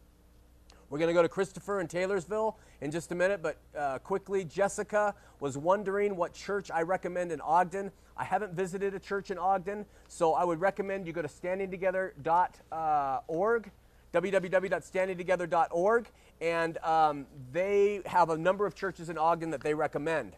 We're 0.92 0.98
going 0.98 1.08
to 1.08 1.14
go 1.14 1.22
to 1.22 1.28
Christopher 1.28 1.80
in 1.80 1.88
Taylorsville 1.88 2.58
in 2.82 2.90
just 2.90 3.10
a 3.12 3.14
minute, 3.14 3.40
but 3.42 3.56
uh, 3.74 3.98
quickly, 4.00 4.44
Jessica 4.44 5.14
was 5.40 5.56
wondering 5.56 6.16
what 6.16 6.34
church 6.34 6.70
I 6.70 6.82
recommend 6.82 7.32
in 7.32 7.40
Ogden. 7.40 7.90
I 8.14 8.24
haven't 8.24 8.52
visited 8.52 8.92
a 8.92 8.98
church 8.98 9.30
in 9.30 9.38
Ogden, 9.38 9.86
so 10.08 10.34
I 10.34 10.44
would 10.44 10.60
recommend 10.60 11.06
you 11.06 11.14
go 11.14 11.22
to 11.22 11.28
standingtogether.org, 11.28 13.70
www.standingtogether.org, 14.12 16.10
and 16.42 16.78
um, 16.84 17.26
they 17.52 18.02
have 18.04 18.28
a 18.28 18.36
number 18.36 18.66
of 18.66 18.74
churches 18.74 19.08
in 19.08 19.16
Ogden 19.16 19.48
that 19.48 19.62
they 19.62 19.72
recommend. 19.72 20.34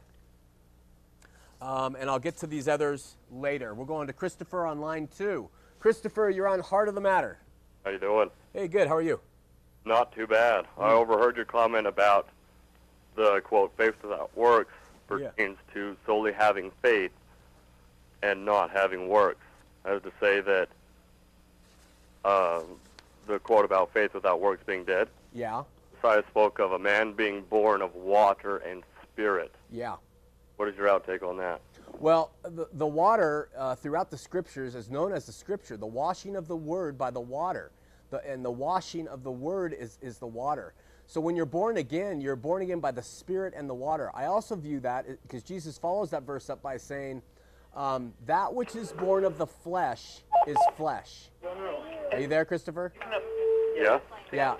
Um, 1.60 1.96
and 1.96 2.08
I'll 2.08 2.20
get 2.20 2.36
to 2.38 2.46
these 2.46 2.68
others 2.68 3.16
later. 3.32 3.74
We're 3.74 3.86
going 3.86 4.06
to 4.06 4.12
Christopher 4.12 4.66
on 4.66 4.80
line 4.80 5.08
two. 5.18 5.48
Christopher, 5.80 6.30
you're 6.30 6.46
on 6.46 6.60
Heart 6.60 6.88
of 6.88 6.94
the 6.94 7.00
Matter. 7.00 7.40
How 7.84 7.90
you 7.90 7.98
doing? 7.98 8.30
Hey, 8.52 8.68
good. 8.68 8.86
How 8.86 8.94
are 8.94 9.02
you? 9.02 9.18
Not 9.84 10.12
too 10.12 10.26
bad. 10.26 10.64
Mm. 10.78 10.84
I 10.84 10.90
hmm. 10.90 10.96
overheard 10.96 11.36
your 11.36 11.44
comment 11.44 11.86
about 11.86 12.28
the 13.16 13.40
quote 13.44 13.72
faith 13.76 13.94
without 14.02 14.36
works 14.36 14.74
pertains 15.06 15.58
yeah. 15.68 15.74
to 15.74 15.96
solely 16.06 16.32
having 16.32 16.70
faith 16.82 17.12
and 18.22 18.44
not 18.44 18.70
having 18.70 19.08
works. 19.08 19.44
As 19.84 20.00
to 20.02 20.12
say 20.18 20.40
that 20.40 20.68
uh, 22.24 22.62
the 23.26 23.38
quote 23.38 23.64
about 23.64 23.92
faith 23.92 24.14
without 24.14 24.40
works 24.40 24.62
being 24.66 24.84
dead. 24.84 25.08
Yeah. 25.34 25.64
Messiah 25.92 26.22
spoke 26.30 26.58
of 26.58 26.72
a 26.72 26.78
man 26.78 27.12
being 27.12 27.42
born 27.42 27.82
of 27.82 27.94
water 27.94 28.58
and 28.58 28.82
spirit. 29.02 29.54
Yeah. 29.70 29.96
What 30.56 30.68
is 30.68 30.76
your 30.76 30.86
outtake 30.88 31.22
on 31.22 31.36
that? 31.38 31.60
Well, 31.98 32.32
the, 32.42 32.68
the 32.72 32.86
water 32.86 33.48
uh, 33.56 33.74
throughout 33.74 34.10
the 34.10 34.18
scriptures 34.18 34.74
is 34.74 34.90
known 34.90 35.12
as 35.12 35.26
the 35.26 35.32
scripture, 35.32 35.76
the 35.76 35.86
washing 35.86 36.36
of 36.36 36.48
the 36.48 36.56
word 36.56 36.98
by 36.98 37.10
the 37.10 37.20
water. 37.20 37.70
The, 38.14 38.32
and 38.32 38.44
the 38.44 38.50
washing 38.50 39.08
of 39.08 39.24
the 39.24 39.30
word 39.32 39.74
is, 39.78 39.98
is 40.00 40.18
the 40.18 40.26
water. 40.26 40.72
So 41.06 41.20
when 41.20 41.34
you're 41.34 41.46
born 41.46 41.76
again, 41.76 42.20
you're 42.20 42.36
born 42.36 42.62
again 42.62 42.80
by 42.80 42.92
the 42.92 43.02
spirit 43.02 43.54
and 43.56 43.68
the 43.68 43.74
water. 43.74 44.10
I 44.14 44.26
also 44.26 44.54
view 44.54 44.80
that 44.80 45.06
because 45.22 45.42
Jesus 45.42 45.76
follows 45.76 46.10
that 46.10 46.22
verse 46.22 46.48
up 46.48 46.62
by 46.62 46.76
saying, 46.76 47.22
um, 47.74 48.14
That 48.26 48.54
which 48.54 48.76
is 48.76 48.92
born 48.92 49.24
of 49.24 49.36
the 49.36 49.46
flesh 49.46 50.22
is 50.46 50.56
flesh. 50.76 51.30
Are 52.12 52.20
you 52.20 52.28
there, 52.28 52.44
Christopher? 52.44 52.92
Yeah. 53.76 53.98
Yeah. 54.32 54.54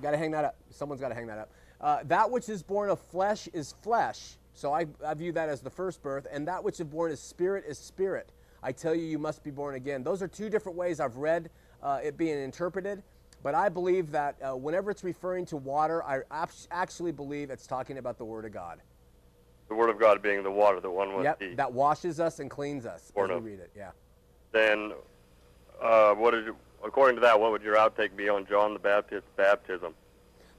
Got 0.00 0.12
to 0.12 0.16
hang 0.16 0.30
that 0.30 0.46
up. 0.46 0.56
Someone's 0.70 1.00
got 1.00 1.10
to 1.10 1.14
hang 1.14 1.26
that 1.26 1.38
up. 1.38 1.50
Uh, 1.78 1.98
that 2.04 2.30
which 2.30 2.48
is 2.48 2.62
born 2.62 2.88
of 2.88 2.98
flesh 2.98 3.48
is 3.52 3.74
flesh 3.82 4.38
so 4.56 4.72
I, 4.72 4.86
I 5.06 5.12
view 5.12 5.32
that 5.32 5.50
as 5.50 5.60
the 5.60 5.68
first 5.68 6.02
birth, 6.02 6.26
and 6.32 6.48
that 6.48 6.64
which 6.64 6.80
is 6.80 6.86
born 6.86 7.12
is 7.12 7.20
spirit 7.20 7.64
is 7.68 7.78
spirit. 7.78 8.32
I 8.62 8.72
tell 8.72 8.94
you, 8.94 9.04
you 9.04 9.18
must 9.18 9.44
be 9.44 9.50
born 9.50 9.74
again. 9.74 10.02
Those 10.02 10.22
are 10.22 10.28
two 10.28 10.48
different 10.48 10.78
ways 10.78 10.98
I've 10.98 11.18
read 11.18 11.50
uh, 11.82 12.00
it 12.02 12.16
being 12.16 12.38
interpreted, 12.42 13.02
but 13.42 13.54
I 13.54 13.68
believe 13.68 14.10
that 14.12 14.36
uh, 14.42 14.56
whenever 14.56 14.90
it's 14.90 15.04
referring 15.04 15.46
to 15.46 15.56
water, 15.56 16.02
I 16.04 16.20
actually 16.70 17.12
believe 17.12 17.50
it's 17.50 17.66
talking 17.66 17.98
about 17.98 18.18
the 18.18 18.24
Word 18.24 18.44
of 18.44 18.52
God. 18.52 18.80
The 19.68 19.74
Word 19.74 19.90
of 19.90 19.98
God 19.98 20.22
being 20.22 20.42
the 20.42 20.50
water 20.50 20.80
that 20.80 20.90
one. 20.90 21.22
Yep, 21.22 21.42
that 21.56 21.72
washes 21.72 22.20
us 22.20 22.40
and 22.40 22.50
cleans 22.50 22.86
us 22.86 23.12
as 23.16 23.28
we 23.28 23.34
read 23.36 23.60
it. 23.60 23.70
Yeah. 23.76 23.90
Then, 24.52 24.92
uh, 25.82 26.14
what 26.14 26.34
is 26.34 26.46
according 26.84 27.16
to 27.16 27.20
that? 27.22 27.38
What 27.38 27.52
would 27.52 27.62
your 27.62 27.76
outtake 27.76 28.16
be 28.16 28.28
on 28.28 28.46
John 28.46 28.72
the 28.72 28.78
Baptist's 28.78 29.28
baptism? 29.36 29.94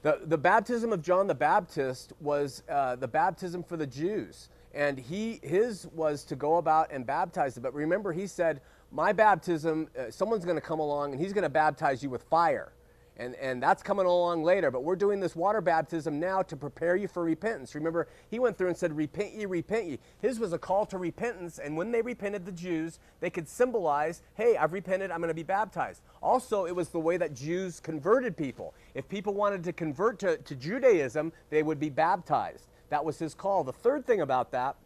The, 0.02 0.20
the 0.26 0.38
baptism 0.38 0.92
of 0.92 1.02
John 1.02 1.26
the 1.26 1.34
Baptist 1.34 2.12
was 2.20 2.62
uh, 2.68 2.96
the 2.96 3.08
baptism 3.08 3.62
for 3.62 3.76
the 3.76 3.86
Jews. 3.86 4.48
And 4.74 4.98
he, 4.98 5.40
his 5.42 5.88
was 5.92 6.24
to 6.24 6.36
go 6.36 6.58
about 6.58 6.92
and 6.92 7.04
baptize 7.04 7.54
them. 7.54 7.62
But 7.62 7.74
remember, 7.74 8.12
he 8.12 8.26
said, 8.26 8.60
My 8.90 9.12
baptism, 9.12 9.88
uh, 9.98 10.10
someone's 10.10 10.44
going 10.44 10.56
to 10.56 10.62
come 10.62 10.80
along 10.80 11.12
and 11.12 11.20
he's 11.20 11.32
going 11.32 11.42
to 11.42 11.50
baptize 11.50 12.02
you 12.02 12.10
with 12.10 12.22
fire 12.24 12.72
and, 13.18 13.34
and 13.36 13.62
that's 13.62 13.82
coming 13.82 14.06
along 14.06 14.44
later. 14.44 14.70
But 14.70 14.84
we're 14.84 14.96
doing 14.96 15.20
this 15.20 15.34
water 15.34 15.60
baptism 15.60 16.20
now 16.20 16.42
to 16.42 16.56
prepare 16.56 16.96
you 16.96 17.08
for 17.08 17.24
repentance. 17.24 17.74
Remember, 17.74 18.08
he 18.30 18.38
went 18.38 18.56
through 18.56 18.68
and 18.68 18.76
said, 18.76 18.96
Repent 18.96 19.34
ye, 19.34 19.44
repent 19.46 19.86
ye. 19.86 19.98
His 20.20 20.38
was 20.38 20.52
a 20.52 20.58
call 20.58 20.86
to 20.86 20.98
repentance, 20.98 21.58
and 21.58 21.76
when 21.76 21.90
they 21.90 22.00
repented, 22.00 22.46
the 22.46 22.52
Jews, 22.52 23.00
they 23.20 23.30
could 23.30 23.48
symbolize, 23.48 24.22
Hey, 24.34 24.56
I've 24.56 24.72
repented, 24.72 25.10
I'm 25.10 25.18
going 25.18 25.28
to 25.28 25.34
be 25.34 25.42
baptized. 25.42 26.02
Also, 26.22 26.66
it 26.66 26.74
was 26.74 26.88
the 26.88 27.00
way 27.00 27.16
that 27.16 27.34
Jews 27.34 27.80
converted 27.80 28.36
people. 28.36 28.74
If 28.94 29.08
people 29.08 29.34
wanted 29.34 29.64
to 29.64 29.72
convert 29.72 30.20
to, 30.20 30.36
to 30.38 30.54
Judaism, 30.54 31.32
they 31.50 31.62
would 31.62 31.80
be 31.80 31.90
baptized. 31.90 32.66
That 32.90 33.04
was 33.04 33.18
his 33.18 33.34
call. 33.34 33.64
The 33.64 33.72
third 33.72 34.06
thing 34.06 34.20
about 34.20 34.52
that 34.52 34.76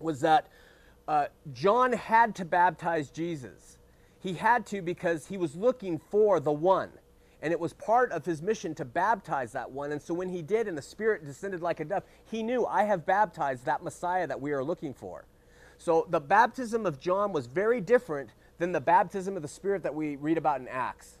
was 0.00 0.20
that 0.20 0.48
uh, 1.10 1.26
John 1.52 1.92
had 1.92 2.36
to 2.36 2.44
baptize 2.44 3.10
Jesus. 3.10 3.78
He 4.20 4.34
had 4.34 4.64
to 4.66 4.80
because 4.80 5.26
he 5.26 5.36
was 5.36 5.56
looking 5.56 5.98
for 5.98 6.38
the 6.38 6.52
one 6.52 6.90
and 7.42 7.52
it 7.52 7.58
was 7.58 7.72
part 7.72 8.12
of 8.12 8.24
his 8.24 8.42
mission 8.42 8.74
to 8.76 8.84
baptize 8.84 9.52
that 9.52 9.70
one. 9.70 9.92
And 9.92 10.00
so 10.00 10.14
when 10.14 10.28
he 10.28 10.42
did, 10.42 10.68
and 10.68 10.76
the 10.76 10.82
Spirit 10.82 11.24
descended 11.24 11.62
like 11.62 11.80
a 11.80 11.84
dove, 11.84 12.04
he 12.30 12.42
knew, 12.42 12.66
I 12.66 12.84
have 12.84 13.06
baptized 13.06 13.64
that 13.64 13.82
Messiah 13.82 14.26
that 14.26 14.40
we 14.40 14.52
are 14.52 14.62
looking 14.62 14.92
for. 14.92 15.24
So 15.78 16.06
the 16.10 16.20
baptism 16.20 16.84
of 16.84 17.00
John 17.00 17.32
was 17.32 17.46
very 17.46 17.80
different 17.80 18.30
than 18.58 18.72
the 18.72 18.80
baptism 18.80 19.36
of 19.36 19.42
the 19.42 19.48
Spirit 19.48 19.82
that 19.82 19.94
we 19.94 20.16
read 20.16 20.36
about 20.36 20.60
in 20.60 20.68
Acts. 20.68 21.16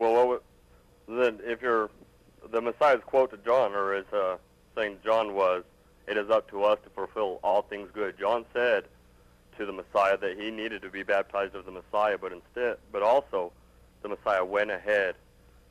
Well, 0.00 0.40
then 1.06 1.38
if 1.44 1.62
you're 1.62 1.88
the 2.50 2.60
Messiah's 2.60 3.02
quote 3.06 3.30
to 3.30 3.36
John, 3.38 3.72
or 3.72 3.94
is 3.94 4.06
uh, 4.12 4.36
saying 4.76 4.98
John 5.04 5.34
was, 5.34 5.62
"It 6.08 6.16
is 6.16 6.30
up 6.30 6.50
to 6.50 6.64
us 6.64 6.78
to 6.82 6.90
fulfill 6.90 7.38
all 7.44 7.62
things 7.62 7.88
good." 7.92 8.18
John 8.18 8.44
said 8.52 8.84
to 9.58 9.66
the 9.66 9.72
Messiah 9.72 10.16
that 10.16 10.38
he 10.38 10.50
needed 10.50 10.82
to 10.82 10.90
be 10.90 11.02
baptized 11.02 11.54
of 11.54 11.66
the 11.66 11.72
Messiah, 11.72 12.16
but 12.16 12.32
instead, 12.32 12.78
but 12.90 13.02
also, 13.02 13.52
the 14.02 14.08
Messiah 14.08 14.44
went 14.44 14.70
ahead 14.70 15.16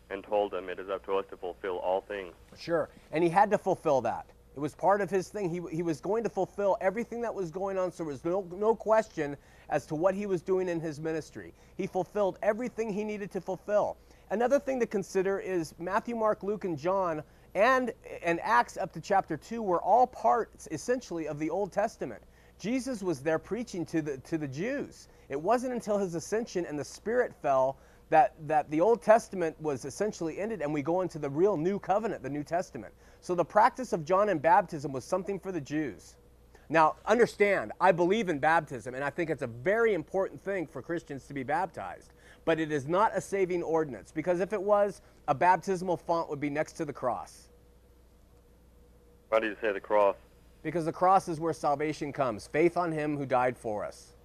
and 0.09 0.23
told 0.23 0.53
him, 0.53 0.69
It 0.69 0.79
is 0.79 0.89
up 0.89 1.05
to 1.05 1.13
us 1.13 1.25
to 1.31 1.37
fulfill 1.37 1.77
all 1.77 2.01
things. 2.01 2.33
Sure. 2.57 2.89
And 3.11 3.23
he 3.23 3.29
had 3.29 3.49
to 3.51 3.57
fulfill 3.57 4.01
that. 4.01 4.27
It 4.55 4.59
was 4.59 4.75
part 4.75 5.01
of 5.01 5.09
his 5.09 5.29
thing. 5.29 5.49
He, 5.49 5.61
he 5.75 5.83
was 5.83 6.01
going 6.01 6.23
to 6.23 6.29
fulfill 6.29 6.77
everything 6.81 7.21
that 7.21 7.33
was 7.33 7.51
going 7.51 7.77
on, 7.77 7.91
so 7.91 8.03
there 8.03 8.11
was 8.11 8.25
no, 8.25 8.45
no 8.55 8.75
question 8.75 9.37
as 9.69 9.85
to 9.85 9.95
what 9.95 10.15
he 10.15 10.25
was 10.25 10.41
doing 10.41 10.67
in 10.67 10.79
his 10.79 10.99
ministry. 10.99 11.53
He 11.75 11.87
fulfilled 11.87 12.39
everything 12.41 12.91
he 12.91 13.03
needed 13.03 13.31
to 13.31 13.41
fulfill. 13.41 13.97
Another 14.29 14.59
thing 14.59 14.79
to 14.79 14.87
consider 14.87 15.39
is 15.39 15.73
Matthew, 15.79 16.15
Mark, 16.15 16.43
Luke, 16.43 16.65
and 16.65 16.77
John 16.77 17.23
and, 17.55 17.93
and 18.23 18.39
Acts 18.41 18.77
up 18.77 18.91
to 18.93 19.01
chapter 19.01 19.37
2 19.37 19.61
were 19.61 19.81
all 19.81 20.07
parts, 20.07 20.67
essentially, 20.71 21.27
of 21.27 21.39
the 21.39 21.49
Old 21.49 21.71
Testament. 21.71 22.21
Jesus 22.59 23.03
was 23.03 23.19
there 23.19 23.39
preaching 23.39 23.85
to 23.87 24.01
the, 24.01 24.17
to 24.19 24.37
the 24.37 24.47
Jews. 24.47 25.07
It 25.29 25.39
wasn't 25.39 25.73
until 25.73 25.97
his 25.97 26.15
ascension 26.15 26.65
and 26.65 26.77
the 26.77 26.83
Spirit 26.85 27.33
fell 27.41 27.77
that, 28.09 28.33
that 28.47 28.69
the 28.71 28.81
Old 28.81 29.01
Testament 29.01 29.59
was 29.61 29.85
essentially 29.85 30.39
ended 30.39 30.61
and 30.61 30.73
we 30.73 30.81
go 30.81 31.01
into 31.01 31.19
the 31.19 31.29
real 31.29 31.57
new 31.57 31.77
covenant, 31.79 32.23
the 32.23 32.29
New 32.29 32.43
Testament. 32.43 32.93
So 33.21 33.35
the 33.35 33.45
practice 33.45 33.93
of 33.93 34.05
John 34.05 34.29
and 34.29 34.41
baptism 34.41 34.91
was 34.91 35.03
something 35.03 35.39
for 35.39 35.51
the 35.51 35.61
Jews. 35.61 36.15
Now, 36.69 36.95
understand, 37.05 37.71
I 37.79 37.91
believe 37.91 38.29
in 38.29 38.39
baptism 38.39 38.95
and 38.95 39.03
I 39.03 39.09
think 39.09 39.29
it's 39.29 39.43
a 39.43 39.47
very 39.47 39.93
important 39.93 40.43
thing 40.43 40.67
for 40.67 40.81
Christians 40.81 41.25
to 41.25 41.33
be 41.33 41.43
baptized. 41.43 42.11
but 42.47 42.61
it 42.61 42.71
is 42.71 42.87
not 42.87 43.11
a 43.13 43.19
saving 43.19 43.61
ordinance 43.61 44.13
because 44.13 44.39
if 44.39 44.53
it 44.53 44.61
was, 44.61 45.01
a 45.27 45.35
baptismal 45.35 45.97
font 45.97 46.29
would 46.29 46.39
be 46.39 46.49
next 46.49 46.73
to 46.73 46.85
the 46.85 46.93
cross. 46.93 47.49
Why 49.27 49.41
do 49.41 49.47
you 49.47 49.57
say 49.59 49.73
the 49.73 49.81
cross? 49.81 50.15
Because 50.67 50.83
the 50.83 50.91
cross 50.91 51.29
is 51.29 51.39
where 51.39 51.53
salvation 51.53 52.11
comes 52.11 52.47
faith 52.47 52.75
on 52.75 52.91
him 52.91 53.15
who 53.15 53.25
died 53.25 53.57
for 53.57 53.85
us. 53.85 54.17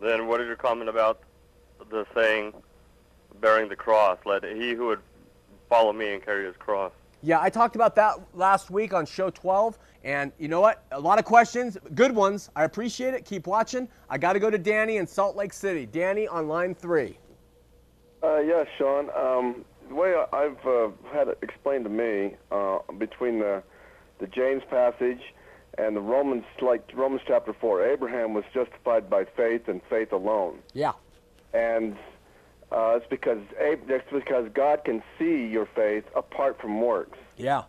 Then 0.00 0.28
what 0.28 0.40
is 0.40 0.46
your 0.46 0.54
comment 0.54 0.88
about 0.88 1.22
the 1.90 2.06
saying, 2.14 2.52
bearing 3.40 3.68
the 3.68 3.74
cross? 3.74 4.16
Let 4.24 4.44
he 4.44 4.74
who 4.74 4.86
would 4.86 5.00
follow 5.68 5.92
me 5.92 6.14
and 6.14 6.24
carry 6.24 6.46
his 6.46 6.54
cross. 6.56 6.92
Yeah, 7.20 7.40
I 7.40 7.50
talked 7.50 7.74
about 7.74 7.96
that 7.96 8.14
last 8.32 8.70
week 8.70 8.94
on 8.94 9.06
show 9.06 9.28
12. 9.28 9.76
And 10.04 10.30
you 10.38 10.46
know 10.46 10.60
what? 10.60 10.84
A 10.92 11.00
lot 11.00 11.18
of 11.18 11.24
questions, 11.24 11.76
good 11.96 12.14
ones. 12.14 12.48
I 12.54 12.62
appreciate 12.62 13.14
it. 13.14 13.24
Keep 13.24 13.48
watching. 13.48 13.88
I 14.08 14.18
got 14.18 14.34
to 14.34 14.38
go 14.38 14.50
to 14.50 14.58
Danny 14.58 14.98
in 14.98 15.06
Salt 15.08 15.34
Lake 15.34 15.52
City. 15.52 15.84
Danny 15.84 16.28
on 16.28 16.46
line 16.46 16.76
three. 16.76 17.18
Uh, 18.22 18.38
yeah, 18.38 18.62
Sean. 18.78 19.10
Um, 19.16 19.64
the 19.88 19.96
way 19.96 20.14
I've 20.32 20.64
uh, 20.64 20.90
had 21.12 21.26
it 21.26 21.38
explained 21.42 21.82
to 21.86 21.90
me 21.90 22.36
uh, 22.52 22.78
between 22.98 23.40
the 23.40 23.64
the 24.18 24.26
James 24.28 24.62
passage 24.70 25.20
and 25.78 25.96
the 25.96 26.00
Romans, 26.00 26.44
like 26.60 26.90
Romans 26.94 27.22
chapter 27.26 27.52
four, 27.52 27.84
Abraham 27.84 28.34
was 28.34 28.44
justified 28.52 29.10
by 29.10 29.24
faith 29.24 29.68
and 29.68 29.80
faith 29.90 30.12
alone. 30.12 30.58
Yeah. 30.72 30.92
And 31.52 31.96
uh, 32.72 32.96
it's 32.96 33.06
because 33.08 33.40
it's 33.58 34.12
because 34.12 34.48
God 34.54 34.84
can 34.84 35.02
see 35.18 35.46
your 35.46 35.66
faith 35.66 36.04
apart 36.14 36.60
from 36.60 36.80
works. 36.80 37.18
Yeah. 37.36 37.64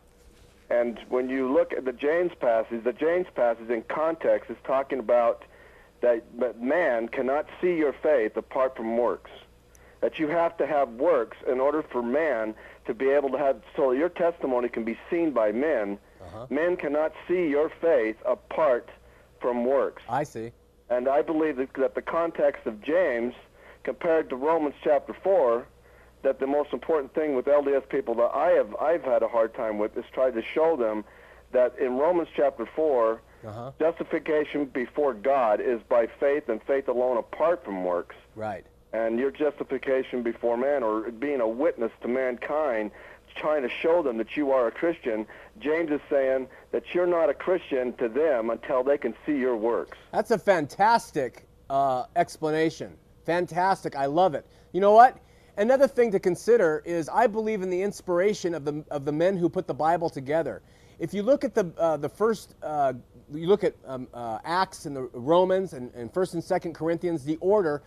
And 0.69 0.99
when 1.09 1.29
you 1.29 1.51
look 1.51 1.71
at 1.71 1.85
the 1.85 1.93
James 1.93 2.31
passage, 2.39 2.83
the 2.83 2.93
James 2.93 3.27
passage 3.35 3.69
in 3.69 3.83
context 3.83 4.49
is 4.49 4.57
talking 4.65 4.99
about 4.99 5.45
that, 6.01 6.23
that 6.39 6.61
man 6.61 7.07
cannot 7.07 7.47
see 7.61 7.75
your 7.75 7.93
faith 7.93 8.35
apart 8.35 8.75
from 8.75 8.97
works. 8.97 9.31
That 10.01 10.19
you 10.19 10.27
have 10.27 10.57
to 10.57 10.67
have 10.67 10.89
works 10.89 11.37
in 11.47 11.59
order 11.59 11.83
for 11.83 12.03
man 12.03 12.53
to 12.85 12.93
be 12.93 13.09
able 13.09 13.29
to 13.31 13.37
have, 13.37 13.61
so 13.75 13.91
your 13.91 14.09
testimony 14.09 14.69
can 14.69 14.83
be 14.83 14.97
seen 15.09 15.31
by 15.31 15.51
men. 15.51 15.97
Uh-huh. 16.27 16.47
Men 16.49 16.77
cannot 16.77 17.13
see 17.27 17.47
your 17.47 17.69
faith 17.81 18.15
apart 18.25 18.89
from 19.41 19.65
works. 19.65 20.03
I 20.09 20.23
see. 20.23 20.51
And 20.89 21.07
I 21.07 21.21
believe 21.21 21.57
that, 21.57 21.73
that 21.75 21.95
the 21.95 22.01
context 22.01 22.65
of 22.65 22.81
James, 22.81 23.33
compared 23.83 24.29
to 24.29 24.35
Romans 24.35 24.75
chapter 24.83 25.13
4, 25.23 25.65
that 26.23 26.39
the 26.39 26.47
most 26.47 26.73
important 26.73 27.13
thing 27.13 27.35
with 27.35 27.45
LDS 27.45 27.87
people 27.89 28.15
that 28.15 28.31
I 28.33 28.49
have 28.51 28.75
I've 28.75 29.03
had 29.03 29.21
a 29.23 29.27
hard 29.27 29.53
time 29.53 29.77
with 29.77 29.95
is 29.97 30.05
try 30.13 30.31
to 30.31 30.41
show 30.53 30.75
them 30.75 31.03
that 31.51 31.77
in 31.79 31.97
Romans 31.97 32.29
chapter 32.35 32.65
4, 32.75 33.21
Uh-huh. 33.45 33.71
justification 33.79 34.65
before 34.65 35.13
God 35.13 35.61
is 35.61 35.79
by 35.87 36.07
faith 36.19 36.49
and 36.49 36.61
faith 36.63 36.87
alone 36.87 37.17
apart 37.17 37.63
from 37.63 37.83
works. 37.85 38.15
Right. 38.35 38.65
And 38.93 39.19
your 39.19 39.31
justification 39.31 40.23
before 40.23 40.57
man 40.57 40.81
or 40.83 41.11
being 41.11 41.39
a 41.41 41.47
witness 41.47 41.91
to 42.01 42.07
mankind, 42.07 42.91
trying 43.39 43.63
to 43.63 43.69
show 43.69 44.01
them 44.01 44.17
that 44.17 44.35
you 44.35 44.51
are 44.51 44.67
a 44.67 44.71
Christian, 44.71 45.25
James 45.59 45.91
is 45.91 46.01
saying 46.09 46.47
that 46.71 46.83
you're 46.93 47.07
not 47.07 47.29
a 47.29 47.33
Christian 47.33 47.93
to 47.93 48.09
them 48.09 48.49
until 48.49 48.83
they 48.83 48.97
can 48.97 49.13
see 49.25 49.37
your 49.37 49.55
works. 49.55 49.97
That's 50.11 50.31
a 50.31 50.37
fantastic 50.37 51.47
uh, 51.69 52.05
explanation. 52.15 52.95
Fantastic. 53.25 53.95
I 53.95 54.05
love 54.05 54.35
it. 54.35 54.45
You 54.71 54.81
know 54.81 54.93
what? 54.93 55.17
Another 55.57 55.87
thing 55.87 56.11
to 56.11 56.19
consider 56.19 56.83
is 56.85 57.09
I 57.09 57.27
believe 57.27 57.61
in 57.61 57.69
the 57.69 57.81
inspiration 57.81 58.53
of 58.53 58.63
the, 58.63 58.85
of 58.91 59.05
the 59.05 59.11
men 59.11 59.37
who 59.37 59.49
put 59.49 59.67
the 59.67 59.73
Bible 59.73 60.09
together. 60.09 60.61
If 60.99 61.13
you 61.13 61.23
look 61.23 61.43
at 61.43 61.55
the, 61.55 61.71
uh, 61.77 61.97
the 61.97 62.09
first, 62.09 62.55
uh, 62.61 62.93
you 63.33 63.47
look 63.47 63.63
at 63.63 63.75
um, 63.85 64.07
uh, 64.13 64.39
Acts 64.43 64.85
and 64.85 64.95
the 64.95 65.03
Romans 65.13 65.73
and, 65.73 65.91
and 65.93 66.13
1st 66.13 66.33
and 66.35 66.43
2nd 66.43 66.73
Corinthians, 66.75 67.23
the 67.23 67.37
order, 67.37 67.83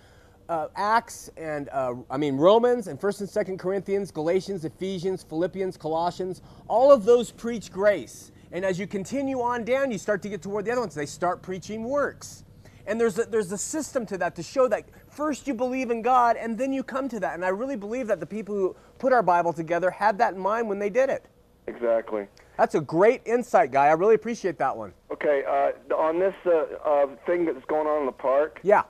uh, 0.51 0.67
Acts 0.75 1.31
and, 1.37 1.69
uh, 1.71 1.95
I 2.11 2.17
mean, 2.17 2.37
Romans 2.37 2.89
and 2.89 3.01
1st 3.01 3.21
and 3.21 3.29
2nd 3.31 3.59
Corinthians, 3.59 4.11
Galatians, 4.11 4.65
Ephesians, 4.65 5.23
Philippians, 5.23 5.77
Colossians, 5.77 6.43
all 6.67 6.91
of 6.91 7.05
those 7.05 7.31
preach 7.31 7.71
grace. 7.71 8.33
And 8.51 8.65
as 8.65 8.77
you 8.79 8.89
continue 8.89 9.41
on 9.41 9.65
down, 9.65 9.93
you 9.93 9.99
start 9.99 10.23
to 10.23 10.29
get 10.29 10.43
toward 10.43 10.65
the 10.65 10.73
other 10.73 10.81
ones. 10.81 10.95
They 10.95 11.07
start 11.07 11.41
preaching 11.41 11.85
works. 11.85 12.45
And 12.85 13.01
there's 13.01 13.17
a, 13.17 13.25
there's 13.27 13.53
a 13.53 13.59
system 13.59 14.05
to 14.07 14.19
that 14.19 14.35
to 14.35 14.43
show 14.43 14.67
that 14.67 14.87
first 15.09 15.47
you 15.47 15.55
believe 15.55 15.93
in 15.93 16.03
God 16.03 16.37
and 16.37 16.59
then 16.59 16.73
you 16.73 16.83
come 16.83 17.09
to 17.11 17.21
that. 17.21 17.35
And 17.35 17.45
I 17.45 17.51
really 17.51 17.77
believe 17.77 18.09
that 18.09 18.19
the 18.19 18.27
people 18.27 18.57
who 18.57 18.75
put 18.99 19.13
our 19.13 19.23
Bible 19.23 19.53
together 19.53 19.89
had 19.89 20.19
that 20.19 20.35
in 20.35 20.41
mind 20.41 20.69
when 20.69 20.81
they 20.81 20.91
did 20.91 21.11
it. 21.11 21.27
Exactly. 21.69 22.27
That's 22.59 22.75
a 22.75 22.81
great 22.81 23.23
insight, 23.25 23.71
guy. 23.71 23.87
I 23.87 23.93
really 23.93 24.17
appreciate 24.17 24.59
that 24.59 24.77
one. 24.77 24.93
Okay, 25.13 25.45
uh, 25.49 25.95
on 25.95 26.19
this 26.19 26.35
uh, 26.45 26.65
uh, 26.85 27.07
thing 27.25 27.45
that's 27.45 27.65
going 27.67 27.87
on 27.87 28.01
in 28.01 28.07
the 28.07 28.13
park, 28.13 28.59
Yeah. 28.65 28.83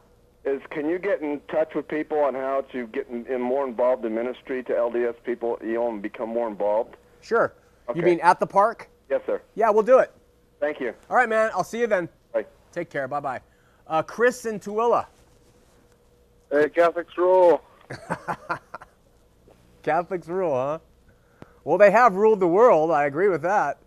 Is 0.45 0.61
can 0.71 0.89
you 0.89 0.99
get 0.99 1.21
in 1.21 1.41
touch 1.49 1.75
with 1.75 1.87
people 1.89 2.19
on 2.19 2.35
how 2.35 2.65
to 2.73 2.87
get 2.89 3.09
in, 3.09 3.27
in 3.27 3.41
more 3.41 3.67
involved 3.67 4.05
in 4.05 4.15
ministry 4.15 4.63
to 4.65 4.73
LDS 4.73 5.17
people, 5.25 5.59
you 5.63 5.75
know, 5.75 5.89
and 5.91 6.01
become 6.01 6.29
more 6.29 6.49
involved? 6.49 6.97
Sure. 7.21 7.53
Okay. 7.89 7.99
You 7.99 8.05
mean 8.05 8.21
at 8.23 8.41
the 8.41 8.47
park? 8.47 8.89
Yes, 9.11 9.21
sir. 9.27 9.43
Yeah, 9.55 9.71
we'll 9.71 9.83
do 9.83 9.99
it. 9.99 10.13
Thank 10.61 10.81
you. 10.81 10.95
All 11.09 11.17
right, 11.17 11.29
man. 11.29 11.51
I'll 11.55 11.65
see 11.65 11.81
you 11.81 11.87
then. 11.87 12.09
Bye. 12.33 12.47
Take 12.73 12.91
care. 12.91 13.09
Bye 13.09 13.21
bye. 13.21 13.41
Uh, 13.87 14.03
Chris 14.03 14.45
and 14.45 14.61
Tooele. 14.61 15.05
Hey, 16.51 16.69
Catholics 16.69 17.17
rule. 17.17 17.63
Catholics 19.83 20.29
rule, 20.29 20.55
huh? 20.55 20.79
Well, 21.65 21.79
they 21.79 21.91
have 21.91 22.15
ruled 22.15 22.41
the 22.41 22.49
world. 22.49 22.91
I 22.91 23.05
agree 23.05 23.29
with 23.29 23.43
that. 23.43 23.79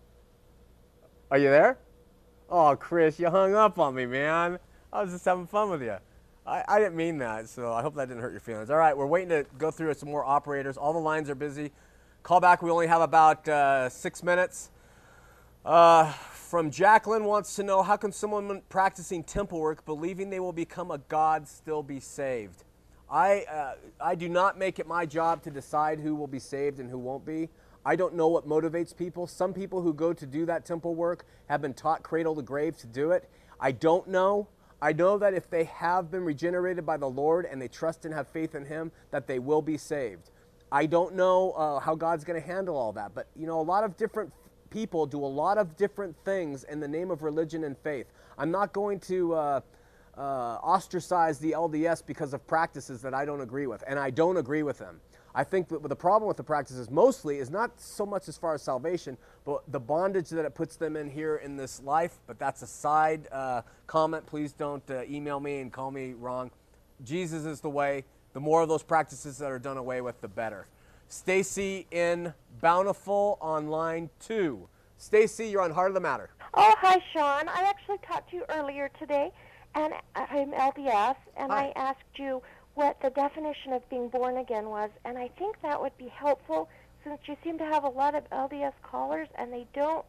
Are 1.30 1.38
you 1.38 1.48
there? 1.48 1.78
Oh, 2.48 2.76
Chris, 2.76 3.18
you 3.18 3.30
hung 3.30 3.54
up 3.54 3.78
on 3.78 3.94
me, 3.94 4.06
man. 4.06 4.58
I 4.92 5.02
was 5.02 5.12
just 5.12 5.24
having 5.24 5.46
fun 5.46 5.70
with 5.70 5.82
you. 5.82 5.96
I, 6.46 6.62
I 6.68 6.78
didn't 6.78 6.96
mean 6.96 7.18
that, 7.18 7.48
so 7.48 7.72
I 7.72 7.80
hope 7.80 7.94
that 7.94 8.08
didn't 8.08 8.22
hurt 8.22 8.32
your 8.32 8.40
feelings. 8.40 8.68
All 8.68 8.76
right, 8.76 8.96
we're 8.96 9.06
waiting 9.06 9.30
to 9.30 9.46
go 9.56 9.70
through 9.70 9.94
some 9.94 10.10
more 10.10 10.24
operators. 10.24 10.76
All 10.76 10.92
the 10.92 10.98
lines 10.98 11.30
are 11.30 11.34
busy. 11.34 11.72
Call 12.22 12.40
back. 12.40 12.62
We 12.62 12.70
only 12.70 12.86
have 12.86 13.00
about 13.00 13.48
uh, 13.48 13.88
six 13.88 14.22
minutes. 14.22 14.70
Uh, 15.64 16.12
from 16.12 16.70
Jacqueline 16.70 17.24
wants 17.24 17.56
to 17.56 17.62
know 17.62 17.82
how 17.82 17.96
can 17.96 18.12
someone 18.12 18.60
practicing 18.68 19.24
temple 19.24 19.58
work 19.58 19.86
believing 19.86 20.28
they 20.28 20.40
will 20.40 20.52
become 20.52 20.90
a 20.90 20.98
god 20.98 21.48
still 21.48 21.82
be 21.82 21.98
saved? 21.98 22.64
I, 23.10 23.44
uh, 23.50 23.74
I 24.00 24.14
do 24.14 24.28
not 24.28 24.58
make 24.58 24.78
it 24.78 24.86
my 24.86 25.06
job 25.06 25.42
to 25.44 25.50
decide 25.50 25.98
who 25.98 26.14
will 26.14 26.26
be 26.26 26.38
saved 26.38 26.78
and 26.78 26.90
who 26.90 26.98
won't 26.98 27.24
be. 27.24 27.48
I 27.86 27.96
don't 27.96 28.14
know 28.14 28.28
what 28.28 28.46
motivates 28.46 28.94
people. 28.94 29.26
Some 29.26 29.54
people 29.54 29.80
who 29.80 29.94
go 29.94 30.12
to 30.12 30.26
do 30.26 30.44
that 30.46 30.64
temple 30.66 30.94
work 30.94 31.24
have 31.48 31.62
been 31.62 31.74
taught 31.74 32.02
cradle 32.02 32.34
to 32.36 32.42
grave 32.42 32.76
to 32.78 32.86
do 32.86 33.12
it. 33.12 33.28
I 33.60 33.72
don't 33.72 34.08
know. 34.08 34.48
I 34.84 34.92
know 34.92 35.16
that 35.16 35.32
if 35.32 35.48
they 35.48 35.64
have 35.64 36.10
been 36.10 36.24
regenerated 36.24 36.84
by 36.84 36.98
the 36.98 37.08
Lord 37.08 37.46
and 37.46 37.60
they 37.60 37.68
trust 37.68 38.04
and 38.04 38.12
have 38.12 38.28
faith 38.28 38.54
in 38.54 38.66
Him, 38.66 38.92
that 39.12 39.26
they 39.26 39.38
will 39.38 39.62
be 39.62 39.78
saved. 39.78 40.28
I 40.70 40.84
don't 40.84 41.14
know 41.14 41.52
uh, 41.52 41.80
how 41.80 41.94
God's 41.94 42.22
going 42.22 42.38
to 42.38 42.46
handle 42.46 42.76
all 42.76 42.92
that, 42.92 43.14
but 43.14 43.26
you 43.34 43.46
know, 43.46 43.58
a 43.58 43.62
lot 43.62 43.82
of 43.82 43.96
different 43.96 44.30
people 44.68 45.06
do 45.06 45.24
a 45.24 45.24
lot 45.24 45.56
of 45.56 45.74
different 45.78 46.14
things 46.26 46.64
in 46.64 46.80
the 46.80 46.88
name 46.88 47.10
of 47.10 47.22
religion 47.22 47.64
and 47.64 47.78
faith. 47.78 48.12
I'm 48.36 48.50
not 48.50 48.74
going 48.74 49.00
to 49.00 49.32
uh, 49.32 49.60
uh, 50.18 50.20
ostracize 50.20 51.38
the 51.38 51.52
LDS 51.52 52.04
because 52.04 52.34
of 52.34 52.46
practices 52.46 53.00
that 53.00 53.14
I 53.14 53.24
don't 53.24 53.40
agree 53.40 53.66
with, 53.66 53.82
and 53.88 53.98
I 53.98 54.10
don't 54.10 54.36
agree 54.36 54.64
with 54.64 54.76
them. 54.76 55.00
I 55.34 55.42
think 55.42 55.68
that 55.68 55.82
the 55.82 55.96
problem 55.96 56.28
with 56.28 56.36
the 56.36 56.44
practices 56.44 56.90
mostly 56.90 57.38
is 57.38 57.50
not 57.50 57.80
so 57.80 58.06
much 58.06 58.28
as 58.28 58.38
far 58.38 58.54
as 58.54 58.62
salvation, 58.62 59.18
but 59.44 59.62
the 59.72 59.80
bondage 59.80 60.28
that 60.30 60.44
it 60.44 60.54
puts 60.54 60.76
them 60.76 60.94
in 60.94 61.10
here 61.10 61.36
in 61.36 61.56
this 61.56 61.82
life. 61.82 62.18
But 62.28 62.38
that's 62.38 62.62
a 62.62 62.66
side 62.68 63.26
uh, 63.32 63.62
comment. 63.88 64.26
Please 64.26 64.52
don't 64.52 64.88
uh, 64.90 65.02
email 65.10 65.40
me 65.40 65.60
and 65.60 65.72
call 65.72 65.90
me 65.90 66.12
wrong. 66.12 66.52
Jesus 67.02 67.44
is 67.44 67.60
the 67.60 67.70
way. 67.70 68.04
The 68.32 68.40
more 68.40 68.62
of 68.62 68.68
those 68.68 68.84
practices 68.84 69.38
that 69.38 69.50
are 69.50 69.58
done 69.58 69.76
away 69.76 70.00
with, 70.00 70.20
the 70.20 70.28
better. 70.28 70.66
Stacy 71.08 71.86
in 71.90 72.32
Bountiful 72.60 73.38
on 73.40 73.68
line 73.68 74.10
two. 74.20 74.68
Stacy, 74.98 75.48
you're 75.48 75.62
on 75.62 75.72
Heart 75.72 75.90
of 75.90 75.94
the 75.94 76.00
Matter. 76.00 76.30
Oh, 76.54 76.74
hi, 76.78 77.02
Sean. 77.12 77.48
I 77.48 77.64
actually 77.68 77.98
talked 78.06 78.30
to 78.30 78.36
you 78.36 78.44
earlier 78.48 78.90
today, 78.98 79.32
and 79.74 79.92
I'm 80.14 80.52
LDS, 80.52 81.16
and 81.36 81.50
Hi. 81.50 81.72
I 81.76 81.78
asked 81.78 82.00
you 82.16 82.40
what 82.74 83.00
the 83.00 83.10
definition 83.10 83.72
of 83.72 83.88
being 83.88 84.08
born 84.08 84.36
again 84.38 84.68
was, 84.68 84.90
and 85.04 85.16
I 85.16 85.28
think 85.28 85.60
that 85.62 85.80
would 85.80 85.96
be 85.96 86.08
helpful 86.08 86.68
since 87.04 87.20
you 87.26 87.36
seem 87.44 87.58
to 87.58 87.64
have 87.64 87.84
a 87.84 87.88
lot 87.88 88.14
of 88.14 88.28
LDS 88.30 88.72
callers, 88.82 89.28
and 89.36 89.52
they 89.52 89.66
don't 89.74 90.04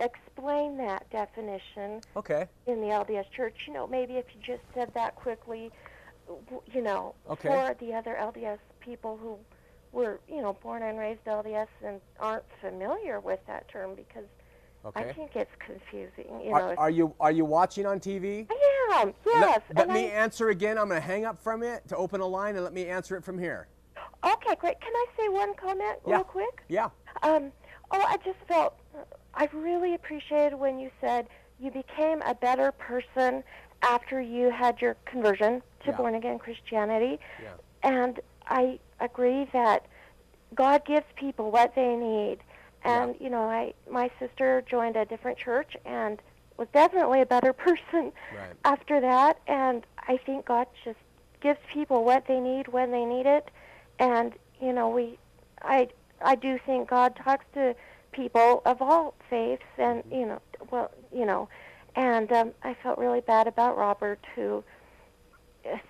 explain 0.00 0.76
that 0.78 1.08
definition 1.10 2.00
Okay. 2.16 2.46
in 2.66 2.80
the 2.80 2.88
LDS 2.88 3.30
church. 3.30 3.54
You 3.66 3.74
know, 3.74 3.86
maybe 3.86 4.14
if 4.14 4.26
you 4.34 4.40
just 4.42 4.62
said 4.74 4.92
that 4.94 5.14
quickly, 5.16 5.70
you 6.72 6.82
know, 6.82 7.14
Okay. 7.28 7.48
for 7.48 7.74
the 7.80 7.94
other 7.94 8.16
LDS 8.18 8.58
people 8.80 9.16
who 9.16 9.38
were, 9.92 10.20
you 10.28 10.42
know, 10.42 10.52
born 10.54 10.82
and 10.82 10.98
raised 10.98 11.24
LDS 11.24 11.68
and 11.84 12.00
aren't 12.20 12.44
familiar 12.60 13.20
with 13.20 13.40
that 13.46 13.68
term 13.68 13.94
because 13.94 14.24
I 14.96 15.12
think 15.12 15.36
it's 15.36 15.50
confusing. 15.58 16.40
You 16.42 16.50
know, 16.50 16.54
Are, 16.54 16.78
are 16.78 16.90
you 16.90 17.14
are 17.20 17.32
you 17.32 17.44
watching 17.44 17.86
on 17.86 18.00
TV? 18.00 18.46
I 18.50 19.00
am. 19.02 19.14
Yes. 19.26 19.60
Let, 19.74 19.88
let 19.88 19.94
me 19.94 20.06
I- 20.06 20.10
answer 20.14 20.48
again. 20.50 20.78
I'm 20.78 20.88
going 20.88 21.00
to 21.00 21.06
hang 21.06 21.24
up 21.24 21.38
from 21.42 21.62
it 21.62 21.86
to 21.88 21.96
open 21.96 22.20
a 22.20 22.26
line 22.26 22.54
and 22.56 22.64
let 22.64 22.72
me 22.72 22.86
answer 22.86 23.16
it 23.16 23.24
from 23.24 23.38
here. 23.38 23.68
Okay, 24.24 24.54
great. 24.58 24.80
Can 24.80 24.92
I 24.94 25.06
say 25.16 25.28
one 25.28 25.54
comment 25.54 25.98
Yeah. 26.06 26.16
real 26.16 26.24
quick? 26.24 26.62
Yeah. 26.68 26.88
Um, 27.22 27.52
oh, 27.92 28.02
I 28.06 28.16
just 28.24 28.38
felt 28.48 28.74
I 29.34 29.48
really 29.52 29.94
appreciated 29.94 30.56
when 30.58 30.78
you 30.78 30.90
said 31.00 31.28
you 31.60 31.70
became 31.70 32.22
a 32.22 32.34
better 32.34 32.72
person 32.72 33.44
after 33.82 34.20
you 34.20 34.50
had 34.50 34.80
your 34.80 34.96
conversion 35.04 35.62
to 35.84 35.90
Yeah. 35.90 35.96
born 35.96 36.14
again 36.16 36.38
Christianity. 36.38 37.20
Yeah. 37.42 37.50
And 37.84 38.20
I 38.46 38.80
agree 39.00 39.48
that 39.52 39.86
God 40.54 40.84
gives 40.84 41.06
people 41.14 41.50
what 41.52 41.74
they 41.76 41.94
need. 41.94 42.38
And 42.88 43.14
you 43.20 43.30
know, 43.30 43.42
I 43.42 43.74
my 43.90 44.10
sister 44.18 44.62
joined 44.68 44.96
a 44.96 45.04
different 45.04 45.38
church 45.38 45.76
and 45.84 46.20
was 46.56 46.68
definitely 46.72 47.20
a 47.20 47.26
better 47.26 47.52
person 47.66 48.12
Right. 48.34 48.54
after 48.64 49.00
that. 49.00 49.38
And 49.46 49.84
I 50.08 50.16
think 50.16 50.46
God 50.46 50.66
just 50.84 50.98
gives 51.40 51.60
people 51.72 52.04
what 52.04 52.26
they 52.26 52.40
need 52.40 52.68
when 52.68 52.90
they 52.90 53.04
need 53.04 53.26
it. 53.26 53.50
And 53.98 54.34
you 54.60 54.72
know, 54.72 54.88
we, 54.88 55.18
I, 55.62 55.88
I 56.20 56.34
do 56.34 56.58
think 56.66 56.88
God 56.90 57.14
talks 57.16 57.44
to 57.54 57.74
people 58.12 58.62
of 58.66 58.82
all 58.82 59.14
faiths, 59.30 59.62
and 59.76 60.02
you 60.10 60.26
know, 60.26 60.40
well, 60.70 60.90
you 61.12 61.24
know, 61.24 61.48
and 61.94 62.30
um, 62.32 62.52
I 62.62 62.74
felt 62.82 62.98
really 62.98 63.20
bad 63.20 63.46
about 63.46 63.76
Robert 63.76 64.24
who 64.34 64.64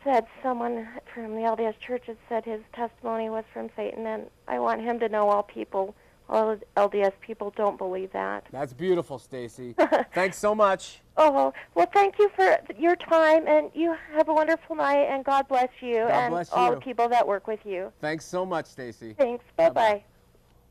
said 0.05 0.27
someone 0.43 0.89
from 1.15 1.35
the 1.35 1.43
LDS 1.43 1.79
church 1.79 2.05
had 2.07 2.17
said 2.29 2.45
his 2.45 2.61
testimony 2.75 3.31
was 3.31 3.45
from 3.53 3.71
Satan, 3.77 4.07
and 4.07 4.27
I 4.49 4.59
want 4.59 4.81
him 4.83 4.99
to 5.01 5.09
know 5.09 5.29
all 5.29 5.43
people, 5.43 5.95
all 6.29 6.57
LDS 6.77 7.13
people 7.21 7.53
don't 7.57 7.79
believe 7.79 8.13
that. 8.13 8.45
That's 8.53 8.73
beautiful, 8.73 9.19
Stacy. 9.19 9.75
Thanks 10.15 10.39
so 10.39 10.55
much. 10.55 11.01
Oh, 11.17 11.53
well, 11.75 11.89
thank 11.93 12.19
you 12.19 12.31
for 12.37 12.61
your 12.79 12.95
time, 12.95 13.49
and 13.49 13.71
you 13.75 13.97
have 14.15 14.29
a 14.29 14.33
wonderful 14.33 14.77
night, 14.77 15.07
and 15.11 15.25
God 15.25 15.49
bless 15.49 15.71
you 15.81 15.97
God 15.97 16.11
and 16.11 16.33
bless 16.33 16.53
all 16.53 16.69
you. 16.69 16.75
the 16.77 16.81
people 16.81 17.09
that 17.09 17.27
work 17.27 17.49
with 17.49 17.59
you. 17.65 17.93
Thanks 18.01 18.25
so 18.25 18.47
much, 18.47 18.67
Stacy. 18.67 19.15
Thanks. 19.19 19.45
Bye 19.57 19.71
bye. 19.71 20.05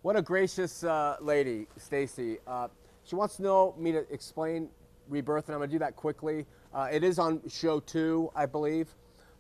What 0.04 0.16
a 0.16 0.22
gracious 0.22 0.86
uh, 0.86 1.18
lady, 1.20 1.68
Stacy. 1.76 2.38
Uh, 2.48 2.70
she 3.04 3.16
wants 3.16 3.36
to 3.38 3.42
know 3.42 3.76
me 3.78 3.92
to 3.92 4.06
explain 4.10 4.70
rebirth, 5.10 5.48
and 5.48 5.56
I'm 5.56 5.60
going 5.60 5.70
to 5.70 5.76
do 5.76 5.80
that 5.80 5.96
quickly. 5.98 6.46
Uh, 6.74 6.88
it 6.92 7.04
is 7.04 7.20
on 7.20 7.42
show 7.50 7.80
two, 7.82 8.32
I 8.36 8.46
believe. 8.46 8.88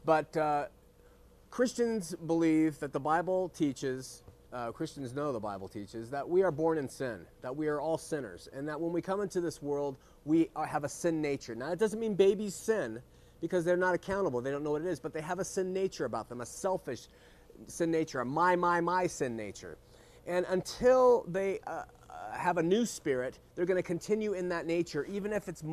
But 0.03 0.35
uh, 0.35 0.65
Christians 1.51 2.15
believe 2.25 2.79
that 2.79 2.91
the 2.91 2.99
Bible 2.99 3.49
teaches, 3.49 4.23
uh, 4.57 4.71
Christians 4.71 5.13
know 5.13 5.31
the 5.31 5.39
Bible 5.39 5.67
teaches, 5.67 6.09
that 6.09 6.27
we 6.27 6.41
are 6.41 6.49
born 6.51 6.79
in 6.79 6.89
sin, 6.89 7.19
that 7.41 7.55
we 7.55 7.67
are 7.67 7.79
all 7.79 7.97
sinners, 7.97 8.49
and 8.51 8.67
that 8.67 8.81
when 8.81 8.91
we 8.91 9.03
come 9.03 9.21
into 9.21 9.39
this 9.39 9.61
world, 9.61 9.97
we 10.25 10.49
are, 10.55 10.65
have 10.65 10.83
a 10.83 10.89
sin 10.89 11.21
nature. 11.21 11.53
Now, 11.53 11.71
it 11.71 11.77
doesn't 11.77 11.99
mean 11.99 12.15
babies 12.15 12.55
sin 12.55 12.99
because 13.39 13.63
they're 13.63 13.77
not 13.77 13.93
accountable, 13.93 14.41
they 14.41 14.49
don't 14.49 14.63
know 14.63 14.71
what 14.71 14.81
it 14.81 14.87
is, 14.87 14.99
but 14.99 15.13
they 15.13 15.21
have 15.21 15.37
a 15.37 15.45
sin 15.45 15.73
nature 15.73 16.05
about 16.05 16.27
them, 16.27 16.41
a 16.41 16.45
selfish 16.45 17.07
sin 17.67 17.91
nature, 17.91 18.21
a 18.21 18.25
my, 18.25 18.55
my, 18.55 18.81
my 18.81 19.05
sin 19.05 19.37
nature. 19.37 19.77
And 20.25 20.43
until 20.49 21.23
they 21.27 21.59
uh, 21.67 21.83
uh, 22.09 22.31
have 22.31 22.57
a 22.57 22.63
new 22.63 22.83
spirit, 22.87 23.37
they're 23.55 23.67
going 23.67 23.77
to 23.77 23.83
continue 23.83 24.33
in 24.33 24.49
that 24.49 24.65
nature, 24.65 25.05
even 25.05 25.33
if 25.33 25.47
it's 25.47 25.63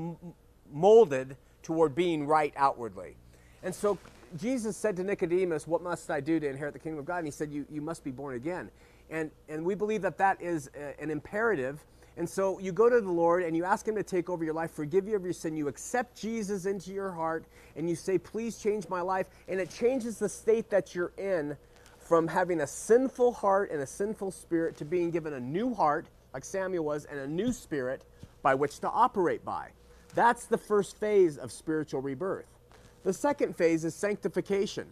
molded 0.71 1.39
toward 1.63 1.95
being 1.95 2.27
right 2.27 2.53
outwardly. 2.55 3.17
And 3.63 3.75
so 3.75 3.97
Jesus 4.37 4.77
said 4.77 4.97
to 4.97 5.05
Nicodemus, 5.05 5.67
What 5.67 5.83
must 5.83 6.11
I 6.11 6.21
do 6.21 6.41
to 6.41 6.49
inherit 6.49 6.73
the 6.73 6.81
kingdom 6.81 6.99
of 6.99 7.05
God? 7.05 7.19
And 7.19 7.27
he 7.27 7.31
said, 7.31 7.53
You, 7.53 7.67
you 7.71 7.81
must 7.81 8.05
be 8.05 8.11
born 8.11 8.35
again. 8.35 8.71
And, 9.11 9.31
and 9.49 9.65
we 9.65 9.75
believe 9.75 10.03
that 10.03 10.19
that 10.19 10.41
is 10.43 10.71
a- 10.75 11.01
an 11.01 11.11
imperative. 11.11 11.85
And 12.17 12.29
so 12.29 12.59
you 12.59 12.73
go 12.73 12.89
to 12.89 13.01
the 13.01 13.11
Lord 13.11 13.43
and 13.43 13.57
you 13.57 13.65
ask 13.65 13.87
Him 13.87 13.97
to 13.97 14.03
take 14.03 14.31
over 14.31 14.45
your 14.45 14.55
life, 14.55 14.71
forgive 14.71 15.07
you 15.09 15.17
of 15.17 15.25
your 15.25 15.33
sin. 15.33 15.57
You 15.57 15.69
accept 15.69 16.21
Jesus 16.21 16.67
into 16.67 16.93
your 16.93 17.11
heart 17.11 17.45
and 17.77 17.89
you 17.89 17.97
say, 17.97 18.19
Please 18.19 18.59
change 18.59 18.89
my 18.89 19.01
life. 19.01 19.29
And 19.49 19.61
it 19.61 19.71
changes 19.71 20.19
the 20.19 20.29
state 20.29 20.71
that 20.71 20.95
you're 20.95 21.13
in 21.19 21.57
from 21.99 22.29
having 22.29 22.61
a 22.61 22.67
sinful 22.67 23.33
heart 23.33 23.71
and 23.71 23.81
a 23.81 23.87
sinful 23.87 24.31
spirit 24.31 24.77
to 24.79 24.85
being 24.85 25.11
given 25.11 25.33
a 25.33 25.41
new 25.41 25.75
heart, 25.75 26.07
like 26.33 26.45
Samuel 26.45 26.85
was, 26.85 27.05
and 27.07 27.19
a 27.19 27.27
new 27.27 27.53
spirit 27.53 28.05
by 28.43 28.55
which 28.55 28.81
to 28.81 28.89
operate 28.91 29.45
by. 29.45 29.71
That's 30.15 30.47
the 30.47 30.59
first 30.59 30.99
phase 30.99 31.39
of 31.39 31.51
spiritual 31.51 32.03
rebirth. 32.03 32.47
The 33.05 33.13
second 33.13 33.55
phase 33.55 33.85
is 33.85 33.95
sanctification. 33.95 34.87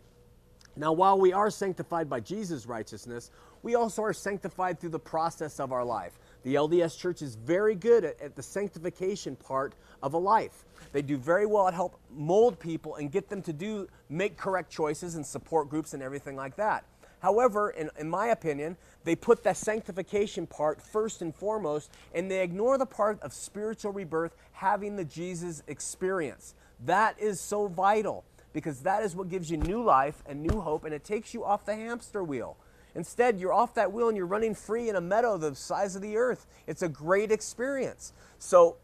Now, 0.77 0.93
while 0.93 1.19
we 1.19 1.33
are 1.33 1.51
sanctified 1.51 2.09
by 2.09 2.21
Jesus' 2.21 2.67
righteousness, 2.67 3.31
we 3.63 3.75
also 3.75 4.03
are 4.03 4.13
sanctified 4.13 4.79
through 4.79 4.91
the 4.91 4.99
process 4.99 5.59
of 5.61 5.73
our 5.73 5.85
life. 5.85 6.19
The 6.43 6.57
LDS 6.57 6.99
Church 6.99 7.23
is 7.23 7.37
very 7.37 7.75
good 7.75 8.05
at, 8.05 8.21
at 8.21 8.37
the 8.37 8.43
sanctification 8.43 9.37
part 9.37 9.75
of 10.03 10.15
a 10.15 10.19
life. 10.19 10.65
They 10.93 11.01
do 11.03 11.17
very 11.17 11.47
well 11.47 11.69
at 11.69 11.75
help 11.75 11.99
mold 12.11 12.59
people 12.59 12.97
and 12.97 13.11
get 13.11 13.29
them 13.29 13.41
to 13.43 13.53
do 13.53 13.89
make 14.11 14.37
correct 14.37 14.71
choices 14.71 15.15
and 15.15 15.25
support 15.25 15.71
groups 15.71 15.95
and 15.95 16.03
everything 16.03 16.37
like 16.37 16.57
that. 16.57 16.85
However, 17.21 17.71
in, 17.71 17.89
in 17.99 18.11
my 18.11 18.29
opinion, 18.29 18.77
they 19.05 19.15
put 19.15 19.45
the 19.45 19.55
sanctification 19.55 20.47
part 20.47 20.83
first 20.83 21.23
and 21.23 21.35
foremost, 21.35 21.93
and 22.15 22.29
they 22.29 22.43
ignore 22.43 22.77
the 22.79 22.87
part 22.87 23.23
of 23.23 23.33
spiritual 23.33 23.93
rebirth, 23.93 24.35
having 24.51 24.97
the 24.97 25.05
Jesus 25.05 25.63
experience. 25.69 26.55
That 26.85 27.19
is 27.19 27.41
so 27.41 27.69
vital 27.69 28.25
because 28.53 28.81
that 28.81 29.03
is 29.03 29.17
what 29.17 29.29
gives 29.29 29.51
you 29.51 29.57
new 29.57 29.83
life 29.83 30.23
and 30.27 30.43
new 30.43 30.61
hope, 30.61 30.85
and 30.85 30.93
it 30.93 31.05
takes 31.05 31.33
you 31.33 31.45
off 31.45 31.65
the 31.65 31.75
hamster 31.75 32.23
wheel. 32.23 32.57
Instead, 32.95 33.41
you're 33.41 33.53
off 33.53 33.75
that 33.75 33.93
wheel 33.93 34.09
and 34.09 34.17
you're 34.17 34.27
running 34.27 34.55
free 34.55 34.89
in 34.89 34.97
a 34.97 35.01
meadow 35.01 35.39
the 35.39 35.55
size 35.55 35.97
of 35.97 36.03
the 36.03 36.17
earth. 36.17 36.47
It's 36.67 36.83
a 36.83 36.89
great 36.89 37.33
experience. 37.33 38.13
So, 38.39 38.77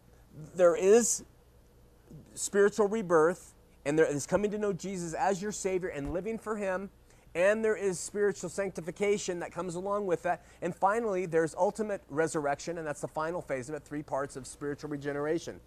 there 0.55 0.77
is 0.77 1.25
spiritual 2.35 2.89
rebirth, 2.89 3.55
and 3.85 3.99
there 3.99 4.07
is 4.07 4.27
coming 4.27 4.51
to 4.53 4.59
know 4.59 4.73
Jesus 4.73 5.13
as 5.13 5.43
your 5.43 5.53
Savior 5.53 5.89
and 5.89 6.13
living 6.13 6.39
for 6.39 6.57
Him, 6.57 6.91
and 7.35 7.65
there 7.65 7.77
is 7.77 8.01
spiritual 8.01 8.49
sanctification 8.49 9.41
that 9.41 9.53
comes 9.53 9.75
along 9.75 10.07
with 10.07 10.23
that. 10.23 10.45
And 10.63 10.75
finally, 10.75 11.27
there's 11.27 11.55
ultimate 11.55 12.03
resurrection, 12.09 12.79
and 12.79 12.87
that's 12.87 13.01
the 13.01 13.09
final 13.09 13.43
phase 13.43 13.69
of 13.69 13.75
it 13.75 13.83
three 13.83 14.03
parts 14.03 14.37
of 14.37 14.47
spiritual 14.47 14.91
regeneration. 14.91 15.61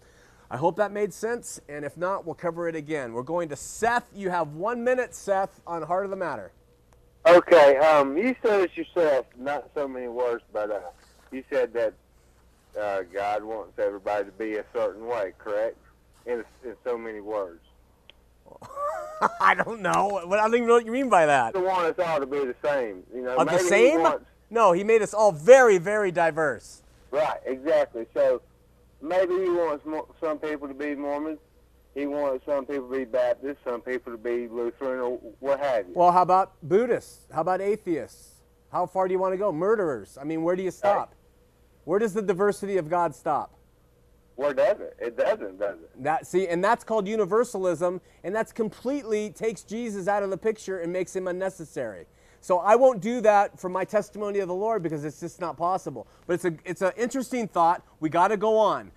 I 0.52 0.58
hope 0.58 0.76
that 0.76 0.92
made 0.92 1.14
sense, 1.14 1.62
and 1.66 1.82
if 1.82 1.96
not, 1.96 2.26
we'll 2.26 2.34
cover 2.34 2.68
it 2.68 2.76
again. 2.76 3.14
We're 3.14 3.22
going 3.22 3.48
to 3.48 3.56
Seth. 3.56 4.04
You 4.14 4.28
have 4.28 4.48
one 4.48 4.84
minute, 4.84 5.14
Seth, 5.14 5.62
on 5.66 5.80
Heart 5.80 6.04
of 6.04 6.10
the 6.10 6.16
Matter. 6.16 6.52
Okay, 7.26 7.78
um, 7.78 8.18
you 8.18 8.36
said 8.42 8.60
it 8.60 8.76
yourself, 8.76 9.24
not 9.38 9.70
so 9.74 9.88
many 9.88 10.08
words, 10.08 10.42
but 10.52 10.70
uh, 10.70 10.80
you 11.30 11.42
said 11.50 11.72
that 11.72 11.94
uh, 12.78 13.00
God 13.10 13.42
wants 13.42 13.78
everybody 13.78 14.26
to 14.26 14.32
be 14.32 14.56
a 14.56 14.64
certain 14.74 15.06
way, 15.06 15.32
correct? 15.38 15.78
In, 16.26 16.44
in 16.64 16.76
so 16.84 16.98
many 16.98 17.20
words. 17.20 17.62
I 19.40 19.54
don't 19.54 19.80
know. 19.80 20.20
What- 20.26 20.38
I 20.38 20.42
don't 20.42 20.54
even 20.56 20.68
know 20.68 20.74
what 20.74 20.84
you 20.84 20.92
mean 20.92 21.08
by 21.08 21.24
that. 21.24 21.54
The 21.54 21.60
one 21.60 21.86
us 21.86 21.94
all 21.98 22.20
to 22.20 22.26
be 22.26 22.40
the 22.44 22.54
same, 22.62 23.04
you 23.14 23.22
know. 23.22 23.36
Of 23.36 23.46
the 23.46 23.52
maybe 23.52 23.62
he 23.62 23.68
same? 23.70 24.02
wants- 24.02 24.26
No, 24.50 24.72
he 24.72 24.84
made 24.84 25.00
us 25.00 25.14
all 25.14 25.32
very, 25.32 25.78
very 25.78 26.10
diverse. 26.12 26.82
right, 27.10 27.38
exactly. 27.46 28.04
So 28.12 28.42
maybe 29.02 29.34
he 29.34 29.50
wants 29.50 29.84
mo- 29.84 30.08
some 30.20 30.38
people 30.38 30.68
to 30.68 30.74
be 30.74 30.94
Mormons. 30.94 31.38
He 31.94 32.06
wants 32.06 32.46
some 32.46 32.64
people 32.64 32.88
to 32.88 32.96
be 32.98 33.04
Baptist, 33.04 33.58
some 33.64 33.82
people 33.82 34.12
to 34.12 34.18
be 34.18 34.48
Lutheran, 34.48 35.00
or 35.00 35.18
what 35.40 35.60
have 35.60 35.88
you. 35.88 35.92
Well, 35.94 36.10
how 36.10 36.22
about 36.22 36.54
Buddhists? 36.62 37.26
How 37.30 37.42
about 37.42 37.60
atheists? 37.60 38.36
How 38.70 38.86
far 38.86 39.06
do 39.06 39.12
you 39.12 39.18
want 39.18 39.34
to 39.34 39.36
go? 39.36 39.52
Murderers. 39.52 40.16
I 40.18 40.24
mean, 40.24 40.42
where 40.42 40.56
do 40.56 40.62
you 40.62 40.70
stop? 40.70 41.14
Where 41.84 41.98
does 41.98 42.14
the 42.14 42.22
diversity 42.22 42.78
of 42.78 42.88
God 42.88 43.14
stop? 43.14 43.58
Where 44.36 44.54
does 44.54 44.80
it? 44.80 44.96
It 44.98 45.16
doesn't, 45.18 45.58
does 45.58 45.76
it? 45.80 46.02
That 46.02 46.26
see, 46.26 46.48
and 46.48 46.64
that's 46.64 46.84
called 46.84 47.06
universalism, 47.06 48.00
and 48.24 48.34
that's 48.34 48.52
completely 48.52 49.28
takes 49.30 49.62
Jesus 49.62 50.08
out 50.08 50.22
of 50.22 50.30
the 50.30 50.38
picture 50.38 50.78
and 50.78 50.90
makes 50.90 51.14
him 51.14 51.28
unnecessary. 51.28 52.06
So 52.42 52.58
I 52.58 52.74
won't 52.74 53.00
do 53.00 53.20
that 53.20 53.58
for 53.58 53.68
my 53.68 53.84
testimony 53.84 54.40
of 54.40 54.48
the 54.48 54.54
Lord 54.54 54.82
because 54.82 55.04
it's 55.04 55.20
just 55.20 55.40
not 55.40 55.56
possible. 55.56 56.08
But 56.26 56.34
it's 56.34 56.44
a 56.44 56.54
it's 56.64 56.82
an 56.82 56.92
interesting 56.96 57.46
thought. 57.46 57.82
We 58.00 58.08
got 58.08 58.28
to 58.28 58.36
go 58.36 58.58
on. 58.58 58.90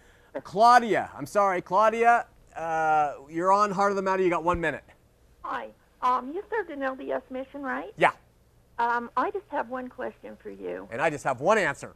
Claudia, 0.43 1.11
I'm 1.15 1.27
sorry, 1.27 1.61
Claudia, 1.61 2.25
uh, 2.57 3.13
you're 3.29 3.53
on 3.53 3.71
Heart 3.71 3.91
of 3.91 3.95
the 3.95 4.01
Matter. 4.01 4.23
You 4.23 4.29
got 4.31 4.43
one 4.43 4.59
minute. 4.59 4.83
Hi. 5.43 5.67
Um, 6.01 6.33
you 6.33 6.43
served 6.49 6.71
an 6.71 6.79
LDS 6.79 7.21
mission, 7.29 7.61
right? 7.61 7.93
Yeah, 7.97 8.11
Um, 8.79 9.09
I 9.15 9.31
just 9.31 9.45
have 9.49 9.69
one 9.69 9.87
question 9.87 10.35
for 10.41 10.49
you. 10.49 10.87
and 10.91 11.01
I 11.01 11.09
just 11.09 11.23
have 11.23 11.39
one 11.39 11.57
answer. 11.57 11.93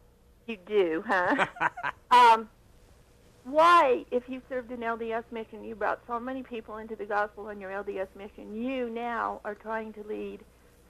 You 0.47 0.57
do, 0.65 1.03
huh? 1.05 1.45
um, 2.11 2.47
why, 3.43 4.05
if 4.11 4.23
you 4.29 4.41
served 4.47 4.71
an 4.71 4.79
LDS 4.79 5.23
mission, 5.31 5.63
you 5.63 5.75
brought 5.75 5.99
so 6.07 6.19
many 6.19 6.43
people 6.43 6.77
into 6.77 6.95
the 6.95 7.05
gospel 7.05 7.47
on 7.47 7.59
your 7.59 7.71
LDS 7.71 8.07
mission, 8.15 8.55
you 8.55 8.89
now 8.89 9.41
are 9.43 9.55
trying 9.55 9.91
to 9.93 10.03
lead 10.03 10.39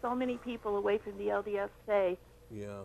so 0.02 0.16
many 0.16 0.38
people 0.38 0.78
away 0.78 0.98
from 0.98 1.18
the 1.18 1.26
LDS 1.26 1.70
faith? 1.86 2.18
Yeah. 2.52 2.82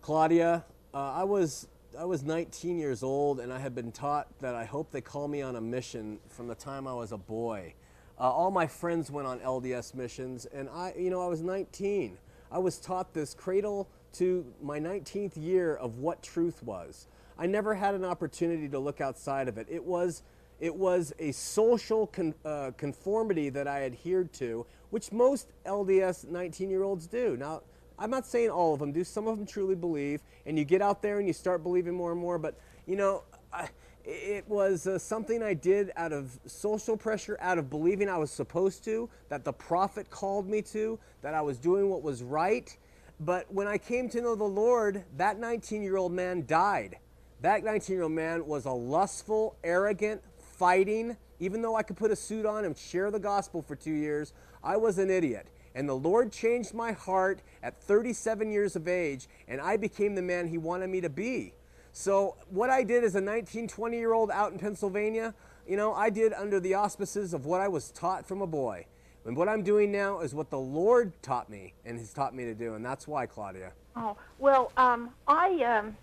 Claudia, 0.00 0.64
uh, 0.94 1.12
I 1.12 1.24
was 1.24 1.68
I 1.98 2.04
was 2.04 2.22
19 2.22 2.78
years 2.78 3.02
old, 3.02 3.40
and 3.40 3.52
I 3.52 3.58
had 3.58 3.74
been 3.74 3.92
taught 3.92 4.28
that 4.40 4.54
I 4.54 4.64
hope 4.64 4.90
they 4.90 5.00
call 5.00 5.26
me 5.26 5.40
on 5.40 5.56
a 5.56 5.60
mission 5.60 6.18
from 6.28 6.46
the 6.46 6.54
time 6.54 6.86
I 6.86 6.92
was 6.92 7.12
a 7.12 7.16
boy. 7.16 7.74
Uh, 8.20 8.30
all 8.30 8.50
my 8.50 8.66
friends 8.66 9.10
went 9.10 9.26
on 9.26 9.40
LDS 9.40 9.94
missions, 9.94 10.46
and 10.46 10.68
I, 10.68 10.92
you 10.98 11.08
know, 11.08 11.22
I 11.22 11.26
was 11.26 11.40
19. 11.40 12.18
I 12.50 12.58
was 12.58 12.78
taught 12.78 13.14
this 13.14 13.34
cradle 13.34 13.88
to 14.14 14.44
my 14.62 14.78
19th 14.78 15.32
year 15.36 15.74
of 15.76 15.98
what 15.98 16.22
truth 16.22 16.62
was. 16.62 17.06
I 17.38 17.46
never 17.46 17.74
had 17.74 17.94
an 17.94 18.04
opportunity 18.04 18.68
to 18.68 18.78
look 18.78 19.00
outside 19.00 19.48
of 19.48 19.56
it. 19.58 19.66
It 19.70 19.84
was 19.84 20.22
it 20.60 20.74
was 20.74 21.12
a 21.20 21.30
social 21.30 22.08
con, 22.08 22.34
uh, 22.44 22.72
conformity 22.76 23.48
that 23.50 23.68
I 23.68 23.84
adhered 23.84 24.32
to, 24.34 24.66
which 24.90 25.12
most 25.12 25.48
LDS 25.66 26.28
19 26.28 26.70
year 26.70 26.82
olds 26.82 27.06
do. 27.06 27.36
Now, 27.36 27.62
I'm 27.98 28.10
not 28.10 28.26
saying 28.26 28.50
all 28.50 28.74
of 28.74 28.80
them 28.80 28.92
do. 28.92 29.04
Some 29.04 29.26
of 29.26 29.36
them 29.36 29.46
truly 29.46 29.74
believe, 29.74 30.22
and 30.46 30.58
you 30.58 30.64
get 30.64 30.80
out 30.80 31.02
there 31.02 31.18
and 31.18 31.26
you 31.26 31.32
start 31.32 31.62
believing 31.62 31.94
more 31.94 32.12
and 32.12 32.20
more. 32.20 32.38
But 32.38 32.58
you 32.86 32.96
know, 32.96 33.24
I, 33.52 33.68
It 34.10 34.48
was 34.48 34.86
uh, 34.86 34.98
something 34.98 35.42
I 35.42 35.52
did 35.52 35.92
out 35.94 36.14
of 36.14 36.38
social 36.46 36.96
pressure, 36.96 37.36
out 37.42 37.58
of 37.58 37.68
believing 37.68 38.08
I 38.08 38.16
was 38.16 38.30
supposed 38.30 38.82
to, 38.84 39.10
that 39.28 39.44
the 39.44 39.52
prophet 39.52 40.08
called 40.08 40.48
me 40.48 40.62
to, 40.62 40.98
that 41.20 41.34
I 41.34 41.42
was 41.42 41.58
doing 41.58 41.90
what 41.90 42.02
was 42.02 42.22
right. 42.22 42.74
But 43.20 43.52
when 43.52 43.66
I 43.66 43.76
came 43.76 44.08
to 44.10 44.22
know 44.22 44.34
the 44.34 44.44
Lord, 44.44 45.04
that 45.18 45.38
19 45.38 45.82
year 45.82 45.98
old 45.98 46.12
man 46.12 46.46
died. 46.46 46.96
That 47.42 47.64
19 47.64 47.94
year 47.94 48.04
old 48.04 48.12
man 48.12 48.46
was 48.46 48.64
a 48.64 48.72
lustful, 48.72 49.56
arrogant, 49.62 50.22
fighting. 50.38 51.16
Even 51.38 51.60
though 51.60 51.76
I 51.76 51.82
could 51.82 51.98
put 51.98 52.10
a 52.10 52.16
suit 52.16 52.46
on 52.46 52.64
and 52.64 52.76
share 52.78 53.10
the 53.10 53.20
gospel 53.20 53.60
for 53.60 53.76
two 53.76 53.92
years, 53.92 54.32
I 54.62 54.76
was 54.76 54.98
an 54.98 55.10
idiot. 55.10 55.46
And 55.74 55.88
the 55.88 55.94
Lord 55.94 56.32
changed 56.32 56.74
my 56.74 56.92
heart 56.92 57.40
at 57.62 57.80
37 57.80 58.50
years 58.50 58.74
of 58.74 58.88
age, 58.88 59.28
and 59.46 59.60
I 59.60 59.76
became 59.76 60.14
the 60.14 60.22
man 60.22 60.48
He 60.48 60.58
wanted 60.58 60.88
me 60.90 61.00
to 61.00 61.08
be. 61.08 61.54
So, 61.92 62.36
what 62.50 62.70
I 62.70 62.82
did 62.82 63.04
as 63.04 63.14
a 63.14 63.20
19, 63.20 63.68
20 63.68 63.96
year 63.96 64.12
old 64.12 64.30
out 64.30 64.52
in 64.52 64.58
Pennsylvania, 64.58 65.34
you 65.66 65.76
know, 65.76 65.92
I 65.92 66.10
did 66.10 66.32
under 66.32 66.60
the 66.60 66.74
auspices 66.74 67.34
of 67.34 67.44
what 67.46 67.60
I 67.60 67.68
was 67.68 67.90
taught 67.90 68.26
from 68.26 68.40
a 68.42 68.46
boy. 68.46 68.86
And 69.24 69.36
what 69.36 69.48
I'm 69.48 69.62
doing 69.62 69.92
now 69.92 70.20
is 70.20 70.34
what 70.34 70.48
the 70.48 70.58
Lord 70.58 71.12
taught 71.22 71.50
me 71.50 71.74
and 71.84 71.98
has 71.98 72.12
taught 72.12 72.34
me 72.34 72.44
to 72.44 72.54
do, 72.54 72.74
and 72.74 72.84
that's 72.84 73.06
why, 73.06 73.26
Claudia. 73.26 73.72
Oh 73.94 74.16
well, 74.38 74.72
um, 74.76 75.10
I 75.26 75.62
um, 75.64 75.96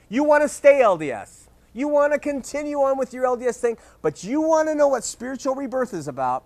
you 0.10 0.24
want 0.24 0.44
to 0.44 0.50
stay 0.50 0.82
LDS. 0.82 1.48
You 1.74 1.88
want 1.88 2.14
to 2.14 2.20
continue 2.20 2.78
on 2.82 2.98
with 2.98 3.14
your 3.14 3.26
LDS 3.26 3.56
thing, 3.56 3.78
but 4.02 4.24
you 4.24 4.42
want 4.42 4.68
to 4.68 4.76
know 4.76 4.90
what 4.90 5.04
spiritual 5.04 5.56
rebirth 5.56 5.94
is 5.94 6.08
about. 6.08 6.44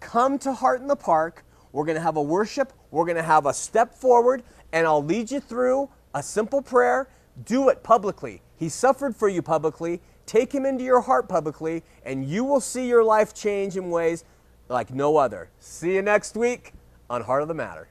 Come 0.00 0.38
to 0.40 0.52
Heart 0.52 0.82
in 0.82 0.86
the 0.86 0.96
Park. 0.96 1.44
We're 1.72 1.84
going 1.84 1.96
to 1.96 2.02
have 2.02 2.16
a 2.16 2.22
worship. 2.22 2.72
We're 2.90 3.06
going 3.06 3.16
to 3.16 3.22
have 3.22 3.46
a 3.46 3.54
step 3.54 3.94
forward, 3.94 4.42
and 4.72 4.86
I'll 4.86 5.02
lead 5.02 5.30
you 5.30 5.40
through 5.40 5.88
a 6.14 6.22
simple 6.22 6.60
prayer. 6.60 7.08
Do 7.44 7.70
it 7.70 7.82
publicly. 7.82 8.42
He 8.56 8.68
suffered 8.68 9.16
for 9.16 9.28
you 9.28 9.42
publicly. 9.42 10.00
Take 10.26 10.52
him 10.52 10.66
into 10.66 10.84
your 10.84 11.00
heart 11.00 11.28
publicly, 11.28 11.82
and 12.04 12.24
you 12.24 12.44
will 12.44 12.60
see 12.60 12.86
your 12.86 13.04
life 13.04 13.32
change 13.32 13.76
in 13.76 13.90
ways 13.90 14.24
like 14.68 14.92
no 14.92 15.16
other. 15.16 15.50
See 15.58 15.94
you 15.94 16.02
next 16.02 16.36
week 16.36 16.72
on 17.08 17.22
Heart 17.22 17.42
of 17.42 17.48
the 17.48 17.54
Matter. 17.54 17.88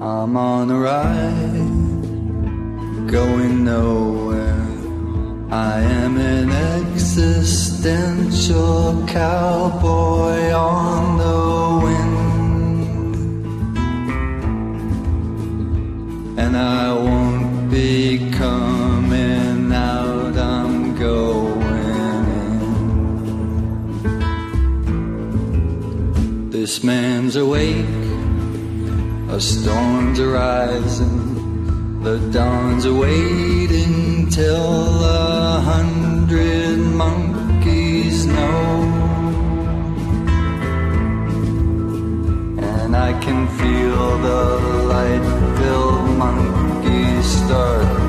I'm 0.00 0.36
on 0.36 0.70
a 0.70 0.78
ride, 0.78 1.66
going 3.10 3.64
nowhere. 3.64 4.54
I 5.50 5.80
am 5.80 6.18
an 6.18 6.50
existential 6.50 7.46
cowboy 9.06 10.52
on 10.52 11.18
the 11.18 11.80
wind, 11.84 13.16
and 16.38 16.56
I 16.56 16.92
won't 16.92 17.70
be 17.70 18.30
This 26.68 26.84
man's 26.84 27.34
awake, 27.36 27.86
a 29.30 29.40
storm's 29.40 30.20
arising, 30.20 32.02
the 32.02 32.18
dawn's 32.30 32.84
awaiting 32.84 34.28
till 34.28 35.02
a 35.02 35.62
hundred 35.64 36.76
monkeys 36.76 38.26
know. 38.26 38.82
And 42.60 42.94
I 42.94 43.18
can 43.18 43.48
feel 43.56 44.18
the 44.18 44.44
light-filled 44.92 46.18
monkeys 46.18 47.24
start 47.44 48.07